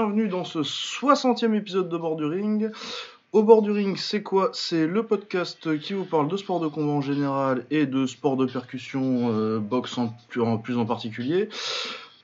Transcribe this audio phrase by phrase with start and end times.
[0.00, 2.70] Bienvenue dans ce 60e épisode de Bord Ring.
[3.32, 4.48] Au bord ring, c'est quoi?
[4.54, 8.38] C'est le podcast qui vous parle de sport de combat en général et de sport
[8.38, 10.08] de percussion, euh, boxe en,
[10.56, 11.50] plus en particulier.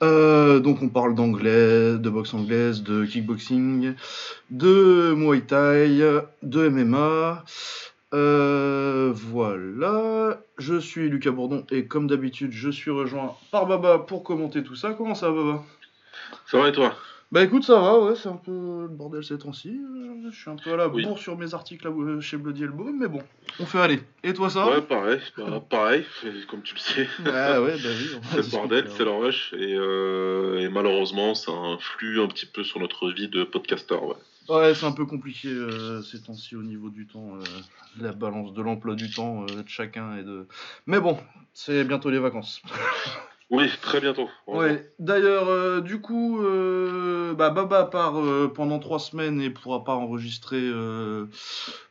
[0.03, 3.93] Euh, donc on parle d'anglais, de boxe anglaise, de kickboxing,
[4.51, 5.99] de muay thai,
[6.43, 7.45] de MMA.
[8.15, 14.23] Euh, voilà, je suis Lucas Bourdon et comme d'habitude, je suis rejoint par Baba pour
[14.23, 14.95] commenter tout ça.
[14.95, 15.63] Comment ça va, Baba?
[16.47, 16.95] Ça va et toi?
[17.33, 19.81] Bah écoute, ça va, ouais, c'est un peu le bordel ces temps-ci.
[20.31, 21.89] Je suis un peu à la bourre sur mes articles
[22.21, 23.21] chez Bloody Elbow, mais bon,
[23.61, 24.01] on fait aller.
[24.23, 26.05] Et toi, ça Ouais, pareil, bah, pareil,
[26.49, 27.09] comme tu le sais.
[27.27, 28.19] Ah ouais, bah oui.
[28.31, 32.63] C'est le bordel, c'est le rush, et, euh, et malheureusement, ça influe un petit peu
[32.65, 34.15] sur notre vie de podcaster, ouais.
[34.49, 37.43] Ouais, c'est un peu compliqué euh, ces temps-ci au niveau du temps, euh,
[38.01, 40.47] la balance de l'emploi du temps euh, de chacun et de.
[40.87, 41.19] Mais bon,
[41.53, 42.63] c'est bientôt les vacances.
[43.51, 44.29] oui, très bientôt.
[44.47, 44.91] Ouais.
[44.99, 46.41] D'ailleurs, du coup,
[47.37, 48.15] bah, Baba part
[48.55, 50.71] pendant trois semaines et pourra pas enregistrer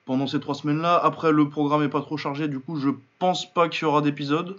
[0.06, 1.00] pendant ces trois semaines-là.
[1.04, 2.90] Après, le programme est pas trop chargé, du coup, je
[3.20, 4.58] pense pas qu'il y aura d'épisode.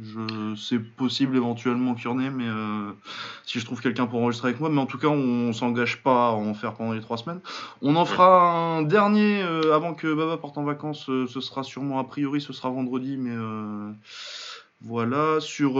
[0.00, 2.92] Je, c'est possible éventuellement qu'il y en ait, mais euh,
[3.44, 6.28] si je trouve quelqu'un pour enregistrer avec moi, mais en tout cas, on, s'engage pas
[6.28, 7.40] à en faire pendant les trois semaines.
[7.82, 11.08] On en fera un dernier euh, avant que Baba parte en vacances.
[11.10, 13.34] Euh, ce sera sûrement a priori, ce sera vendredi, mais
[14.80, 15.74] voilà, sur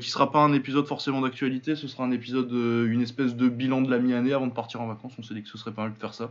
[0.00, 3.82] qui sera pas un épisode forcément d'actualité, ce sera un épisode, une espèce de bilan
[3.82, 5.12] de la mi-année avant de partir en vacances.
[5.18, 6.30] On s'est dit que ce serait pas mal de faire ça.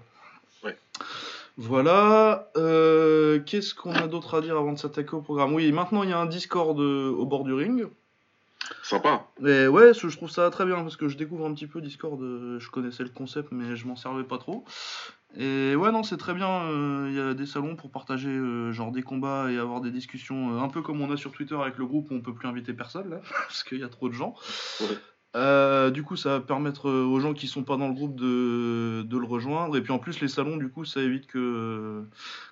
[0.64, 0.78] Ouais.
[1.58, 2.50] Voilà.
[2.58, 5.54] Euh, qu'est-ce qu'on a d'autre à dire avant de s'attaquer au programme?
[5.54, 7.88] Oui, maintenant il y a un Discord euh, au bord du ring.
[8.82, 9.28] Sympa.
[9.46, 12.20] Et ouais, je trouve ça très bien parce que je découvre un petit peu Discord.
[12.22, 14.64] Euh, je connaissais le concept, mais je m'en servais pas trop.
[15.36, 16.70] Et ouais, non, c'est très bien.
[17.08, 18.32] Il y a des salons pour partager
[18.72, 21.78] genre des combats et avoir des discussions un peu comme on a sur Twitter avec
[21.78, 23.18] le groupe où on peut plus inviter personne là
[23.48, 24.36] parce qu'il y a trop de gens.
[25.36, 28.16] Euh, du coup, ça va permettre euh, aux gens qui sont pas dans le groupe
[28.16, 29.76] de, de, le rejoindre.
[29.76, 32.04] Et puis en plus, les salons, du coup, ça évite que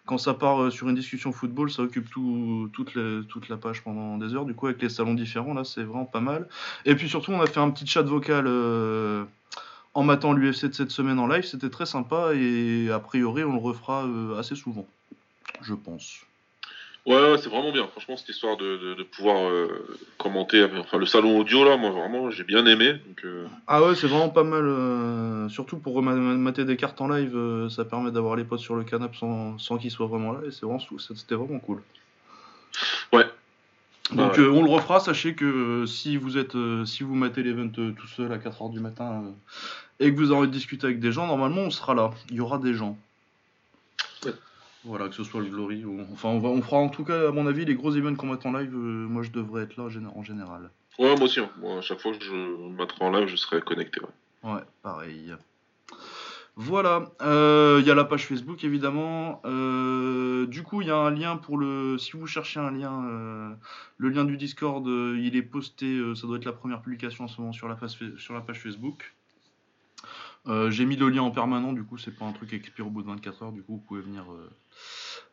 [0.05, 3.57] quand ça part euh, sur une discussion football, ça occupe tout, toute, la, toute la
[3.57, 4.45] page pendant des heures.
[4.45, 6.47] Du coup, avec les salons différents, là, c'est vraiment pas mal.
[6.85, 8.47] Et puis surtout, on a fait un petit chat vocal
[9.93, 11.43] en matant l'UFC de cette semaine en live.
[11.43, 14.07] C'était très sympa et a priori, on le refera
[14.37, 14.87] assez souvent,
[15.61, 16.21] je pense.
[17.07, 17.87] Ouais, c'est vraiment bien.
[17.87, 22.29] Franchement, cette histoire de, de, pouvoir euh, commenter, enfin le salon audio là, moi vraiment,
[22.29, 22.93] j'ai bien aimé.
[22.93, 23.47] Donc, euh.
[23.65, 24.63] Ah ouais, c'est vraiment pas mal.
[24.63, 28.83] Euh, surtout pour mater des cartes en live, ça permet d'avoir les potes sur le
[28.83, 31.81] canapé sans, sans qu'ils soient vraiment là, et c'est vraiment, c'était vraiment cool.
[33.11, 33.25] Ouais.
[34.11, 34.99] Donc on le refera.
[34.99, 36.55] Sachez que si vous êtes,
[36.85, 39.23] si vous matez l'event tout seul à 4h du matin
[39.99, 42.11] et que vous avez envie de discuter avec des gens, normalement on sera là.
[42.29, 42.97] Il y aura des gens.
[44.83, 46.01] Voilà, que ce soit le Glory ou.
[46.11, 48.27] Enfin, on, va, on fera en tout cas, à mon avis, les gros events qu'on
[48.27, 49.83] met en live, euh, moi je devrais être là
[50.15, 50.71] en général.
[50.97, 51.39] Ouais, moi aussi.
[51.39, 51.49] Hein.
[51.59, 54.01] Moi, à chaque fois que je mettrai en live, je serai connecté.
[54.01, 55.35] Ouais, ouais pareil.
[56.57, 59.41] Voilà, euh, il y a la page Facebook évidemment.
[59.45, 61.97] Euh, du coup, il y a un lien pour le.
[61.97, 63.57] Si vous cherchez un lien,
[63.97, 65.99] le lien du Discord, il est posté.
[66.15, 69.13] ça doit être la première publication en ce moment sur la, page Facebook.
[70.47, 72.87] Euh, j'ai mis le lien en permanent, du coup, c'est pas un truc qui expire
[72.87, 74.49] au bout de 24 heures, du coup, vous pouvez venir euh,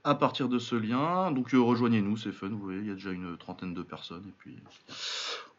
[0.05, 1.33] à partir de ce lien.
[1.33, 4.25] Donc, euh, rejoignez-nous, c'est fun, vous voyez, il y a déjà une trentaine de personnes,
[4.29, 4.57] et puis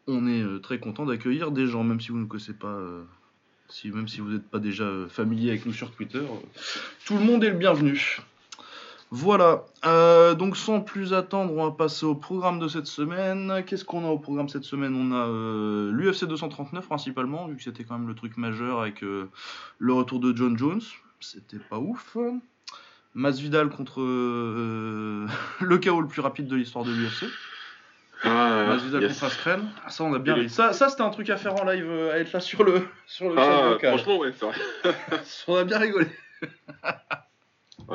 [0.06, 2.78] on est très content d'accueillir des gens, même si vous ne connaissez pas,
[3.84, 6.22] même si vous n'êtes pas déjà familier avec nous sur Twitter,
[7.04, 8.20] tout le monde est le bienvenu.
[9.12, 13.64] Voilà, euh, donc sans plus attendre, on va passer au programme de cette semaine.
[13.66, 14.94] Qu'est-ce qu'on a au programme cette semaine?
[14.94, 19.02] On a euh, l'UFC 239 principalement, vu que c'était quand même le truc majeur avec
[19.02, 19.28] euh,
[19.80, 20.82] le retour de John Jones.
[21.18, 22.16] C'était pas ouf.
[23.14, 24.00] Masvidal contre
[25.60, 27.24] le chaos le plus rapide de l'histoire de l'UFC.
[28.22, 28.76] Ah,
[29.22, 29.68] Askren.
[29.84, 30.50] Ah, ça, on a bien ri.
[30.50, 33.30] Ça, ça c'était un truc à faire en live, à être là sur le, sur
[33.30, 34.48] le ah, Franchement, ouais, ça.
[35.48, 36.06] on a bien rigolé.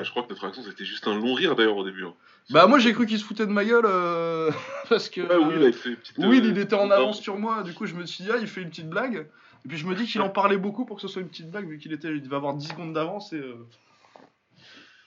[0.04, 2.06] je crois que notre réaction c'était juste un long rire d'ailleurs au début.
[2.06, 2.14] Hein.
[2.52, 4.52] Bah moi j'ai cru qu'il se foutait de ma gueule euh,
[4.90, 7.96] parce que oui, il, fait euh, il était en avance sur moi, du coup je
[7.96, 9.28] me suis dit ah il fait une petite blague
[9.66, 11.50] et puis je me dis qu'il en parlait beaucoup pour que ce soit une petite
[11.50, 13.68] blague vu qu'il était il devait avoir 10 secondes d'avance et euh...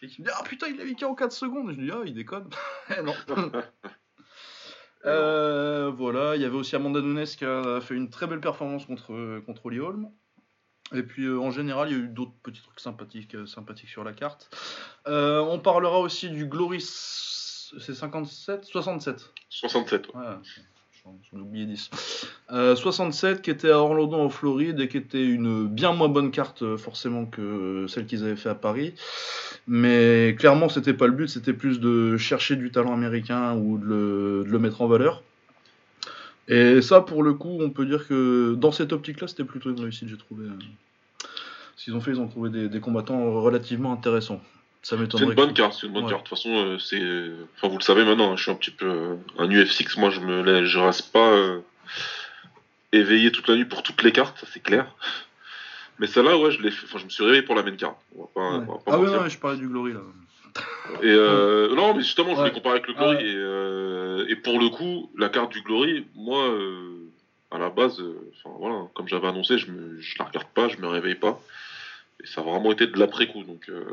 [0.02, 1.84] et qu'il me dit ah putain il a mis en 4 secondes et je me
[1.84, 2.48] dis ah il déconne
[2.98, 3.14] eh, non
[5.04, 8.84] euh, voilà il y avait aussi Amanda Nunes qui a fait une très belle performance
[8.84, 10.10] contre contre Oli Holm
[10.94, 13.90] et puis euh, en général, il y a eu d'autres petits trucs sympathiques, euh, sympathiques
[13.90, 14.50] sur la carte.
[15.06, 16.80] On parlera aussi du Glory.
[16.80, 20.22] C'est 57 67 67, ouais.
[21.30, 21.90] J'en ai oublié 10.
[22.48, 26.76] 67 qui était à Orlando en Floride et qui était une bien moins bonne carte
[26.76, 28.94] forcément que celle qu'ils avaient fait à Paris.
[29.66, 34.44] Mais clairement, c'était pas le but, c'était plus de chercher du talent américain ou de
[34.46, 35.22] le, mettre en valeur.
[36.48, 39.80] Et ça, pour le coup, on peut dire que dans cette optique-là, c'était plutôt une
[39.80, 40.46] réussite, j'ai trouvé.
[40.46, 40.58] euh.
[41.76, 44.40] Ce qu'ils ont fait, ils ont trouvé des combattants relativement intéressants.
[44.82, 46.10] Ça C'est une bonne que- carte, c'est une bonne Ouais.
[46.10, 46.24] carte.
[46.24, 47.02] De toute façon, euh, c'est,
[47.56, 49.98] enfin, vous le savez maintenant, hein, je suis un petit peu euh, un UF6.
[49.98, 51.60] Moi, je me, je reste pas euh,
[52.92, 54.86] éveillé toute la nuit pour toutes les cartes, ça c'est clair.
[55.98, 57.96] Mais celle-là, ouais, je l'ai, fait- enfin, je me suis réveillé pour la main carte.
[58.16, 58.64] On va pas, Ouais.
[58.68, 59.22] on va pas Ah oui, mentir.
[59.24, 60.00] mais je parlais du Glory là.
[61.02, 62.46] Et euh, non, mais justement, je Ouais.
[62.46, 63.16] l'ai comparé avec le Glory.
[63.16, 63.28] Ah ouais.
[63.28, 66.94] et, euh, et pour le coup, la carte du Glory, moi, euh,
[67.50, 68.00] à la base,
[68.44, 71.40] enfin voilà, comme j'avais annoncé, je me, je la regarde pas, je me réveille pas.
[72.22, 73.44] Et ça a vraiment été de l'après-coup.
[73.44, 73.84] Donc, euh,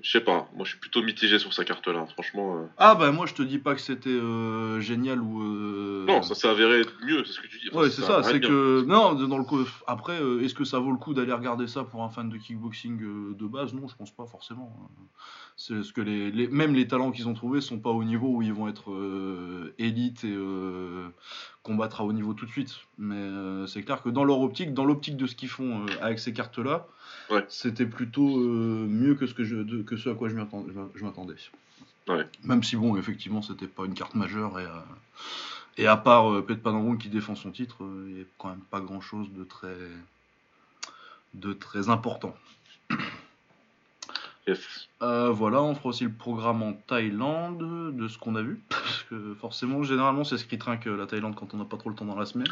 [0.00, 0.48] je sais pas.
[0.54, 2.06] Moi, je suis plutôt mitigé sur sa carte-là.
[2.06, 2.58] Franchement.
[2.58, 5.42] euh, Ah bah moi je te dis pas que c'était euh, génial ou.
[5.42, 7.68] euh, Non, ça s'est avéré mieux, c'est ce que tu dis.
[7.72, 8.84] Enfin, Ouais, c'est ça, c'est que.
[8.86, 9.64] Non, dans le coup.
[9.88, 13.34] Après, est-ce que ça vaut le coup d'aller regarder ça pour un fan de kickboxing
[13.36, 13.74] de base?
[13.74, 14.88] Non, je pense pas forcément.
[15.56, 18.28] C'est ce que les, les- même les talents qu'ils ont trouvés sont pas au niveau
[18.28, 21.08] où ils vont être euh, élite et euh,
[21.66, 22.74] combattre à haut niveau tout de suite.
[22.98, 25.86] Mais euh, c'est clair que dans leur optique, dans l'optique de ce qu'ils font euh,
[26.00, 26.86] avec ces cartes-là,
[27.30, 27.44] Ouais.
[27.48, 31.34] c'était plutôt euh, mieux que ce, que, je, de- que ce à quoi je m'attendais.
[32.08, 32.24] Ouais.
[32.44, 34.66] Même si bon, effectivement, c'était pas une carte majeure et,
[35.82, 37.78] et à part euh, Pet Panangon qui défend son titre,
[38.08, 39.76] il n'y a quand même pas grand chose de très
[41.34, 42.34] de très important.
[44.46, 44.88] Yes.
[45.02, 48.60] Euh, voilà, on fera aussi le programme en Thaïlande de ce qu'on a vu.
[48.68, 51.76] Parce que forcément, généralement, c'est ce qui trinque euh, la Thaïlande quand on n'a pas
[51.76, 52.48] trop le temps dans la semaine.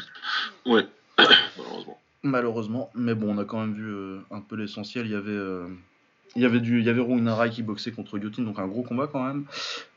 [0.65, 0.85] Ouais,
[1.57, 1.99] malheureusement.
[2.23, 5.05] Malheureusement, mais bon, on a quand même vu euh, un peu l'essentiel.
[5.05, 5.67] Il y avait, euh,
[6.35, 8.67] il y avait du, il y avait Rung Narai qui boxait contre Yotin, donc un
[8.67, 9.45] gros combat quand même.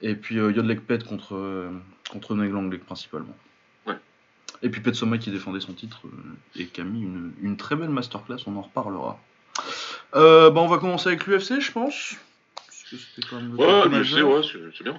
[0.03, 1.71] Et puis euh, Yodlek Pet contre
[2.11, 3.35] contre Neng Langlek principalement.
[3.87, 3.97] Ouais.
[4.62, 6.03] Et puis Pet Soma qui défendait son titre
[6.55, 8.39] et qui a mis une, une très belle masterclass.
[8.47, 9.19] On en reparlera.
[10.14, 12.16] Euh, bah, on va commencer avec l'UFC, je pense.
[13.28, 14.99] Quand même Ouais, l'UFC, ouais, c'est c'est bien.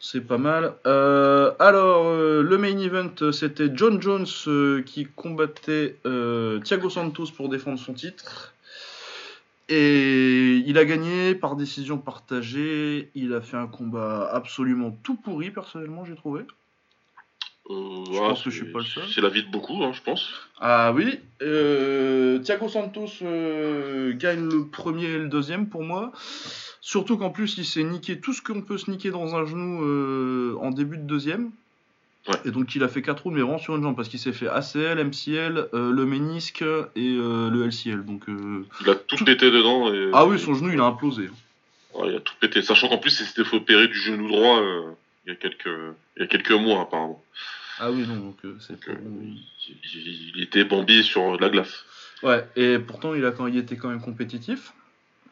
[0.00, 0.74] C'est pas mal.
[0.86, 4.26] Euh, alors, euh, le main event, c'était John Jones
[4.84, 5.96] qui combattait
[6.64, 8.54] Thiago Santos pour défendre son titre.
[9.68, 13.10] Et il a gagné par décision partagée.
[13.14, 16.44] Il a fait un combat absolument tout pourri, personnellement, j'ai trouvé.
[17.70, 19.04] Euh, Je pense que je suis pas le seul.
[19.12, 20.30] C'est la vie de beaucoup, hein, je pense.
[20.60, 26.12] Ah oui, euh, Thiago Santos euh, gagne le premier et le deuxième pour moi.
[26.80, 29.84] Surtout qu'en plus il s'est niqué tout ce qu'on peut se niquer dans un genou
[29.84, 31.50] euh, en début de deuxième.
[32.26, 32.34] Ouais.
[32.46, 34.32] Et donc il a fait 4 rounds mais vraiment sur une jambe parce qu'il s'est
[34.32, 36.64] fait ACL, MCL, le ménisque
[36.96, 38.04] et le LCL.
[38.04, 39.92] Donc, Il a tout pété dedans.
[39.92, 41.30] Et, Ah oui, son genou il a implosé.
[41.94, 42.62] Ouais, il a tout pété.
[42.62, 44.60] Sachant qu'en plus, il s'était fait opérer du genou droit
[45.26, 45.70] il, y a quelques,
[46.16, 47.22] il y a quelques mois, apparemment.
[47.80, 49.34] Ah oui, non, donc euh, c'est Donc, pas euh, bon.
[49.94, 51.84] il, était Bambi sur la glace.
[52.22, 54.72] Ouais, et pourtant il a quand il était quand même compétitif.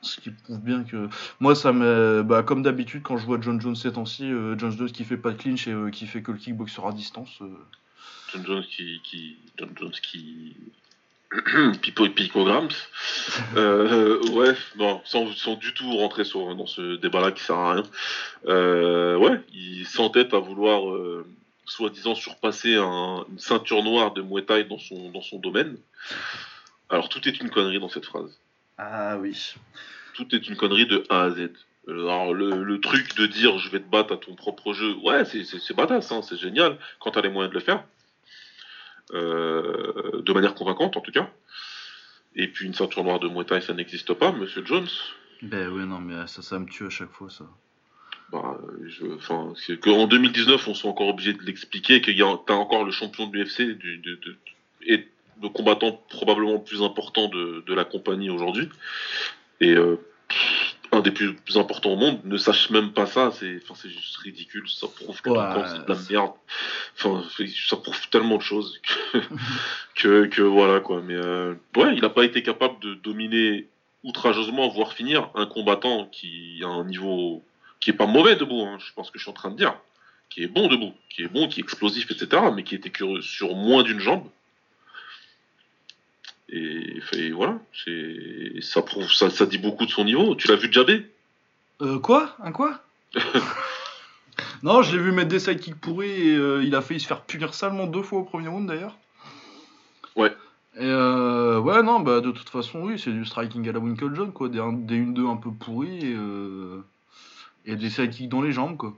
[0.03, 1.09] Ce qui prouve bien que
[1.41, 4.71] moi ça me bah, comme d'habitude quand je vois John Jones ces temps-ci, euh, John
[4.71, 7.39] Jones qui fait pas de clinch et euh, qui fait que le kickboxer à distance.
[7.41, 7.47] euh,
[8.33, 9.01] John Jones qui.
[9.03, 10.55] qui John Jones qui.
[11.83, 12.69] Pipo et Picograms.
[13.57, 17.75] Euh, ouais, non, sans, sans du tout rentrer sur, dans ce débat-là qui sert à
[17.75, 17.83] rien.
[18.47, 21.27] Euh, ouais, il s'entête à vouloir, euh,
[21.67, 25.77] soi-disant, surpasser un- une ceinture noire de Muay Thai dans son, dans son domaine.
[26.91, 28.39] Alors, tout est une connerie dans cette phrase.
[28.79, 29.55] Ah oui.
[30.15, 31.51] Tout est une connerie de A à Z.
[31.89, 35.25] Alors, le, le truc de dire je vais te battre à ton propre jeu, ouais,
[35.25, 37.85] c'est- c'est c'est badass, hein, c'est génial quand t'as les moyens de le faire.
[39.15, 41.31] Euh, de manière convaincante en tout cas.
[42.35, 44.89] Et puis une ceinture noire de Muay Thai, ça n'existe pas, Monsieur Jones.
[45.43, 47.45] Ben ouais non mais ça ça me tue à chaque fois ça.
[48.33, 52.39] Bah, je, enfin, c'est qu'en 2019, on soit encore obligé de l'expliquer, qu'il y a,
[52.47, 53.33] t'as encore le champion de
[53.75, 54.37] du, de, de,
[54.87, 55.07] et
[55.43, 58.69] le combattant probablement plus important de, de la compagnie aujourd'hui.
[59.61, 59.97] Et euh,
[60.93, 63.91] un des plus, plus importants au monde ne sache même pas ça, c'est, enfin, c'est
[63.91, 64.69] juste ridicule.
[64.69, 66.33] Ça prouve que Ouais, c'est de la merde.
[66.97, 67.23] Enfin,
[67.69, 68.81] ça prouve tellement de choses
[69.13, 69.19] que,
[69.95, 71.03] que, que voilà quoi.
[71.03, 73.69] Mais euh, ouais, il n'a pas été capable de dominer
[74.05, 77.43] outrageusement, voire finir un combattant qui a un niveau
[77.81, 79.77] qui est pas mauvais debout, hein, je pense que je suis en train de dire,
[80.31, 83.21] qui est bon debout, qui est bon, qui est explosif, etc., mais qui était que
[83.21, 84.27] sur moins d'une jambe.
[86.49, 87.59] Et, et voilà,
[88.61, 90.35] ça prouve, ça, ça dit beaucoup de son niveau.
[90.37, 91.07] Tu l'as vu jabber
[91.83, 92.37] Euh, quoi?
[92.41, 92.81] Un quoi?
[94.63, 97.23] Non, je l'ai vu mettre des sidekicks pourris et euh, il a failli se faire
[97.23, 98.97] punir salement deux fois au premier round d'ailleurs.
[100.15, 100.31] Ouais.
[100.77, 104.15] Et euh, ouais, non, bah de toute façon, oui, c'est du striking à la Winkle
[104.15, 104.49] John, quoi.
[104.49, 106.85] Des, des 1-2 un peu pourris et, euh,
[107.67, 108.97] et des sidekicks dans les jambes, quoi.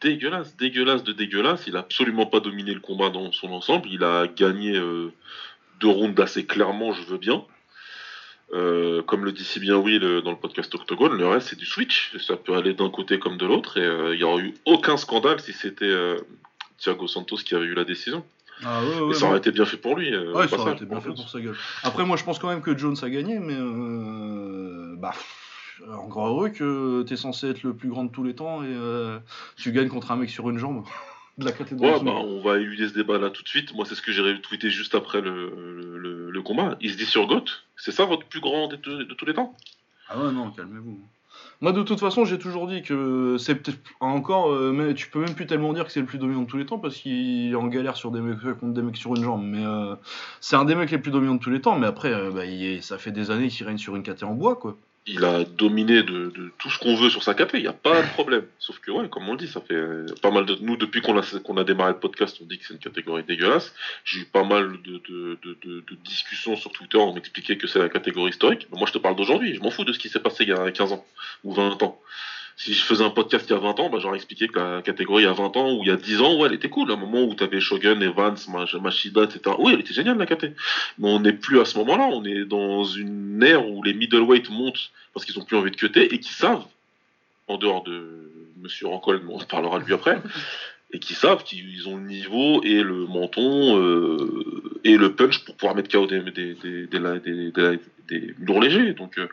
[0.00, 1.64] Dégueulasse, dégueulasse de dégueulasse.
[1.66, 3.88] Il a absolument pas dominé le combat dans son ensemble.
[3.90, 5.10] Il a gagné euh,
[5.80, 7.44] deux rounds assez clairement, je veux bien.
[8.52, 11.58] Euh, comme le dit si bien Will euh, dans le podcast Octogone, le reste c'est
[11.58, 12.16] du switch.
[12.18, 14.96] Ça peut aller d'un côté comme de l'autre et euh, il n'y aurait eu aucun
[14.96, 15.92] scandale si c'était
[16.78, 18.24] Thiago Santos qui avait eu la décision.
[18.64, 19.38] Ah ouais, ouais, Et ça aurait ouais.
[19.38, 20.14] été bien fait pour lui.
[20.14, 21.16] au Ouais, ça aurait passage, été bien fait Jones.
[21.16, 21.56] pour sa gueule.
[21.82, 25.12] Après, moi, je pense quand même que Jones a gagné, mais euh, bah,
[25.98, 29.18] encore heureux que t'es censé être le plus grand de tous les temps et euh,
[29.56, 30.84] tu gagnes contre un mec sur une jambe
[31.38, 31.50] de la.
[31.52, 33.74] Ouais, bah, on va éluder ce débat là tout de suite.
[33.74, 36.76] Moi, c'est ce que j'ai retweeté juste après le, le, le- le combat.
[36.80, 37.44] Il se dit sur GOAT.
[37.76, 39.54] C'est ça votre plus grand de, de- de tous les temps?
[40.08, 40.98] Ah ouais, non, calmez-vous.
[41.60, 45.18] Moi, de toute façon, j'ai toujours dit que c'est peut-être encore, euh, mais tu peux
[45.20, 47.50] même plus tellement dire que c'est le plus dominant de tous les temps parce qu'il
[47.50, 49.42] est en galère sur des mecs contre des mecs sur une jambe.
[49.44, 49.94] Mais euh,
[50.40, 51.78] c'est un des mecs les plus dominants de tous les temps.
[51.78, 54.24] Mais après, euh, bah, il est- ça fait des années qu'il règne sur une caté
[54.24, 54.76] en bois, quoi.
[55.08, 58.02] Il a dominé de, tout ce qu'on veut sur sa KT, il n'y a pas
[58.02, 58.44] de problème.
[58.58, 60.56] Sauf que, ouais, comme on le dit, ça fait euh, pas mal de.
[60.60, 63.72] Nous, depuis qu'on a, démarré le podcast, on dit que c'est une catégorie dégueulasse.
[64.04, 68.30] J'ai eu pas mal de, de, discussions sur Twitter, on m'expliquait que c'est la catégorie
[68.30, 68.66] historique.
[68.72, 70.52] Moi, je te parle d'aujourd'hui, je m'en fous de ce qui s'est passé il y
[70.52, 71.06] a 15 ans
[71.44, 72.00] ou 20 ans.
[72.58, 74.80] Si je faisais un podcast il y a 20 ans, bah, j'aurais expliqué que la
[74.82, 76.70] catégorie il y a 20 ans ou il y a 10 ans, ouais, elle était
[76.70, 76.90] cool.
[76.90, 79.54] À un moment où tu avais Shogun, Evans, Mach- Machida, etc.
[79.58, 80.44] Oui, elle était géniale la KT.
[80.98, 82.08] Mais on n'est plus à ce moment-là.
[82.10, 85.76] On est dans une ère où les middleweight montent parce qu'ils ont plus envie de
[85.76, 86.64] cutter et qui savent,
[87.46, 88.30] en dehors de
[88.62, 90.18] Monsieur Rancol, mais on parlera de lui après,
[90.94, 95.56] et qui savent qu'ils ont le niveau et le menton euh, et le punch pour
[95.56, 98.92] pouvoir mettre KO des, des, des, des- des lourds légers.
[98.94, 99.28] Donc euh,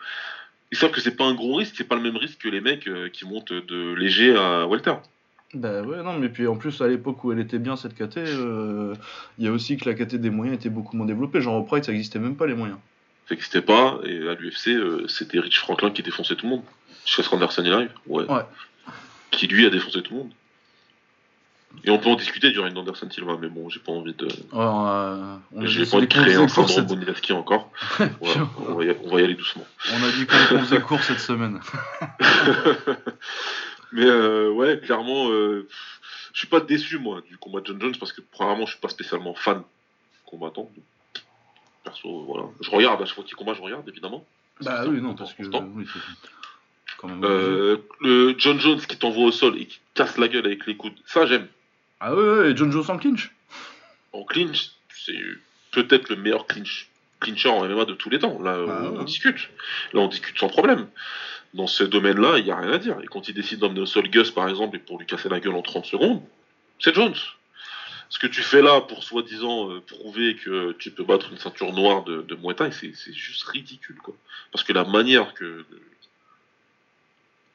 [0.73, 2.59] ils savent que c'est pas un gros risque, c'est pas le même risque que les
[2.59, 4.95] mecs euh, qui montent de léger à welter.
[5.53, 8.17] Bah ouais, non, mais puis en plus, à l'époque où elle était bien cette KT,
[8.17, 8.95] euh,
[9.37, 11.41] il y a aussi que la KT des moyens était beaucoup moins développée.
[11.41, 12.79] Genre au Pride, ça existait même pas les moyens.
[13.27, 16.63] Ça n'existait pas, et à l'UFC, euh, c'était Rich Franklin qui défonçait tout le monde.
[17.05, 17.91] Jusqu'à ce qu'Anderson y arrive.
[18.07, 18.25] Ouais.
[18.25, 18.41] Ouais.
[19.29, 20.31] Qui lui a défoncé tout le monde.
[21.85, 24.27] Et on peut en discuter du règne d'Anderson Silva, mais bon, j'ai pas envie de.
[24.53, 27.71] Alors, euh, on J'ai pas envie de créer un syndrome cette- encore.
[28.21, 29.65] On, va y, on va y aller doucement.
[29.91, 31.59] on a dit qu'on faisait court cette semaine.
[33.91, 35.67] Mais euh, ouais, clairement, euh,
[36.33, 38.79] je suis pas déçu moi du combat de John Jones parce que premièrement, je suis
[38.81, 39.61] pas spécialement fan
[40.25, 40.71] combattant.
[41.83, 42.45] Perso, voilà.
[42.61, 44.25] Je regarde à chaque fois qu'il combat, je regarde évidemment.
[44.61, 45.43] Bah oui, non, parce que.
[45.43, 45.85] oui,
[46.97, 47.23] quand même.
[47.23, 50.65] Euh, le John Jones qui t'envoie au sol et qui te casse la gueule avec
[50.65, 51.47] les coudes, ça j'aime.
[52.05, 53.31] Ah ouais, et John Jones en clinch
[54.11, 54.71] En clinch,
[55.05, 55.17] c'est
[55.71, 56.89] peut-être le meilleur clinch
[57.21, 58.41] clincher en MMA de tous les temps.
[58.41, 59.05] Là, Ah on ouais.
[59.05, 59.49] discute.
[59.93, 60.87] Là, on discute sans problème.
[61.53, 62.97] Dans ce domaine-là, il n'y a rien à dire.
[63.01, 65.39] Et quand il décide d'emmener au sol Gus, par exemple, et pour lui casser la
[65.39, 66.21] gueule en 30 secondes,
[66.79, 67.15] c'est Jones.
[68.09, 71.71] Ce que tu fais là pour soi-disant euh, prouver que tu peux battre une ceinture
[71.71, 73.95] noire de, de Muay Thai, c'est c'est juste ridicule.
[74.03, 74.15] Quoi.
[74.51, 75.65] Parce que la manière que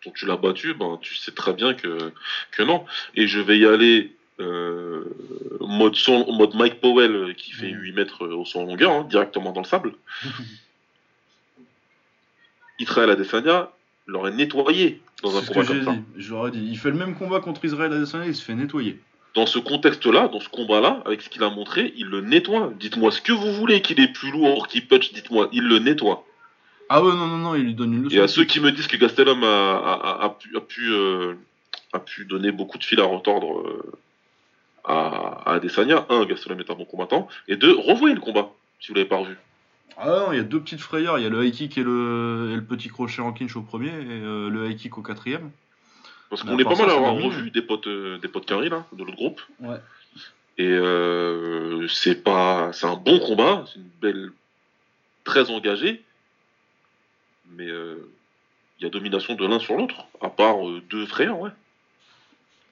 [0.06, 2.12] dont tu l'as battu, ben, tu sais très bien que,
[2.52, 2.86] que non.
[3.14, 5.04] Et je vais y aller euh,
[5.60, 7.80] mode, son, mode Mike Powell euh, qui fait Mhm.
[7.80, 9.94] 8 mètres euh, au son en longueur, hein, directement dans le sable.
[12.78, 13.70] Israël Adesanya
[14.06, 15.92] l'aurait nettoyé dans un combat comme ça.
[15.92, 16.02] dit.
[16.16, 16.68] Je dit.
[16.70, 19.00] Il fait le même combat contre Israël Adesanya, il se fait nettoyer.
[19.34, 22.72] Dans ce contexte-là, dans ce combat-là, avec ce qu'il a montré, il le nettoie.
[22.78, 26.24] Dites-moi ce que vous voulez qu'il est plus lourd, qu'il punch, dites-moi, il le nettoie.
[26.88, 28.16] Ah ouais, non, non, non, il lui donne une leçon.
[28.16, 30.30] Et à ceux qui me disent que Gastelum a, a- a- a
[30.60, 31.34] pu, euh,
[32.24, 33.92] donner beaucoup de fil à retordre euh,
[34.88, 38.88] à, à Adesanya, un, Gastelum est un bon combattant, et deux, revoyez le combat, si
[38.88, 39.36] vous l'avez pas revu.
[40.00, 41.18] Ah non, il y a deux petites frayeurs.
[41.18, 43.62] Il y a le high kick et le, et le petit crochet en clinch au
[43.62, 45.50] premier et euh, le high kick au quatrième.
[46.30, 48.86] Parce qu'on est pas mal à avoir revu des potes, euh, des potes carrés, là,
[48.92, 49.40] de l'autre groupe.
[49.60, 49.78] Ouais.
[50.56, 54.30] Et euh, c'est pas, c'est un bon combat, c'est une belle,
[55.24, 56.02] très engagé,
[57.56, 58.10] mais euh,
[58.78, 60.58] il y a domination de l'un sur l'autre, à part
[60.90, 61.50] deux frères, ouais.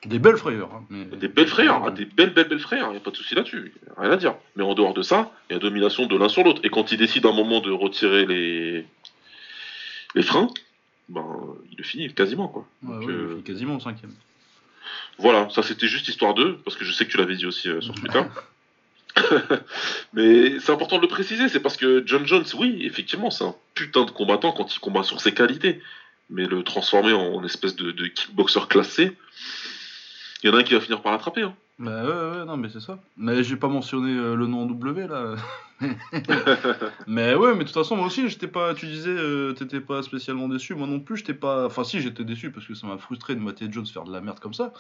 [0.06, 0.70] Des belles frayeurs.
[0.74, 3.10] hein, mais- Des belles frères, hein, des belles, belles, belles frères, il n'y a pas
[3.10, 4.34] de souci là-dessus, rien à dire.
[4.56, 6.60] Mais en dehors de ça, il y a domination de l'un sur l'autre.
[6.64, 8.86] Et quand il décide à un moment de retirer les,
[10.14, 10.48] les freins,
[11.08, 11.24] ben,
[11.70, 12.66] il le finit quasiment, quoi.
[12.82, 14.12] Ouais, Donc, ouais, il euh, finit quasiment au cinquième.
[15.18, 17.68] Voilà, ça c'était juste histoire d'eux, parce que je sais que tu l'avais dit aussi
[17.68, 18.22] euh, sur Twitter.
[20.12, 23.54] Mais c'est important de le préciser, c'est parce que John Jones, oui, effectivement, c'est un
[23.74, 25.80] putain de combattant quand il combat sur ses qualités.
[26.28, 29.16] Mais le transformer en espèce de, de kickboxer classé,
[30.46, 31.42] il y en a un qui va finir par l'attraper.
[31.42, 31.54] Hein.
[31.80, 33.00] Bah ouais, ouais, non, mais c'est ça.
[33.16, 35.34] Mais j'ai pas mentionné euh, le nom en W là.
[37.08, 38.72] mais ouais, mais de toute façon, moi aussi, j'étais pas.
[38.72, 40.76] Tu disais, euh, t'étais pas spécialement déçu.
[40.76, 41.66] Moi non plus, j'étais pas.
[41.66, 44.20] Enfin, si, j'étais déçu parce que ça m'a frustré de mater Jones faire de la
[44.20, 44.72] merde comme ça.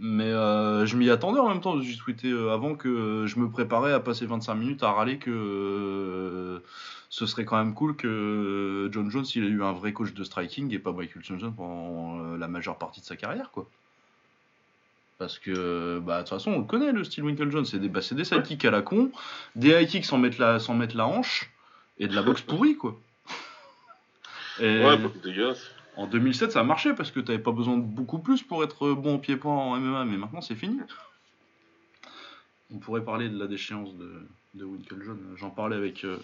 [0.00, 1.80] Mais euh, je m'y attendais en même temps.
[1.80, 6.60] J'ai tweeté avant que je me préparais à passer 25 minutes à râler que
[7.08, 10.24] ce serait quand même cool que John Jones il ait eu un vrai coach de
[10.24, 13.68] striking et pas Michael Johnson pendant la majeure partie de sa carrière, quoi.
[15.18, 17.64] Parce que, bah, de toute façon, on le connaît, le style Winkle Jones.
[17.64, 19.10] C'est des, bah, c'est des sidekicks à la con,
[19.54, 21.50] des high kicks sans mettre la, sans mettre la hanche,
[21.98, 22.98] et de la boxe pourrie, quoi.
[24.60, 25.70] Et Ouais, bah, dégueulasse.
[25.96, 28.92] en 2007, ça a marché parce que t'avais pas besoin de beaucoup plus pour être
[28.92, 30.78] bon au pied-point en MMA, mais maintenant, c'est fini.
[32.72, 34.10] on pourrait parler de la déchéance de,
[34.54, 35.18] de Winklejohn.
[35.36, 36.18] J'en parlais avec, euh,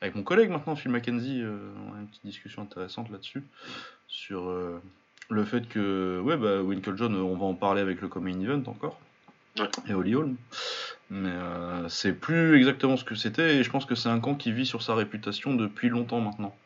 [0.00, 1.40] avec mon collègue maintenant, Phil Mackenzie.
[1.42, 1.56] Euh,
[1.88, 3.42] on a une petite discussion intéressante là-dessus.
[4.08, 4.80] Sur euh,
[5.30, 8.98] le fait que, ouais, bah, Winklejohn, on va en parler avec le Common Event encore.
[9.88, 10.36] Et Holly Holm.
[11.10, 11.30] Mais
[11.88, 13.56] c'est plus exactement ce que c'était.
[13.56, 16.56] Et je pense que c'est un camp qui vit sur sa réputation depuis longtemps maintenant.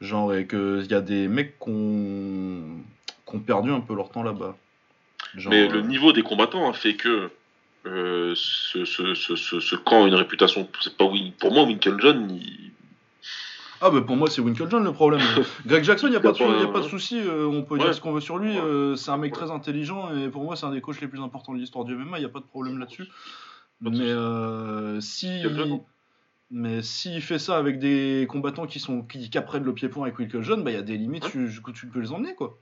[0.00, 4.56] Genre, et qu'il y a des mecs qui ont, perdu un peu leur temps là-bas.
[5.46, 7.30] Mais le niveau des combattants a fait que
[7.86, 10.68] euh, ce, ce, ce, ce, camp a une réputation.
[10.80, 11.06] C'est pas
[11.38, 12.30] pour moi, Winklejohn.
[12.30, 12.65] Il...
[13.80, 15.20] Ah, bah pour moi, c'est Winklejohn le problème.
[15.66, 17.18] Greg Jackson, il n'y a, pas de, a pas de souci.
[17.18, 18.58] Euh, on peut dire ce qu'on veut sur lui.
[18.58, 21.20] Euh, c'est un mec très intelligent et pour moi, c'est un des coachs les plus
[21.20, 22.18] importants de l'histoire du MMA.
[22.18, 23.06] Il n'y a pas de problème là-dessus.
[23.80, 24.14] Mais
[25.00, 25.42] si.
[26.50, 30.18] Mais s'il fait ça avec des combattants qui sont qui, qui apprennent le pied-point avec
[30.18, 32.56] Winklejohn, bah il y a des limites tu, tu peux les emmener quoi.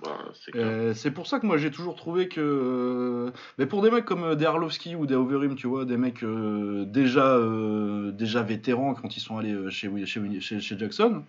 [0.00, 0.18] Bah,
[0.54, 2.40] euh, c'est pour ça que moi j'ai toujours trouvé que.
[2.40, 7.38] Euh, mais pour des mecs comme euh, Derlovski ou Overeem, tu vois, des mecs déjà,
[8.12, 11.22] déjà vétérans quand ils sont allés chez, chez, chez, Jackson,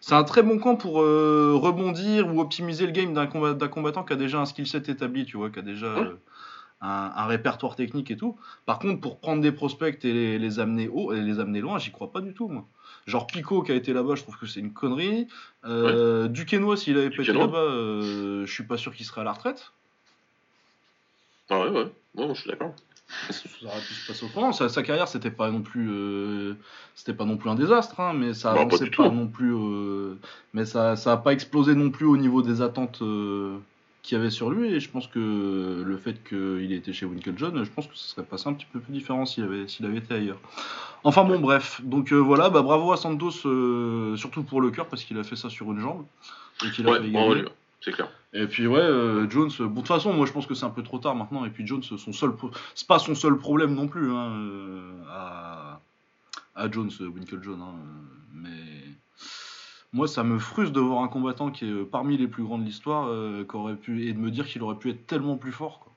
[0.00, 4.16] c'est un très bon camp pour rebondir ou optimiser le game d'un combattant qui a
[4.16, 5.94] déjà un skill set établi, tu vois, qui a déjà
[6.80, 8.36] un, un, répertoire technique et tout.
[8.64, 11.78] Par contre, pour prendre des prospects et les, les amener haut et les amener loin,
[11.78, 12.66] j'y crois pas du tout, moi.
[13.08, 15.28] Genre Pico qui a été là-bas, je trouve que c'est une connerie.
[15.64, 19.24] Euh, Duquesnois, s'il avait pas été là-bas, euh, je suis pas sûr qu'il serait à
[19.24, 19.72] la retraite.
[21.48, 22.74] Ah ouais, ouais, je suis d'accord.
[23.30, 24.52] Ça aurait pu se passer autrement.
[24.52, 26.54] Sa, sa carrière, c'était pas non plus, euh,
[26.94, 30.18] c'était pas non plus un désastre, hein, mais ça avançait pas, non plus, euh,
[30.52, 33.56] mais ça, ça a pas explosé non plus au niveau des attentes euh,
[34.08, 34.72] qu'il y avait sur lui.
[34.74, 38.14] Et je pense que le fait qu'il ait été chez Winklejohn, je pense que ça
[38.14, 40.40] serait passé un petit peu plus différent s'il avait, s'il avait été ailleurs.
[41.04, 41.80] Enfin bon, bref.
[41.84, 45.24] Donc euh, voilà, bah, bravo à Santos, euh, surtout pour le cœur, parce qu'il a
[45.24, 46.06] fait ça sur une jambe.
[46.64, 47.44] Et qu'il a ouais, fait
[47.80, 48.10] c'est clair.
[48.32, 50.70] Et puis ouais, euh, Jones, bon, de toute façon, moi je pense que c'est un
[50.70, 51.44] peu trop tard maintenant.
[51.44, 52.32] Et puis Jones, son seul,
[52.74, 54.32] c'est pas son seul problème non plus hein,
[55.10, 55.80] à,
[56.56, 57.60] à Jones, Winkle John.
[57.60, 57.74] Hein,
[58.32, 58.48] mais
[59.92, 62.64] moi, ça me frustre de voir un combattant qui est parmi les plus grands de
[62.64, 63.08] l'histoire,
[63.54, 65.80] aurait pu et de me dire qu'il aurait pu être tellement plus fort.
[65.80, 65.88] Quoi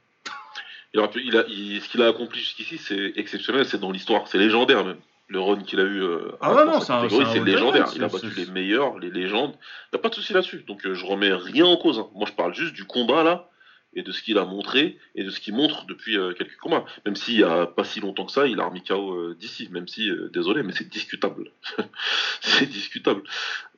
[0.93, 4.97] il a, ce qu'il a accompli jusqu'ici, c'est exceptionnel, c'est dans l'histoire, c'est légendaire même.
[5.27, 7.88] Le run qu'il a eu euh, ah ouais, non, c'est légendaire.
[7.95, 9.54] Il a battu les meilleurs, les légendes.
[9.91, 10.65] Il n'y a pas de souci là-dessus.
[10.67, 11.99] Donc euh, je remets rien en cause.
[11.99, 12.10] Hein.
[12.13, 13.47] Moi je parle juste du combat là
[13.93, 16.86] et de ce qu'il a montré et de ce qu'il montre depuis euh, quelques combats.
[17.06, 19.69] Même s'il n'y a pas si longtemps que ça, il a remis KO euh, d'ici,
[19.71, 21.51] même si, euh, désolé, mais c'est discutable.
[22.41, 23.23] c'est discutable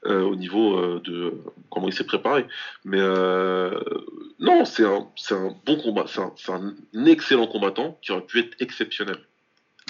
[0.05, 1.33] au niveau de
[1.69, 2.45] comment il s'est préparé.
[2.83, 2.99] Mais
[4.39, 6.19] non, c'est un, un, bon combat, c'est
[6.51, 9.15] un, un excellent combattant qui aurait pu être exceptionnel.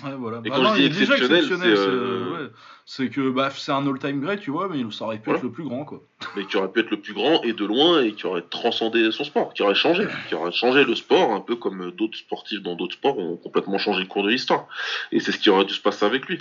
[0.03, 0.41] Ouais, voilà.
[0.43, 2.49] Et bah quand je dis exceptionnel, euh,
[2.85, 5.51] c'est que bah, c'est un all-time great, tu vois, mais ça aurait pu être le
[5.51, 6.01] plus grand, quoi.
[6.35, 9.11] Mais qui aurait pu être le plus grand et de loin et qui aurait transcendé
[9.11, 12.61] son sport, qui aurait changé, qui aurait changé le sport, un peu comme d'autres sportifs
[12.61, 14.67] dans d'autres sports ont complètement changé le cours de l'histoire.
[15.11, 16.39] Et c'est ce qui aurait dû se passer avec lui.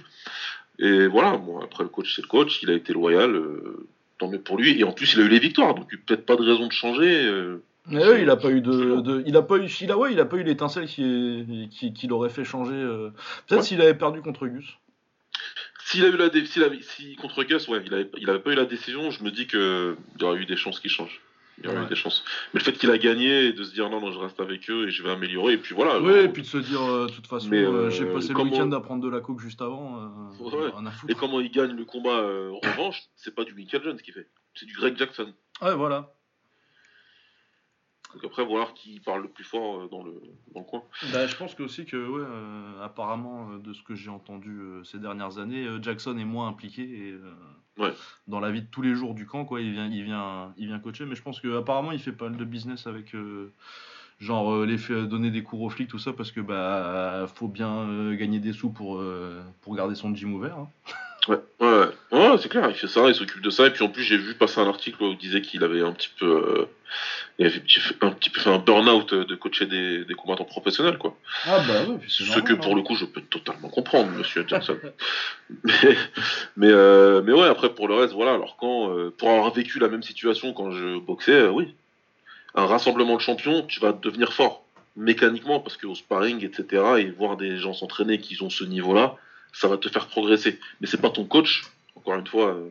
[0.78, 3.86] Et voilà, bon, après le coach, c'est le coach, il a été loyal, euh,
[4.18, 4.78] tant mieux pour lui.
[4.80, 7.24] Et en plus, il a eu les victoires, donc peut-être pas de raison de changer.
[7.24, 10.24] Euh, il a pas eu de, il a pas eu, il a, ouais, il a
[10.24, 12.74] pas eu l'étincelle qui, qui, qui l'aurait fait changer.
[12.74, 13.10] Euh.
[13.46, 14.78] Peut-être s'il avait perdu contre Gus.
[15.84, 16.30] S'il a eu la,
[16.82, 19.10] si contre Gus, ouais, il avait, il avait pas eu la décision.
[19.10, 21.20] Je me dis que il y aurait eu des chances qu'il change.
[21.58, 22.24] Il y aurait eu des chances.
[22.54, 24.70] Mais le fait qu'il a gagné et de se dire non, non, je reste avec
[24.70, 26.00] eux et je vais améliorer et puis voilà.
[26.00, 28.72] Oui, et puis de se dire euh, de toute façon, euh, j'ai passé le week-end
[28.72, 30.30] à prendre de la coke juste avant.
[31.08, 32.22] et comment il gagne le combat
[32.62, 35.34] revanche, c'est pas du Michael Jones qui fait, c'est du Greg Jackson.
[35.60, 36.14] Ouais, voilà.
[38.14, 40.14] Donc après, voir qui parle le plus fort euh, dans le,
[40.54, 40.82] dans le coin.
[41.12, 44.60] Bah, je pense que aussi que, ouais, euh, apparemment, euh, de ce que j'ai entendu
[44.84, 47.14] ces dernières années, Jackson est moins impliqué et,
[48.28, 49.44] dans la vie de tous les jours du camp.
[49.44, 49.60] Quoi.
[49.60, 52.38] Il, vient, il, vient, il vient coacher, mais je pense qu'apparemment, il fait pas mal
[52.38, 53.14] de business avec.
[54.20, 58.38] genre les donner des cours aux flics tout ça parce que bah faut bien gagner
[58.38, 59.02] des sous pour
[59.62, 60.68] pour garder son gym ouvert hein.
[61.28, 61.88] Ouais, ouais, ouais,
[62.38, 63.66] c'est clair, il fait ça, il s'occupe de ça.
[63.66, 65.92] Et puis en plus, j'ai vu passer un article où il disait qu'il avait un
[65.92, 66.66] petit peu, euh,
[67.38, 67.62] il avait
[68.00, 71.16] un petit peu fait un burn-out de coacher des, des, combattants professionnels, quoi.
[71.46, 72.76] Ah bah oui, Ce que pour hein.
[72.76, 74.76] le coup, je peux totalement comprendre, monsieur Johnson.
[75.64, 75.96] mais,
[76.56, 78.34] mais, euh, mais, ouais, après pour le reste, voilà.
[78.34, 81.74] Alors quand, euh, pour avoir vécu la même situation quand je boxais, oui,
[82.54, 84.64] un rassemblement de champions, tu vas devenir fort
[84.94, 86.82] mécaniquement parce qu'au sparring, etc.
[86.98, 89.16] Et voir des gens s'entraîner qui ont ce niveau-là
[89.52, 90.58] ça va te faire progresser.
[90.80, 91.62] Mais c'est pas ton coach,
[92.02, 92.68] encore une fois, euh,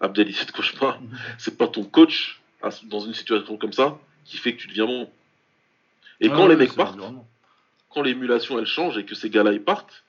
[0.00, 0.98] Abdel ici ne coach pas,
[1.38, 2.40] c'est pas ton coach
[2.84, 5.10] dans une situation comme ça qui fait que tu deviens bon.
[6.20, 6.98] Et quand les mecs partent,
[7.90, 10.04] quand l'émulation elle change et que ces gars-là ils partent,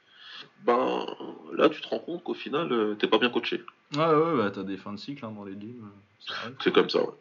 [0.66, 1.06] ben
[1.54, 3.64] là tu te rends compte qu'au final euh, t'es pas bien coaché.
[3.96, 5.90] Ouais, ouais, bah, t'as des fins de cycle hein, dans les games.
[6.60, 7.16] C'est comme ça, ouais.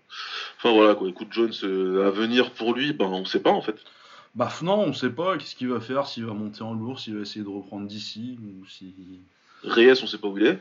[0.59, 1.09] Enfin voilà, quoi.
[1.09, 3.83] Écoute, Jones, euh, à venir pour lui, ben on sait pas en fait.
[4.35, 7.17] Bah non, on sait pas qu'est-ce qu'il va faire, s'il va monter en lourd, s'il
[7.17, 8.95] va essayer de reprendre d'ici, ou si...
[9.65, 10.59] Reyes, on sait pas où il est.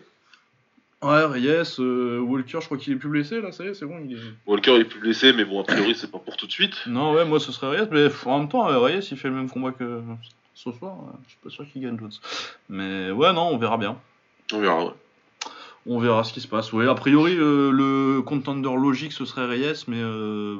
[1.02, 3.86] Ouais, Reyes, euh, Walker, je crois qu'il est plus blessé là, ça y est, c'est
[3.86, 4.00] bon.
[4.06, 4.22] Il est...
[4.46, 6.76] Walker est plus blessé, mais bon, a priori, c'est pas pour tout de suite.
[6.88, 9.36] Non, ouais, moi ce serait Reyes, mais en même temps, euh, Reyes il fait le
[9.36, 10.02] même combat que
[10.54, 12.12] ce soir, euh, je suis pas sûr qu'il gagne Jones.
[12.68, 13.98] Mais ouais, non, on verra bien.
[14.52, 14.94] On verra, ouais.
[15.86, 16.74] On verra ce qui se passe.
[16.74, 20.58] Ouais, a priori, euh, le contender logique ce serait Reyes, mais euh,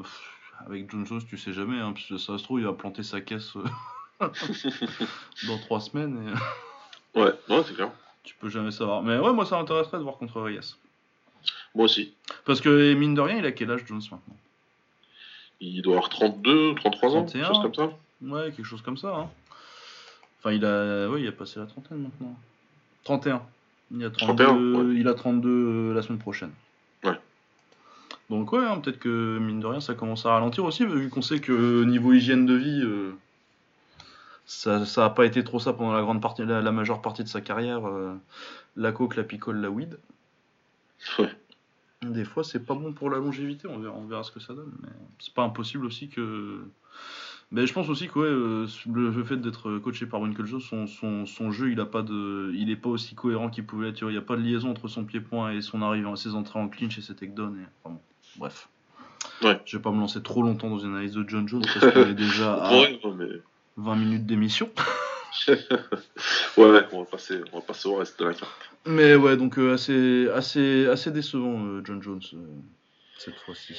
[0.66, 3.02] avec John Jones, tu sais jamais, hein, parce que ça se trouve, il va planter
[3.02, 3.52] sa caisse
[4.20, 6.32] dans trois semaines
[7.14, 7.90] et Ouais, ouais, c'est clair.
[8.22, 9.02] Tu peux jamais savoir.
[9.02, 10.76] Mais ouais, moi ça m'intéresserait de voir contre Reyes.
[11.74, 12.14] Moi aussi.
[12.44, 14.36] Parce que mine de rien, il a quel âge Jones maintenant?
[15.60, 17.42] Il doit avoir 32, 33 ans, 31.
[17.42, 17.96] quelque chose comme ça.
[18.22, 19.14] Ouais, quelque chose comme ça.
[19.14, 19.30] hein.
[20.38, 22.34] Enfin, il a, ouais, il a passé la trentaine maintenant.
[23.04, 23.42] 31.
[23.92, 24.94] Il a 32, 31, ouais.
[24.96, 26.52] il a 32 euh, la semaine prochaine.
[27.04, 27.18] Ouais.
[28.30, 31.22] Donc ouais, hein, peut-être que mine de rien, ça commence à ralentir aussi, vu qu'on
[31.22, 33.12] sait que niveau hygiène de vie, euh,
[34.50, 37.22] ça, ça a pas été trop ça pendant la grande partie, la, la majeure partie
[37.22, 37.86] de sa carrière.
[37.86, 38.16] euh,
[38.74, 39.96] la coke, la picole, la weed.
[41.20, 41.30] Ouais.
[42.02, 43.68] Des fois, c'est pas bon pour la longévité.
[43.68, 44.72] On verra, on verra ce que ça donne.
[44.82, 44.88] Mais
[45.20, 46.64] c'est pas impossible aussi que.
[47.52, 51.26] Mais je pense aussi que ouais, euh, le, fait d'être coaché par Jones, son, son,
[51.26, 53.96] son jeu, il a pas de, il est pas aussi cohérent qu'il pouvait être.
[53.96, 54.10] tu vois.
[54.10, 56.68] Il n'y a pas de liaison entre son pied-point et son arrivée, ses entrées en
[56.68, 57.56] clinch et ses takedowns.
[57.56, 57.66] Et...
[57.84, 58.00] enfin bon,
[58.36, 58.68] bref.
[59.42, 59.60] Ouais.
[59.64, 62.06] Je vais pas me lancer trop longtemps dans une analyse de John Jones parce qu'on
[62.06, 63.28] est déjà à Ouais, non, mais...
[63.80, 64.70] 20 minutes d'émission.
[65.48, 68.70] ouais, ouais, on va, passer, on va passer au reste de la carte.
[68.86, 72.38] Mais ouais, donc euh, assez, assez, assez décevant, euh, John Jones, euh,
[73.18, 73.74] cette fois-ci.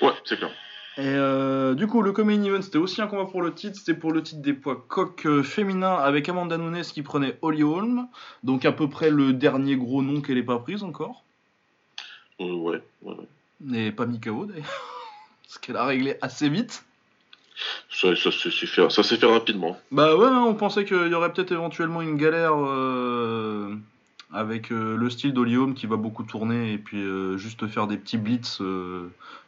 [0.00, 0.50] Ouais, c'est clair.
[0.98, 3.78] Et du coup, le Common Event, c'était aussi un combat pour le titre.
[3.78, 8.06] C'était pour le titre des poids coq féminins avec Amanda Nunes qui prenait Holly Holm.
[8.42, 11.24] Donc à peu près le dernier gros nom qu'elle n'ait pas prise encore.
[12.38, 12.82] Ouais, ouais.
[13.02, 13.78] ouais.
[13.78, 14.66] Et pas Mikao d'ailleurs.
[15.48, 16.84] Ce qu'elle a réglé assez vite.
[17.90, 19.76] Ça, ça, s'est fait, ça s'est fait rapidement.
[19.90, 23.74] Bah ouais, on pensait qu'il y aurait peut-être éventuellement une galère euh,
[24.32, 27.96] avec euh, le style Holm qui va beaucoup tourner et puis euh, juste faire des
[27.96, 28.60] petits blitz,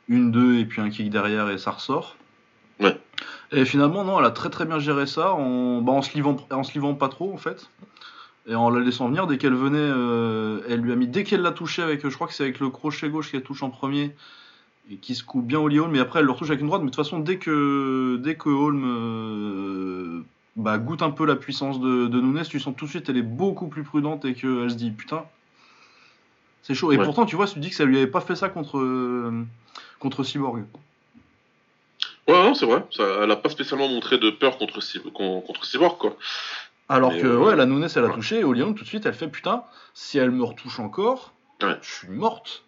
[0.09, 2.17] une, deux et puis un kick derrière et ça ressort.
[2.81, 2.99] Ouais.
[3.53, 6.37] Et finalement, non, elle a très très bien géré ça en, bah, en, se, livrant,
[6.51, 7.71] en se livrant pas trop en fait.
[8.49, 9.79] Et en la laissant venir, dès qu'elle venait,
[10.69, 12.71] elle lui a mis, dès qu'elle l'a touché avec, je crois que c'est avec le
[12.71, 14.17] crochet gauche qu'elle touche en premier,
[14.91, 16.83] et qui se coupe bien Holly Holm, mais après elle le retouche avec une droite,
[16.83, 20.21] mais de toute façon, dès que, dès que Holm euh,
[20.57, 23.17] bah, goûte un peu la puissance de, de Nunes, tu sens tout de suite elle
[23.17, 25.25] est beaucoup plus prudente et qu'elle se dit, putain,
[26.63, 26.93] c'est chaud.
[26.93, 27.05] Et Ouais.
[27.05, 29.45] pourtant, tu vois, tu dis que ça lui avait pas fait ça contre, euh,
[29.99, 30.65] contre Cyborg.
[32.29, 32.85] Ouais, non, c'est vrai.
[32.91, 34.81] Ça, elle a pas spécialement montré de peur contre,
[35.13, 36.17] contre Cyborg, quoi.
[36.89, 38.15] Alors Mais, que, euh, ouais, la Nunes, elle a ouais.
[38.15, 39.65] touché, et Holly Holm, tout de suite, elle fait, putain,
[39.95, 41.79] si elle me retouche encore, Ouais.
[41.81, 42.65] je suis morte.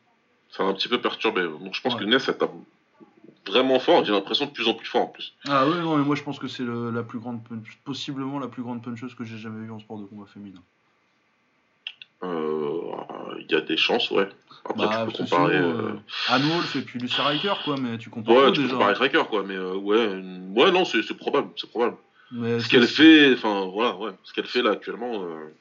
[0.57, 1.43] Ça a un petit peu perturbé.
[1.43, 2.01] Donc je pense Ouais.
[2.01, 2.53] que Ness, elle tape
[3.47, 4.05] vraiment fort.
[4.05, 5.35] J'ai l'impression de plus en plus fort en plus.
[5.49, 8.47] Ah oui, non, mais moi je pense que c'est la plus grande punch, possiblement la
[8.49, 10.63] plus grande puncheuse que j'ai jamais vue en sport de combat féminin.
[12.23, 12.81] Euh,
[13.41, 14.29] Il y a des chances, ouais.
[14.65, 15.57] Après, Bah, tu peux comparer.
[15.57, 15.91] euh,
[16.31, 18.73] euh, Wolf et puis Lucia Riker, quoi, mais tu compares Ouais, tu déjà.
[18.75, 19.43] comparer Tracker, quoi.
[19.43, 20.23] Mais euh, ouais, euh,
[20.55, 21.49] ouais, non, c'est probable.
[21.57, 21.97] C'est probable.
[22.31, 24.13] Mais Ce qu'elle fait, enfin, voilà, ouais.
[24.23, 25.53] Ce qu'elle fait là actuellement, euh,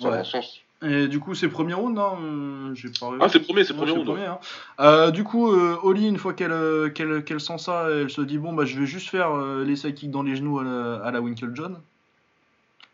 [0.00, 0.16] ça Ouais.
[0.16, 0.58] a un sens.
[0.84, 3.92] Et du coup, c'est premier round, non euh, J'ai pas Ah, c'est premier, c'est premier
[3.92, 4.08] round.
[4.10, 4.38] hein.
[4.80, 8.38] Euh, du coup, euh, Holly, une fois qu'elle euh, qu'elle sent ça, elle se dit
[8.38, 11.20] bon, bah je vais juste faire les sidekicks dans les genoux à la, à la
[11.20, 11.80] Winkle John.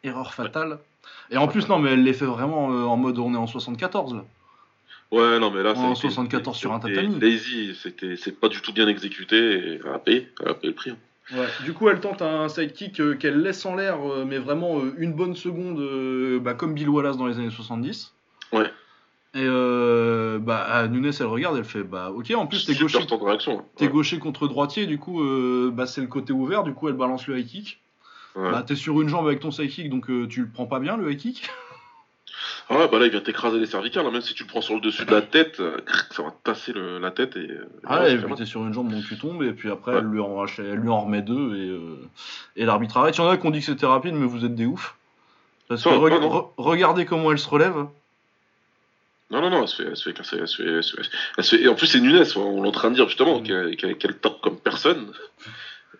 [0.04, 0.78] Erreur fatale.
[1.30, 4.14] Et en plus, non, mais elle les fait vraiment en mode on est en 74
[4.14, 4.24] là.
[5.10, 7.18] Ouais, non, mais là, En ça a été- 74 sur un tatami.
[7.18, 10.68] Lazy, c'était, c'est pas du tout bien exécuté et elle a payé, elle a payé
[10.68, 10.90] le prix.
[10.90, 10.96] hein.
[11.32, 11.46] Ouais.
[11.64, 14.94] Du coup, elle tente un sidekick euh, qu'elle laisse en l'air, euh, mais vraiment euh,
[14.98, 15.80] une bonne seconde,
[16.40, 18.14] bah, comme Bill Wallace dans les années 70.
[18.52, 18.70] Ouais.
[19.34, 23.88] Et euh, bah, Nunes, elle regarde, elle fait bah ok, en plus t'es gaucher, Ouais.
[23.88, 27.28] gaucher contre droitier, du coup euh, bah, c'est le côté ouvert, du coup elle balance
[27.28, 27.80] le high kick.
[28.34, 28.50] Ouais.
[28.50, 30.96] Bah, t'es sur une jambe avec ton sidekick, donc euh, tu le prends pas bien
[30.96, 31.48] le high kick.
[32.72, 34.74] Ah bah là, il vient t'écraser les cervicales, hein, même si tu le prends sur
[34.76, 35.76] le dessus de la tête, euh,
[36.12, 37.40] ça va te tasser le- la tête et.
[37.50, 39.90] euh, Ah ouais, et puis t'es sur une jambe, donc tu tombes, et puis après
[39.92, 39.98] Ouais.
[39.98, 41.96] elle, lui en, elle lui en remet deux, et, euh,
[42.54, 43.16] et l'arbitre arrête.
[43.16, 44.94] Il y en a qui ont dit que c'était rapide, mais vous êtes des oufs.
[45.68, 46.38] Parce que Non, rega- non, non.
[46.38, 47.74] re- regardez comment elle se relève.
[49.32, 50.96] Non, non, non, elle se fait, elle se fait casser, elle se fait, elle se
[50.96, 52.94] fait- elle se fait- Et en plus, c'est Nunes, ouais, on est en train de
[52.96, 53.76] dire justement Mm.
[53.76, 55.12] qu'elle tape comme personne.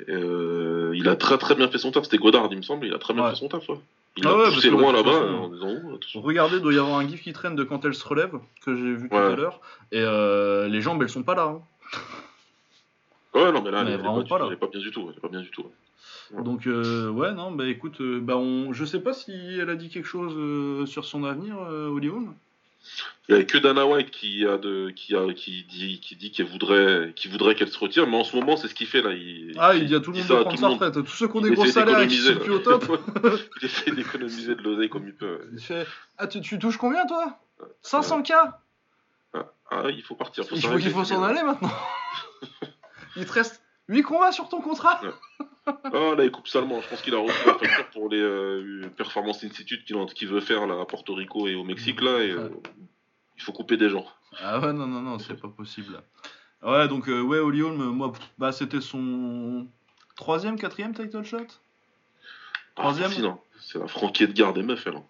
[0.08, 2.94] Euh, il a très très bien fait son taf, c'était Godard, il me semble, il
[2.94, 3.30] a très bien Ouais.
[3.30, 3.68] fait son taf.
[3.68, 3.76] Ouais.
[4.16, 6.20] Il Ah a ouais, poussé loin là-bas façon, en disant oh.
[6.20, 8.32] Regardez, il doit y avoir un gif qui traîne de quand elle se relève,
[8.64, 9.60] que j'ai vu tout à l'heure.
[9.92, 11.44] Et euh, les jambes, elles sont pas là.
[11.44, 11.62] hein.
[13.34, 14.44] Ouais, non, mais là, Mais elle, elle est vraiment pas, pas, là.
[14.48, 15.64] elle est pas bien du tout, elle est pas bien du tout.
[16.32, 16.42] Ouais.
[16.42, 18.72] Donc, euh, ouais, non, bah écoute, bah, on...
[18.72, 22.34] je sais pas si elle a dit quelque chose sur son avenir, Holly Holm.
[23.28, 26.32] Il n'y a que Dana White qui a de qui a qui dit qui dit
[26.32, 29.02] qu'elle voudrait qui voudrait qu'elle se retire, mais en ce moment c'est ce qu'il fait
[29.02, 29.12] là.
[29.12, 30.94] Il, ah, il dit à tout le monde de prendre sa retraite.
[30.94, 33.00] Tous ceux qui ont des gros salaires et qui sont plus au top.
[33.60, 35.48] il essaie d'économiser de l'oseille comme il peut.
[35.52, 35.86] Il fait
[36.18, 37.38] Ah, tu, tu touches combien toi?
[37.84, 38.32] 500K
[39.34, 40.44] ah, ah, il faut partir.
[40.44, 41.70] Faut il faut, il faut s'en aller maintenant.
[43.16, 45.00] il te reste 8 combats sur ton contrat?
[45.66, 46.80] Ah là, il coupe salement.
[46.80, 50.66] Je pense qu'il a reçu la facture pour les euh, Performance Institute qu'il veut faire
[50.66, 52.22] là, à Porto Rico et au Mexique là.
[52.22, 52.48] Et, euh,
[53.36, 54.06] il faut couper des gens.
[54.38, 56.00] Ah ouais, non, non, non, c'est pas possible.
[56.62, 59.66] Ouais, donc, euh, ouais, Oli Holm, moi, bah, c'était son
[60.16, 61.46] troisième, quatrième title shot?
[62.74, 63.10] Troisième?
[63.26, 64.96] ah, C'est la franquie de garde des meufs, elle.
[64.96, 65.04] Hein.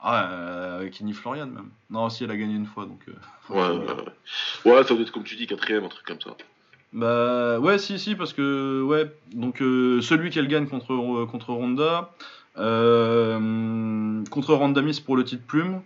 [0.00, 1.70] Ah, euh, avec Kenny Florian même.
[1.90, 3.00] Non, si elle a gagné une fois, donc.
[3.08, 3.12] Euh,
[3.50, 3.86] ouais, ouais,
[4.64, 4.84] ouais, ouais.
[4.84, 6.36] ça doit être comme tu dis, quatrième, un truc comme ça.
[6.92, 12.12] Bah, ouais, si, si, parce que, ouais, donc celui qu'elle gagne contre, contre Ronda,
[12.56, 15.80] contre Ronda Miss pour le titre plume,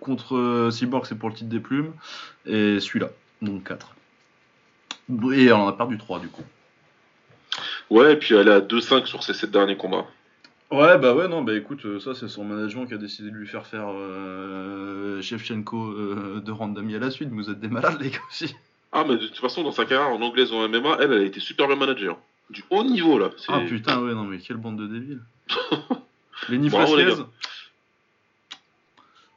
[0.00, 1.92] Contre euh, Cyborg, c'est pour le titre des plumes.
[2.46, 3.94] Et celui-là, donc 4.
[5.32, 6.44] Et elle en a perdu 3 du coup.
[7.90, 10.06] Ouais, et puis elle est à 2-5 sur ses 7 derniers combats.
[10.70, 13.36] Ouais, bah ouais, non, bah écoute, euh, ça c'est son management qui a décidé de
[13.36, 17.28] lui faire faire euh, Shevchenko euh, de Randami à la suite.
[17.28, 18.54] Vous êtes des malades, les gars aussi.
[18.92, 21.24] Ah, mais de toute façon, dans sa carrière en anglaise en MMA, elle, elle a
[21.24, 22.18] été super bien manager.
[22.50, 23.30] Du haut niveau là.
[23.48, 25.22] Ah putain, ouais, non, mais quelle bande de débiles.
[26.48, 27.24] les Niflaskez,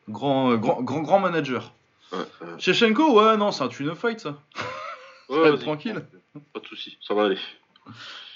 [0.10, 1.72] Grand, euh, grand, grand, grand manager.
[2.12, 3.38] Ouais, ouais.
[3.38, 4.38] non, c'est un twin fight, ça.
[5.30, 6.06] Ouais, tranquille.
[6.54, 7.40] Pas de soucis, ça va aller.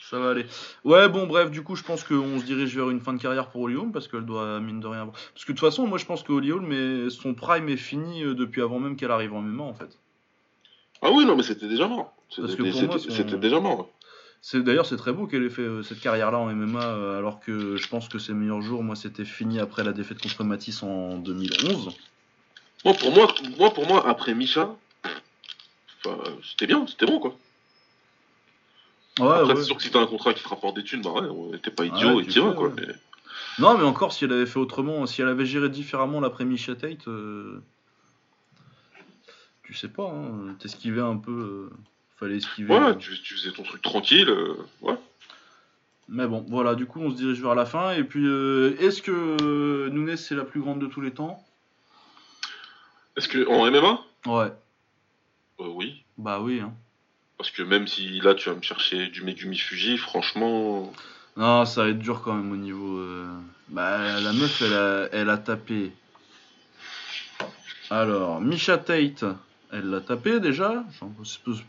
[0.09, 0.45] Ça va aller.
[0.83, 3.49] Ouais, bon, bref, du coup, je pense qu'on se dirige vers une fin de carrière
[3.49, 5.05] pour Holly parce qu'elle doit, mine de rien.
[5.05, 8.23] Parce que de toute façon, moi, je pense que Holly mais son prime est fini
[8.23, 9.99] euh, depuis avant même qu'elle arrive en MMA, en fait.
[11.01, 12.13] Ah oui, non, mais c'était déjà mort.
[12.29, 13.89] C'était déjà mort.
[14.41, 17.41] C'est d'ailleurs c'est très beau qu'elle ait fait euh, cette carrière-là en MMA, euh, alors
[17.41, 20.81] que je pense que ses meilleurs jours, moi, c'était fini après la défaite contre Matisse
[20.81, 21.89] en 2011.
[22.85, 24.73] Moi, pour moi, moi, pour moi, après Micha,
[26.41, 27.35] c'était bien, c'était bon, quoi.
[29.19, 31.11] Ouais, après, c'est sûr que si t'as un contrat qui te rapporte des thunes, bah
[31.11, 32.71] ouais, t'es pas idiot et t'y vas, quoi.
[33.59, 36.75] Non, mais encore, si elle avait fait autrement, si elle avait géré différemment l'après Micha
[36.75, 37.61] Tate, euh,
[39.69, 41.69] tu sais pas, hein, t'esquivais un peu.
[42.17, 42.73] Fallait esquiver.
[42.73, 44.27] Ouais, tu, faisais ton truc tranquille.
[44.27, 44.95] Euh, ouais.
[46.07, 47.91] Mais bon, voilà, du coup, on se dirige vers la fin.
[47.91, 51.45] Et puis, euh, est-ce que Nunes, c'est la plus grande de tous les temps?
[53.15, 54.51] Est-ce que en MMA Ouais.
[55.59, 56.03] Euh, oui.
[56.17, 56.61] Bah oui.
[56.61, 56.73] Hein.
[57.37, 60.91] Parce que même si là, tu vas me chercher du Megumi Fuji, franchement.
[61.37, 63.05] Non, ça va être dur quand même au niveau.
[63.67, 65.91] Bah, la meuf, elle a, elle a tapé.
[67.91, 69.25] Alors, Misha Tate,
[69.71, 70.83] elle l'a tapé déjà,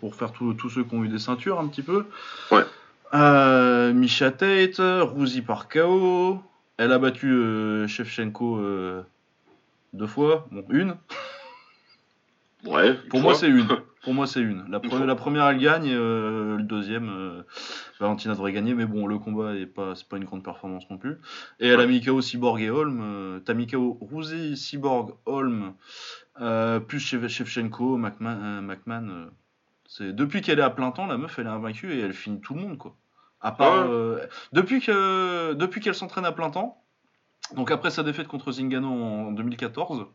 [0.00, 2.06] pour faire tous ceux qui ont eu des ceintures un petit peu.
[2.50, 2.64] Ouais.
[3.12, 6.40] Euh, Misha Tate, Rouzi par KO.
[6.80, 9.02] Elle a battu euh, Shevchenko euh,
[9.92, 10.96] deux fois, bon une.
[12.64, 12.94] Ouais.
[13.10, 13.68] Pour moi c'est une.
[14.02, 14.64] Pour moi c'est une.
[14.70, 17.44] La, la, première elle gagne, euh, le deuxième
[17.98, 20.96] Valentina devrait gagner, mais bon le combat est pas c'est pas une grande performance non
[20.96, 21.18] plus.
[21.58, 23.42] Et elle a mis KO Cyborg et Holm.
[23.44, 25.74] T'as mis KO Rouzi, Cyborg, Holm.
[26.40, 28.42] Euh, plus Shevchenko, McMahon.
[28.42, 29.30] Euh, McMahon euh,
[29.86, 32.40] c'est depuis qu'elle est à plein temps, la meuf elle est invaincue et elle finit
[32.40, 32.94] tout le monde quoi.
[33.40, 33.88] À part
[34.52, 36.82] depuis que depuis qu'elle s'entraîne à plein temps.
[37.56, 40.06] Donc après sa défaite contre Zingano en 2014,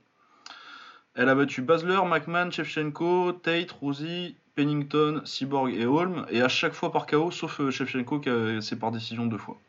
[1.15, 6.73] elle a battu Basler, McMahon, Shevchenko, Tate, Rosie, Pennington, Cyborg et Holm, et à chaque
[6.73, 8.29] fois par KO, sauf Shevchenko qui
[8.61, 9.59] c'est par décision deux fois.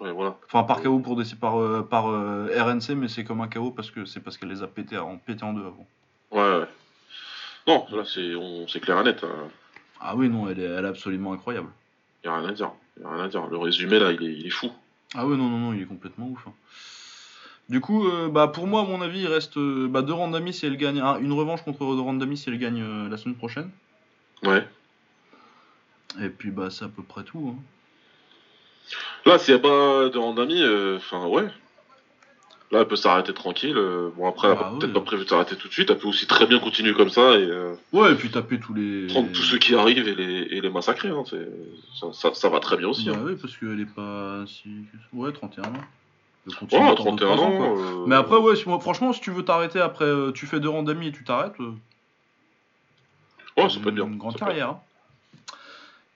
[0.00, 0.36] Ouais, voilà.
[0.44, 1.54] Enfin par KO pour des, par,
[1.88, 4.98] par RNC, mais c'est comme un KO parce que c'est parce qu'elle les a pété
[4.98, 5.86] en, pété en deux avant.
[6.32, 6.66] Ouais, ouais.
[7.66, 9.24] Non, là, c'est, on, c'est clair et net.
[9.24, 9.48] Hein.
[10.00, 11.68] Ah oui, non, elle est, elle est absolument incroyable.
[12.24, 12.72] Y a rien à dire.
[13.00, 13.46] Y a rien à dire.
[13.46, 14.70] Le résumé, là, il est, il est fou.
[15.14, 16.46] Ah oui, non, non, non, il est complètement ouf.
[16.46, 16.52] Hein.
[17.68, 20.52] Du coup, euh, bah, pour moi, à mon avis, il reste euh, bah, deux Randami
[20.52, 20.98] si elle gagne.
[21.20, 23.70] une revanche contre Randami si elle gagne euh, la semaine prochaine.
[24.44, 24.66] Ouais.
[26.20, 27.56] Et puis, bah, c'est à peu près tout.
[27.56, 27.62] Hein.
[29.24, 30.62] Là, s'il n'y a pas de Randami,
[30.96, 31.48] enfin, ouais.
[32.72, 33.76] Là, elle peut s'arrêter tranquille.
[33.76, 35.88] Euh, bon, après, elle n'a ah peut-être pas prévu de s'arrêter tout de suite.
[35.88, 37.36] Elle peut aussi très bien continuer comme ça.
[37.36, 39.06] Et, euh, ouais, et puis taper tous les.
[39.06, 41.10] Prendre tous ceux qui arrivent et les, et les massacrer.
[41.10, 41.22] Hein,
[42.12, 43.06] ça, ça, va très bien aussi.
[43.06, 43.22] Bah, hein.
[43.24, 44.68] Oui, parce qu'elle est pas si.
[45.12, 45.72] Ouais, 31 ans.
[46.46, 47.76] Ouais, 31 ans.
[47.78, 51.08] Euh, Mais après, ouais, franchement, si tu veux t'arrêter après, tu fais deux rangs d'amis
[51.08, 51.58] et tu t'arrêtes.
[53.56, 54.06] Ouais, ça peut être bien.
[54.06, 54.70] Une grande carrière.
[54.70, 54.80] Hein.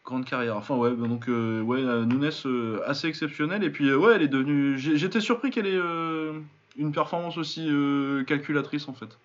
[0.04, 0.56] Grande carrière.
[0.56, 3.62] Enfin, ouais, bah, donc, euh, ouais, euh, Nunes euh, assez exceptionnelle.
[3.62, 4.78] Et puis, ouais, elle est devenue.
[4.78, 5.78] J'étais surpris qu'elle ait
[6.76, 7.68] une performance aussi
[8.26, 9.18] calculatrice, en fait.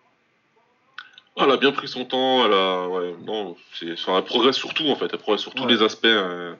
[1.37, 4.87] elle a bien pris son temps, elle a, ouais, non, c'est, enfin, elle progresse surtout
[4.87, 5.73] en fait, elle progresse sur tous Ouais.
[5.73, 6.53] les aspects euh,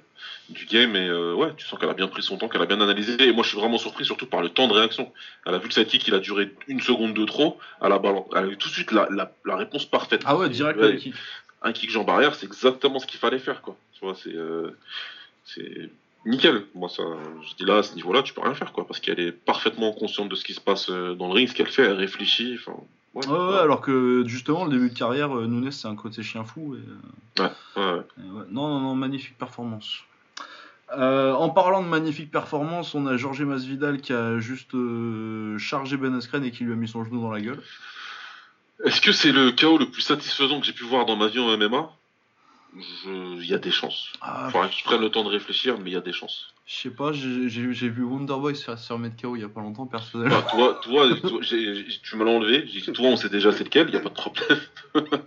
[0.49, 2.65] du game et euh, ouais, tu sens qu'elle a bien pris son temps, qu'elle a
[2.65, 3.15] bien analysé.
[3.27, 5.11] Et moi, je suis vraiment surpris surtout par le temps de réaction.
[5.45, 8.01] Elle a vu le sidekick, il a duré une seconde de trop, elle a,
[8.35, 10.21] elle a eu tout de suite la, la, la réponse parfaite.
[10.25, 11.15] Ah ouais, direct Ouais, kick.
[11.61, 13.75] un kick jambe arrière, c'est exactement ce qu'il fallait faire, quoi.
[13.95, 14.71] Tu vois, c'est, euh,
[15.43, 15.89] c'est
[16.25, 16.63] nickel.
[16.75, 17.03] Moi, ça,
[17.41, 19.91] je dis là, à ce niveau-là, tu peux rien faire, quoi, parce qu'elle est parfaitement
[19.93, 22.57] consciente de ce qui se passe euh, dans le ring, ce qu'elle fait, elle réfléchit.
[22.59, 22.77] Enfin,
[23.13, 26.21] ouais, Ouais, ouais, alors que justement, le début de carrière, euh, Nunes, c'est un côté
[26.21, 26.75] chien fou.
[26.75, 28.01] Et, euh, ouais, ouais.
[28.19, 28.51] et.
[28.51, 30.03] Non, non, non, magnifique performance.
[30.97, 35.97] Euh, en parlant de magnifique performance, on a Jorge Masvidal qui a juste euh, chargé
[35.97, 37.61] Ben Askren et qui lui a mis son genou dans la gueule.
[38.83, 41.39] Est-ce que c'est le chaos le plus satisfaisant que j'ai pu voir dans ma vie
[41.39, 41.89] en MMA
[43.05, 44.11] Il y a des chances.
[44.21, 46.11] Ah, Il faudra que je prenne le temps de réfléchir, mais il y a des
[46.11, 46.53] chances.
[46.65, 47.29] je sais pas, j'ai
[47.89, 50.41] vu Wonderboy se faire, se faire mettre KO il y a pas longtemps, personnellement.
[50.57, 51.07] Bah, toi,
[51.43, 52.67] tu me l'as enlevé.
[52.67, 54.59] J'ai dit, toi, on sait déjà c'est lequel, il n'y a pas de problème.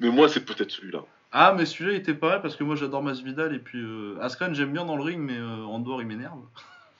[0.00, 1.00] mais moi, c'est peut-être celui-là.
[1.32, 4.54] Ah, mais celui-là il était pareil parce que moi j'adore Masvidal et puis euh, Askren
[4.54, 6.38] j'aime bien dans le ring, mais euh, en dehors il m'énerve.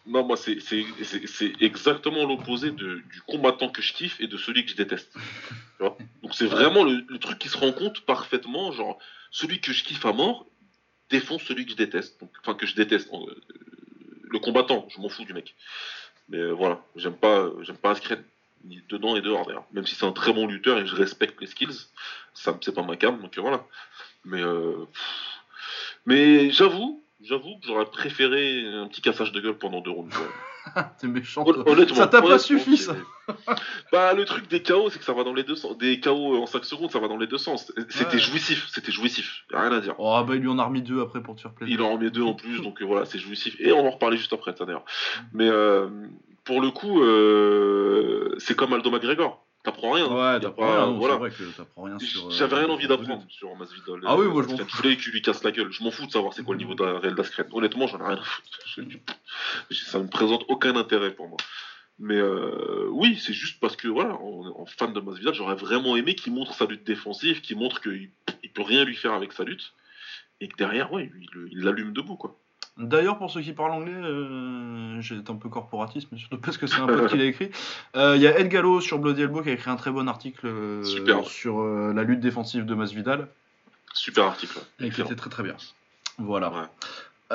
[0.07, 0.59] Non, moi, c'est-
[1.61, 5.11] exactement l'opposé du combattant que je kiffe et de celui que je déteste.
[5.15, 5.21] Tu
[5.81, 5.97] vois?
[6.23, 8.71] Donc, c'est vraiment le, le truc qui se rend compte parfaitement.
[8.71, 8.99] Genre,
[9.35, 10.47] celui que je kiffe à mort
[11.11, 12.23] défonce celui que je déteste.
[12.41, 13.13] Enfin, que je déteste.
[13.13, 13.35] euh,
[14.31, 15.57] le combattant, je m'en fous du mec.
[16.29, 18.23] Mais euh, voilà, j'aime pas, euh, j'aime pas Askren,
[18.65, 19.67] ni dedans et dehors d'ailleurs.
[19.73, 21.89] Même si c'est un très bon lutteur et je respecte les skills,
[22.33, 23.67] ça c'est pas ma cam, donc voilà.
[24.25, 24.41] Mais
[26.07, 30.17] mais j'avoue, j'avoue que j'aurais préféré un petit cassage de gueule pendant deux rounds.
[30.99, 31.45] T'es méchant.
[31.47, 32.95] Honnêtement, Ça t'a pas suffi, ça
[33.93, 35.77] Bah le truc des KO, c'est que ça va dans les deux sens.
[35.79, 37.73] Des KO en 5 secondes, ça va dans les deux sens.
[37.89, 38.19] C'était Ouais.
[38.19, 39.45] jouissif, c'était jouissif.
[39.53, 39.95] Rien à dire.
[39.99, 41.75] Oh, bah il lui en a remis deux après pour te faire plaisir.
[41.75, 43.57] Il en remet deux en plus, donc euh, voilà, c'est jouissif.
[43.61, 44.85] Et on va en reparler juste après, d'ailleurs.
[45.33, 45.89] Mais euh,
[46.45, 49.44] pour le coup, euh, c'est comme Aldo McGregor.
[49.65, 50.07] T'apprends rien.
[50.07, 51.15] Ouais, t'apprends rien, voilà.
[51.15, 52.27] c'est vrai que t'apprends rien sur.
[52.27, 54.01] euh, J'avais rien envie d'apprendre sur Masvidal.
[54.05, 54.77] Ah oui, moi, je m'en Je fous.
[54.83, 55.73] voulais qu'il lui casse la gueule.
[55.73, 57.47] Je m'en fous de savoir c'est quoi le niveau de réel d'Askren.
[57.51, 58.49] Honnêtement, j'en ai rien à foutre.
[59.71, 61.39] Je- Ça ne présente aucun intérêt pour moi.
[61.99, 65.97] Mais euh, oui, c'est juste parce que voilà, en, en fan de Masvidal, j'aurais vraiment
[65.97, 68.11] aimé qu'il montre sa lutte défensive, qu'il montre qu'il
[68.43, 69.73] il peut rien lui faire avec sa lutte,
[70.41, 71.11] et que derrière, ouais,
[71.53, 72.37] il l'allume debout quoi.
[72.77, 76.59] D'ailleurs, pour ceux qui parlent anglais, euh, j'ai été un peu corporatiste, mais surtout parce
[76.59, 77.51] que c'est un pote qui l'a écrit.
[77.95, 80.09] Euh, Il y a Ed Gallo sur Bloody Elbow qui a écrit un très bon
[80.09, 81.25] article euh, Super.
[81.25, 83.29] sur euh, la lutte défensive de Masvidal
[83.93, 84.59] Super article.
[84.81, 85.55] et qui était très très bien.
[86.19, 86.51] Voilà.
[86.51, 86.67] Ouais.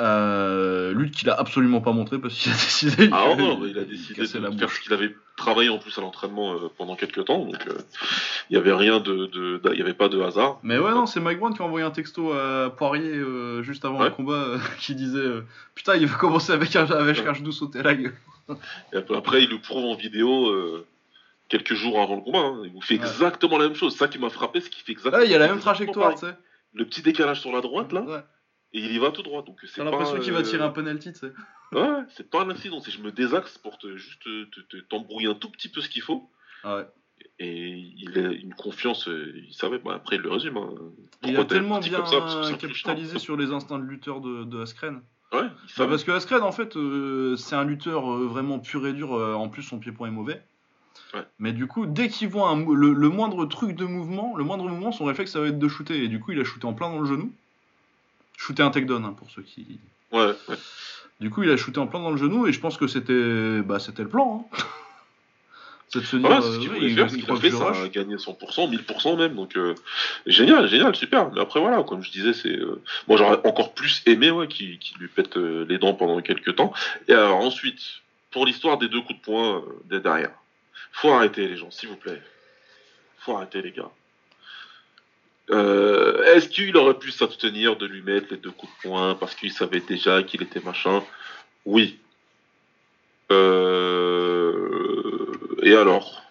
[0.00, 3.10] Euh, lutte qu'il a absolument pas montré parce qu'il a décidé.
[3.12, 5.96] Ah que- non, il a décidé casser de la faire qu'il avait travaillé en plus
[5.98, 7.74] à l'entraînement euh, pendant quelques temps, donc euh,
[8.50, 10.58] il y avait rien de, de- de- y avait pas de hasard.
[10.62, 13.84] Mais ouais, non, c'est Mike Brown qui a envoyé un texto à Poirier euh, juste
[13.84, 14.06] avant Ouais.
[14.06, 14.44] le combat
[14.80, 15.28] qui disait
[15.74, 18.14] Putain, il va commencer avec un, avec un genou sauté à la gueule.
[18.92, 20.50] Et après, il le prouve en vidéo
[21.48, 22.38] quelques jours avant le combat.
[22.40, 22.62] hein.
[22.64, 23.00] Il vous fait Ouais.
[23.06, 23.96] exactement la même chose.
[23.96, 25.22] Ça qui m'a frappé, c'est qu'il fait exactement.
[25.22, 26.34] Ouais, il y a la même trajectoire, tu sais.
[26.74, 28.20] Le petit décalage sur la droite là, Ouais.
[28.72, 29.42] Et il y va tout droit.
[29.42, 31.32] Donc c'est l'impression qu'il va euh, tirer un penalty, tu sais.
[31.72, 32.80] Ouais, c'est pas un accident.
[32.80, 35.80] C'est je me désaxe pour te juste te- te- te- t'embrouiller un tout petit peu
[35.80, 36.28] ce qu'il faut.
[36.64, 36.86] Ah ouais.
[37.38, 39.08] Et il a une confiance.
[39.08, 39.78] euh, Il savait.
[39.78, 40.56] Bah, après, il le résume.
[40.56, 40.70] hein.
[41.24, 45.02] Il a tellement bien ça capitalisé sur les instincts de lutteur de, de Askren.
[45.32, 48.92] Ouais, il Bah, parce que Askren, en fait, euh, c'est un lutteur vraiment pur et
[48.92, 49.12] dur.
[49.12, 50.42] en plus, son pied-point est mauvais.
[51.14, 51.22] Ouais.
[51.38, 54.68] Mais du coup, dès qu'il voit un le, le moindre truc de mouvement, le moindre
[54.68, 56.02] mouvement, son réflexe, ça va être de shooter.
[56.04, 57.32] Et du coup, il a shooté en plein dans le genou.
[58.40, 59.78] Shooté un takedown, hein, pour ceux qui.
[60.12, 60.56] Ouais, ouais.
[61.20, 62.46] Du coup, il a shooté en plein dans le genou.
[62.46, 64.48] Et je pense que c'était bah, c'était le plan.
[64.54, 64.56] Hein.
[65.88, 66.26] c'est de se dire.
[66.26, 67.82] Voilà, c'est euh, ce qu'il ouais, voulait il- faire, ce il qu'il a fait, ça
[67.82, 69.74] a gagné 100%, 1000% même, donc euh,
[70.24, 71.30] génial, génial, super.
[71.32, 74.78] Mais après voilà, comme je disais, c'est euh, moi j'aurais encore plus aimé ouais, qu'il
[74.78, 76.72] qu'il lui pète euh, les dents pendant quelques temps.
[77.08, 77.80] Et alors ensuite,
[78.30, 80.32] pour l'histoire des deux coups de poing euh, derrière,
[80.92, 82.22] faut arrêter les gens, s'il vous plaît.
[83.18, 83.90] Faut arrêter les gars.
[85.50, 89.34] Euh, Est-ce qu'il aurait pu s'abstenir de lui mettre les deux coups de poing parce
[89.34, 91.02] qu'il savait déjà qu'il était machin?
[91.66, 91.98] Oui.
[94.00, 95.56] Euh...
[95.62, 96.22] Et alors?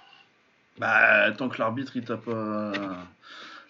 [0.78, 2.72] Bah, tant que l'arbitre il t'a pas.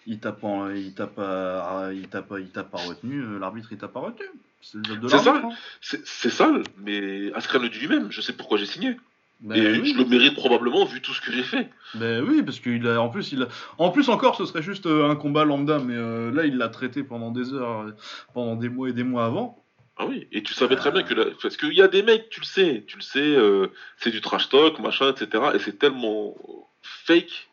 [0.06, 3.68] Il t'a pas, il t'a pas, il t'a pas, il t'a pas retenu, euh, l'arbitre
[3.72, 4.24] il t'a pas retenu.
[4.62, 5.32] C'est le job de C'est ça.
[5.32, 5.48] l'arbitre.
[5.54, 5.98] hein.
[6.04, 8.96] C'est sale, mais Askren le dit lui-même, je sais pourquoi j'ai signé.
[9.40, 9.92] Bah et oui.
[9.94, 11.70] je le mérite probablement vu tout ce que j'ai fait.
[11.94, 14.84] Ben oui, parce qu'il a, en plus, il a, en plus encore, ce serait juste
[14.86, 17.96] euh, un combat lambda, mais euh, là, il l'a traité pendant des heures, euh,
[18.34, 19.64] pendant des mois et des mois avant.
[19.96, 21.14] Ah oui, et tu savais très bien que...
[21.14, 21.26] La...
[21.42, 24.20] Parce qu'il y a des mecs, tu le sais, tu le sais, euh, c'est du
[24.20, 25.44] trash talk, machin, etc.
[25.54, 26.34] Et c'est tellement
[26.82, 27.48] fake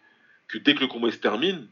[0.47, 1.67] que dès que le combat se termine,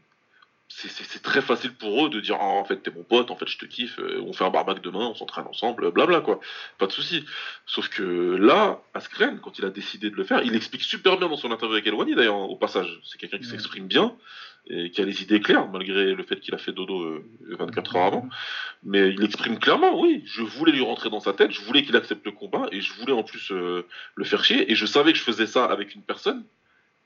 [0.68, 3.46] c'est très facile pour eux de dire ah, en fait t'es mon pote, en fait
[3.46, 6.40] je te kiffe, euh, on fait un barbac demain, on s'entraîne ensemble, blabla quoi,
[6.78, 7.24] pas de souci.
[7.66, 11.28] Sauf que là, Askren, quand il a décidé de le faire, il explique super bien
[11.28, 13.00] dans son interview avec Elwani d'ailleurs au passage.
[13.04, 14.16] C'est quelqu'un qui s'exprime bien
[14.68, 17.98] et qui a les idées claires malgré le fait qu'il a fait dodo 24 euh,
[17.98, 18.28] heures avant.
[18.82, 21.96] Mais il exprime clairement, oui, je voulais lui rentrer dans sa tête, je voulais qu'il
[21.96, 23.86] accepte le combat et je voulais en plus euh,
[24.16, 26.44] le faire chier et je savais que je faisais ça avec une personne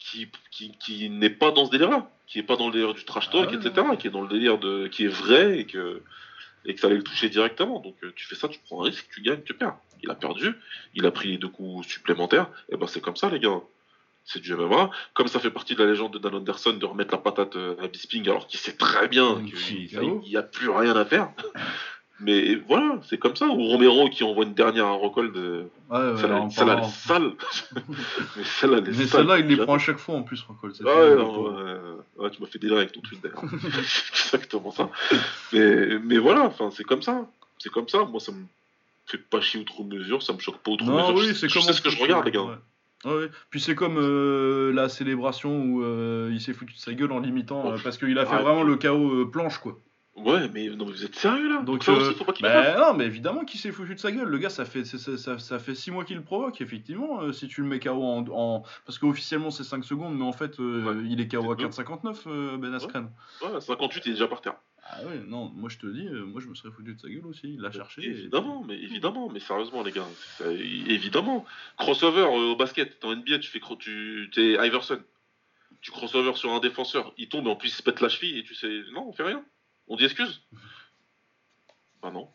[0.01, 3.05] qui, qui, qui n'est pas dans ce délire-là, qui n'est pas dans le délire du
[3.05, 6.03] trash talk, ah etc., qui est dans le délire de, qui est vrai et que,
[6.65, 7.79] et que ça allait le toucher directement.
[7.81, 9.77] Donc euh, tu fais ça, tu prends un risque, tu gagnes, tu perds.
[10.03, 10.55] Il a perdu,
[10.95, 13.61] il a pris les deux coups supplémentaires, et ben c'est comme ça les gars.
[14.25, 14.91] C'est du MMA.
[15.15, 17.89] Comme ça fait partie de la légende de Dan Anderson de remettre la patate à
[17.89, 21.33] Bisping alors qu'il sait très bien qu'il n'y a plus rien à faire.
[22.21, 23.47] Mais voilà, c'est comme ça.
[23.47, 25.37] Ou Romero qui envoie une dernière à Rockhold.
[25.37, 27.33] Ouais, celle-là, elle est sale.
[28.37, 30.75] mais celle-là, Mais celle-là, il les prend à chaque fois en plus, Rockhold.
[30.83, 33.43] Ouais, ouais, tu m'as fait délire avec ton tweet d'ailleurs.
[34.11, 34.91] exactement ça.
[35.53, 37.27] Mais, mais voilà, c'est comme ça.
[37.59, 38.05] C'est comme ça.
[38.05, 38.45] Moi, ça me
[39.07, 41.29] fait pas chier outre mesure, ça me choque pas outre non, mesure.
[41.29, 42.59] Oui, c'est comme ce que je regarde, les gars.
[43.05, 43.31] Ouais.
[43.49, 47.21] Puis c'est comme euh, la célébration où euh, il s'est foutu de sa gueule en
[47.21, 49.79] limitant, euh, parce qu'il a fait vraiment le chaos planche, quoi.
[50.25, 51.63] Ouais, mais non, vous êtes sérieux là?
[51.63, 54.13] Donc, ça aussi, faut pas qu'il bah, Non, mais évidemment qu'il s'est foutu de sa
[54.13, 54.29] gueule.
[54.29, 57.23] Le gars, ça fait, ça, ça, fait 6 mois qu'il le provoque, effectivement.
[57.23, 58.25] Euh, si tu le mets KO en.
[58.31, 58.63] en...
[58.87, 62.57] Parce qu'officiellement, c'est 5 secondes, mais en fait, euh, il est KO à 4,59, euh,
[62.59, 63.11] Ben Askren.
[63.43, 64.57] Ouais, 58, il est déjà par terre.
[64.93, 67.25] Ah ouais, non, moi je te dis, moi je me serais foutu de sa gueule
[67.27, 67.55] aussi.
[67.55, 68.03] Il l'a cherché.
[68.03, 70.07] Évidemment, mais évidemment, mais sérieusement, les gars.
[70.41, 71.45] évidemment.
[71.77, 73.61] Crossover au basket, en NBA, tu fais.
[73.79, 75.01] Tu es Iverson.
[75.81, 78.39] Tu crossover sur un défenseur, il tombe et en plus il se pète la cheville
[78.39, 78.83] et tu sais.
[78.93, 79.43] Non, on fait rien.
[79.91, 80.41] On dit excuse?
[82.01, 82.31] Bah non.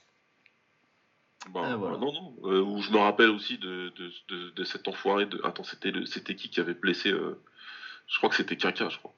[1.49, 2.36] Bah, bah non, non.
[2.43, 3.93] Euh, ou je me rappelle aussi de,
[4.28, 5.39] de, cet enfoiré de.
[5.45, 7.41] Attends, c'était qui qui avait blessé euh,
[8.08, 9.14] Je crois que c'était Kaka, je crois.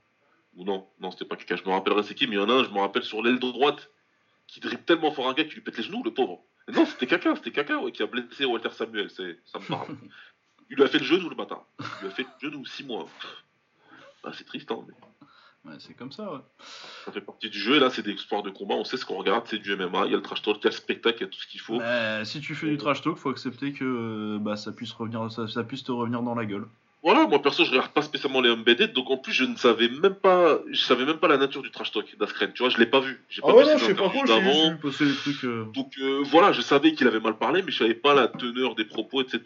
[0.55, 1.55] Ou non, non, c'était pas Kaka.
[1.55, 3.23] Je me rappellerai c'est qui, mais il y en a un, je me rappelle sur
[3.23, 3.89] l'aile de droite,
[4.45, 6.43] qui dribble tellement fort un gars qui lui pète les genoux, le pauvre.
[6.67, 9.39] non, c'était Kaka, c'était Kaka qui a blessé Walter Samuel, c'est...
[9.45, 9.97] ça me parle.
[10.69, 11.63] il lui a fait le genou le matin.
[11.79, 13.07] Il lui a fait le genou six mois.
[14.23, 14.93] Bah, c'est triste, hein, mais
[15.79, 16.39] c'est comme ça, ouais.
[17.05, 19.05] Ça fait partie du jeu, et là, c'est des sports de combat, on sait ce
[19.05, 20.75] qu'on regarde, c'est du MMA, il y a le trash talk, il y a le
[20.75, 21.79] spectacle, il y a tout ce qu'il faut.
[22.23, 25.83] si tu fais du trash talk, faut accepter que bah, ça, puisse revenir, ça puisse
[25.83, 26.67] te revenir dans la gueule.
[27.03, 29.87] Voilà, moi perso, je regarde pas spécialement les MBD, donc en plus, je ne savais
[29.87, 32.51] même pas, je savais même pas la nature du trash talk d'Askren.
[32.53, 33.21] Tu vois, je l'ai pas vu.
[33.29, 35.43] J'ai pas ah ouais, non, je sais pas quoi, j'ai vu trucs.
[35.43, 35.65] Euh.
[35.73, 38.73] Donc euh, voilà, je savais qu'il avait mal parlé, mais je savais pas la teneur
[38.73, 39.39] des propos, etc.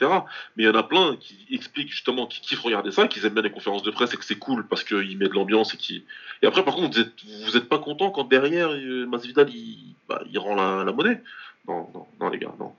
[0.55, 3.33] Mais il y en a plein qui expliquent justement, qui kiffent regarder ça, qui aiment
[3.33, 5.77] bien les conférences de presse et que c'est cool parce qu'il met de l'ambiance et
[5.77, 6.05] qui.
[6.41, 7.13] Et après, par contre, vous êtes,
[7.45, 11.21] vous êtes pas content quand derrière euh, Masvidal il, bah, il rend la, la monnaie?
[11.67, 12.73] Non, non, non, les gars, non,